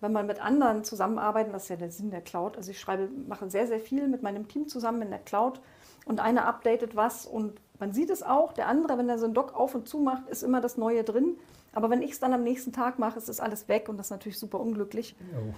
wenn 0.00 0.12
man 0.12 0.26
mit 0.26 0.40
anderen 0.40 0.82
zusammenarbeitet, 0.82 1.54
das 1.54 1.64
ist 1.64 1.68
ja 1.68 1.76
der 1.76 1.90
Sinn 1.90 2.10
der 2.10 2.22
Cloud. 2.22 2.56
Also 2.56 2.70
ich 2.70 2.80
schreibe, 2.80 3.08
mache 3.28 3.48
sehr, 3.50 3.66
sehr 3.66 3.78
viel 3.78 4.08
mit 4.08 4.22
meinem 4.22 4.48
Team 4.48 4.68
zusammen 4.68 5.02
in 5.02 5.10
der 5.10 5.20
Cloud 5.20 5.60
und 6.06 6.18
einer 6.18 6.46
updatet 6.46 6.96
was 6.96 7.26
und 7.26 7.60
man 7.78 7.92
sieht 7.92 8.10
es 8.10 8.22
auch, 8.22 8.52
der 8.52 8.68
andere, 8.68 8.98
wenn 8.98 9.08
er 9.08 9.18
so 9.18 9.26
ein 9.26 9.34
Dock 9.34 9.54
auf 9.54 9.74
und 9.74 9.88
zu 9.88 9.98
macht, 9.98 10.28
ist 10.28 10.42
immer 10.42 10.60
das 10.60 10.76
Neue 10.76 11.04
drin. 11.04 11.36
Aber 11.72 11.90
wenn 11.90 12.02
ich 12.02 12.12
es 12.12 12.20
dann 12.20 12.32
am 12.32 12.42
nächsten 12.42 12.72
Tag 12.72 12.98
mache, 12.98 13.18
ist 13.18 13.28
das 13.28 13.40
alles 13.40 13.68
weg 13.68 13.88
und 13.88 13.96
das 13.96 14.06
ist 14.06 14.10
natürlich 14.10 14.38
super 14.38 14.60
unglücklich. 14.60 15.16
Oh. 15.34 15.54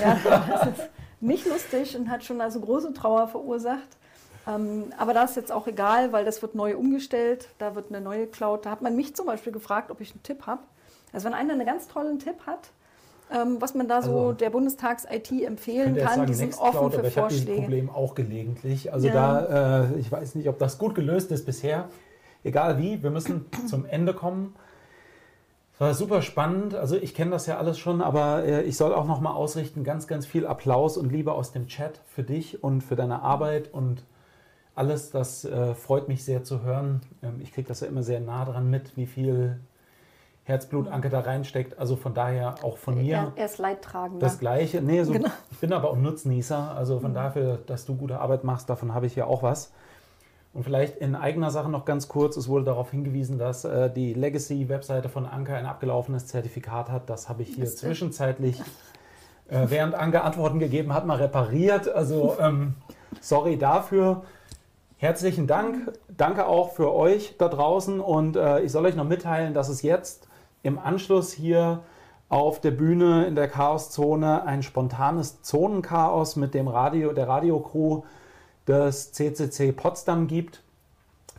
Ja, 0.00 0.18
das 0.48 0.78
ist 0.78 0.88
nicht 1.20 1.46
lustig 1.46 1.96
und 1.96 2.10
hat 2.10 2.24
schon 2.24 2.40
also 2.40 2.60
große 2.60 2.92
Trauer 2.92 3.28
verursacht. 3.28 3.96
Ähm, 4.46 4.92
aber 4.96 5.12
da 5.12 5.24
ist 5.24 5.36
jetzt 5.36 5.50
auch 5.50 5.66
egal, 5.66 6.12
weil 6.12 6.24
das 6.24 6.40
wird 6.40 6.54
neu 6.54 6.76
umgestellt. 6.76 7.48
Da 7.58 7.74
wird 7.74 7.88
eine 7.88 8.00
neue 8.00 8.26
Cloud. 8.26 8.64
Da 8.64 8.70
hat 8.70 8.82
man 8.82 8.94
mich 8.94 9.14
zum 9.16 9.26
Beispiel 9.26 9.52
gefragt, 9.52 9.90
ob 9.90 10.00
ich 10.00 10.12
einen 10.12 10.22
Tipp 10.22 10.46
habe. 10.46 10.62
Also 11.12 11.26
wenn 11.26 11.34
einer 11.34 11.54
einen 11.54 11.66
ganz 11.66 11.88
tollen 11.88 12.18
Tipp 12.18 12.46
hat, 12.46 12.70
ähm, 13.34 13.56
was 13.60 13.74
man 13.74 13.88
da 13.88 14.02
so 14.02 14.10
also, 14.10 14.32
der 14.32 14.50
Bundestags-IT 14.50 15.32
empfehlen 15.42 15.96
kann, 15.96 16.14
sagen, 16.14 16.26
die 16.26 16.34
sind 16.34 16.58
offen 16.58 16.70
Cloud, 16.70 16.92
für 16.92 16.98
aber 17.00 17.08
ich 17.08 17.14
Vorschläge. 17.14 17.42
Ich 17.42 17.56
habe 17.56 17.62
Problem 17.62 17.90
auch 17.90 18.14
gelegentlich. 18.14 18.92
Also 18.92 19.08
ja. 19.08 19.14
da, 19.14 19.84
äh, 19.84 19.98
ich 19.98 20.12
weiß 20.12 20.36
nicht, 20.36 20.48
ob 20.48 20.58
das 20.60 20.78
gut 20.78 20.94
gelöst 20.94 21.32
ist 21.32 21.44
bisher. 21.44 21.88
Egal 22.44 22.78
wie, 22.78 23.02
wir 23.02 23.10
müssen 23.10 23.46
zum 23.66 23.84
Ende 23.84 24.14
kommen. 24.14 24.54
War 25.78 25.92
super 25.92 26.22
spannend. 26.22 26.74
Also 26.74 26.96
ich 26.96 27.14
kenne 27.14 27.32
das 27.32 27.46
ja 27.46 27.58
alles 27.58 27.78
schon, 27.78 28.00
aber 28.00 28.44
äh, 28.44 28.62
ich 28.62 28.76
soll 28.76 28.94
auch 28.94 29.06
noch 29.06 29.20
mal 29.20 29.32
ausrichten, 29.32 29.84
ganz, 29.84 30.06
ganz 30.06 30.24
viel 30.24 30.46
Applaus 30.46 30.96
und 30.96 31.12
Liebe 31.12 31.32
aus 31.32 31.52
dem 31.52 31.66
Chat 31.66 32.00
für 32.06 32.22
dich 32.22 32.64
und 32.64 32.80
für 32.80 32.96
deine 32.96 33.22
Arbeit 33.22 33.72
und 33.74 34.02
alles. 34.74 35.10
Das 35.10 35.44
äh, 35.44 35.74
freut 35.74 36.08
mich 36.08 36.24
sehr 36.24 36.44
zu 36.44 36.62
hören. 36.62 37.02
Ähm, 37.22 37.40
ich 37.42 37.52
kriege 37.52 37.68
das 37.68 37.80
ja 37.80 37.88
immer 37.88 38.02
sehr 38.02 38.20
nah 38.20 38.46
dran 38.46 38.70
mit, 38.70 38.96
wie 38.96 39.06
viel 39.06 39.60
Herzblut 40.44 40.88
Anke 40.88 41.10
da 41.10 41.20
reinsteckt. 41.20 41.78
Also 41.78 41.96
von 41.96 42.14
daher 42.14 42.54
auch 42.62 42.78
von 42.78 42.94
mir. 42.96 43.16
Er, 43.16 43.32
er 43.36 43.44
ist 43.44 43.58
leidtragend. 43.58 44.22
Das 44.22 44.38
Gleiche. 44.38 44.80
Nee, 44.80 45.02
so, 45.02 45.12
genau. 45.12 45.28
ich 45.50 45.58
bin 45.58 45.74
aber 45.74 45.90
auch 45.90 45.96
Nutznießer. 45.96 46.74
Also 46.74 47.00
von 47.00 47.10
mhm. 47.10 47.16
dafür, 47.16 47.58
dass 47.66 47.84
du 47.84 47.96
gute 47.96 48.18
Arbeit 48.20 48.44
machst, 48.44 48.70
davon 48.70 48.94
habe 48.94 49.04
ich 49.04 49.14
ja 49.14 49.26
auch 49.26 49.42
was. 49.42 49.72
Und 50.56 50.62
vielleicht 50.62 50.96
in 50.96 51.14
eigener 51.14 51.50
Sache 51.50 51.68
noch 51.68 51.84
ganz 51.84 52.08
kurz, 52.08 52.34
es 52.38 52.48
wurde 52.48 52.64
darauf 52.64 52.90
hingewiesen, 52.90 53.36
dass 53.36 53.66
äh, 53.66 53.90
die 53.90 54.14
Legacy-Webseite 54.14 55.10
von 55.10 55.26
Anke 55.26 55.54
ein 55.54 55.66
abgelaufenes 55.66 56.28
Zertifikat 56.28 56.90
hat. 56.90 57.10
Das 57.10 57.28
habe 57.28 57.42
ich 57.42 57.48
hier 57.48 57.64
Bist 57.64 57.76
zwischenzeitlich, 57.76 58.62
äh, 59.50 59.66
während 59.68 59.94
Anke 59.94 60.22
Antworten 60.22 60.58
gegeben 60.58 60.94
hat, 60.94 61.04
mal 61.04 61.18
repariert. 61.18 61.94
Also 61.94 62.38
ähm, 62.40 62.72
sorry 63.20 63.58
dafür. 63.58 64.22
Herzlichen 64.96 65.46
Dank. 65.46 65.92
Danke 66.08 66.46
auch 66.46 66.72
für 66.72 66.94
euch 66.94 67.36
da 67.36 67.48
draußen. 67.48 68.00
Und 68.00 68.36
äh, 68.36 68.60
ich 68.60 68.72
soll 68.72 68.86
euch 68.86 68.96
noch 68.96 69.04
mitteilen, 69.04 69.52
dass 69.52 69.68
es 69.68 69.82
jetzt 69.82 70.26
im 70.62 70.78
Anschluss 70.78 71.32
hier 71.32 71.82
auf 72.30 72.62
der 72.62 72.70
Bühne 72.70 73.26
in 73.26 73.34
der 73.34 73.48
Chaoszone 73.48 74.46
ein 74.46 74.62
spontanes 74.62 75.42
Zonenchaos 75.42 76.34
mit 76.36 76.54
dem 76.54 76.66
Radio, 76.66 77.12
der 77.12 77.28
Radiocrew 77.28 78.04
das 78.66 79.12
CCC 79.12 79.72
Potsdam 79.72 80.26
gibt. 80.26 80.62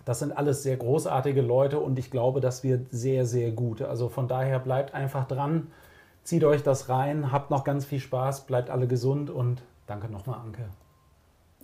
Das 0.06 0.20
sind 0.20 0.36
alles 0.36 0.64
sehr 0.64 0.78
großartige 0.78 1.42
Leute 1.42 1.80
und 1.80 2.00
ich 2.00 2.10
glaube, 2.10 2.40
das 2.40 2.64
wird 2.64 2.88
sehr, 2.92 3.26
sehr 3.26 3.52
gut. 3.52 3.82
Also 3.82 4.10
von 4.10 4.28
daher 4.28 4.60
bleibt 4.60 4.94
einfach 4.94 5.28
dran, 5.28 5.68
zieht 6.24 6.46
euch 6.46 6.64
das 6.64 6.90
rein, 6.90 7.32
habt 7.32 7.52
noch 7.52 7.64
ganz 7.64 7.86
viel 7.86 8.00
Spaß, 8.00 8.46
bleibt 8.46 8.70
alle 8.70 8.88
gesund 8.88 9.30
und 9.30 9.62
danke 9.86 10.08
nochmal, 10.08 10.40
Anke. 10.40 10.70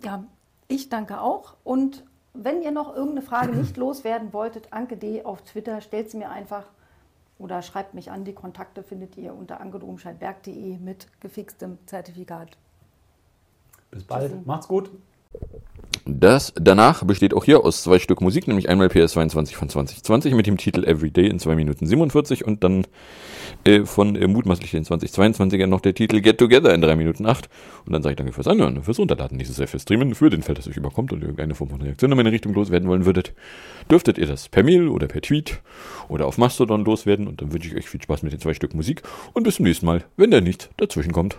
Ja, 0.02 0.24
ich 0.68 0.90
danke 0.90 1.20
auch 1.20 1.54
und 1.64 2.04
wenn 2.34 2.60
ihr 2.60 2.70
noch 2.70 2.94
irgendeine 2.94 3.22
Frage 3.22 3.52
nicht 3.56 3.76
loswerden 3.78 4.32
wolltet, 4.34 4.72
Anke 4.72 4.98
D. 4.98 5.24
auf 5.24 5.40
Twitter, 5.42 5.80
stellt 5.80 6.10
sie 6.10 6.18
mir 6.18 6.30
einfach 6.30 6.64
oder 7.38 7.62
schreibt 7.62 7.94
mich 7.94 8.10
an. 8.10 8.24
Die 8.24 8.34
Kontakte 8.34 8.82
findet 8.82 9.16
ihr 9.16 9.34
unter 9.34 9.60
ankedomscheidberg.de 9.60 10.78
mit 10.78 11.08
gefixtem 11.20 11.78
Zertifikat. 11.86 12.58
Bis 13.90 14.04
bald. 14.04 14.32
Tschüssi. 14.32 14.42
Macht's 14.44 14.68
gut. 14.68 14.90
Das 16.06 16.52
danach 16.54 17.02
besteht 17.04 17.32
auch 17.32 17.44
hier 17.44 17.64
aus 17.64 17.82
zwei 17.82 17.98
Stück 17.98 18.20
Musik, 18.20 18.46
nämlich 18.46 18.68
einmal 18.68 18.88
PS22 18.88 19.54
von 19.54 19.70
2020 19.70 20.34
mit 20.34 20.46
dem 20.46 20.58
Titel 20.58 20.84
Everyday 20.84 21.28
in 21.28 21.38
2 21.38 21.54
Minuten 21.54 21.86
47 21.86 22.44
und 22.44 22.62
dann 22.62 22.86
äh, 23.64 23.86
von 23.86 24.14
äh, 24.14 24.28
mutmaßlich 24.28 24.72
den 24.72 24.84
2022er 24.84 25.66
noch 25.66 25.80
der 25.80 25.94
Titel 25.94 26.20
Get 26.20 26.36
Together 26.36 26.74
in 26.74 26.82
3 26.82 26.96
Minuten 26.96 27.24
8. 27.24 27.48
Und 27.86 27.94
dann 27.94 28.02
sage 28.02 28.12
ich 28.12 28.16
danke 28.18 28.34
fürs 28.34 28.46
Anhören, 28.46 28.82
fürs 28.82 28.98
Runterladen 28.98 29.38
dieses 29.38 29.56
fürs 29.56 29.82
Streamen, 29.82 30.14
für 30.14 30.28
den 30.28 30.42
Fall, 30.42 30.54
dass 30.54 30.68
euch 30.68 30.76
überkommt 30.76 31.10
und 31.14 31.22
irgendeine 31.22 31.54
Form 31.54 31.70
von 31.70 31.80
Reaktion 31.80 32.10
in 32.10 32.16
meine 32.18 32.32
Richtung 32.32 32.52
loswerden 32.52 32.86
wollen 32.86 33.06
würdet. 33.06 33.32
Dürftet 33.90 34.18
ihr 34.18 34.26
das 34.26 34.50
per 34.50 34.62
Mail 34.62 34.88
oder 34.88 35.06
per 35.06 35.22
Tweet 35.22 35.62
oder 36.08 36.26
auf 36.26 36.36
Mastodon 36.36 36.84
loswerden 36.84 37.26
und 37.26 37.40
dann 37.40 37.50
wünsche 37.50 37.68
ich 37.68 37.76
euch 37.76 37.88
viel 37.88 38.02
Spaß 38.02 38.22
mit 38.22 38.32
den 38.34 38.40
zwei 38.40 38.52
Stück 38.52 38.74
Musik 38.74 39.02
und 39.32 39.44
bis 39.44 39.56
zum 39.56 39.64
nächsten 39.64 39.86
Mal, 39.86 40.04
wenn 40.18 40.30
da 40.30 40.42
nichts 40.42 40.68
dazwischen 40.76 41.12
kommt. 41.12 41.38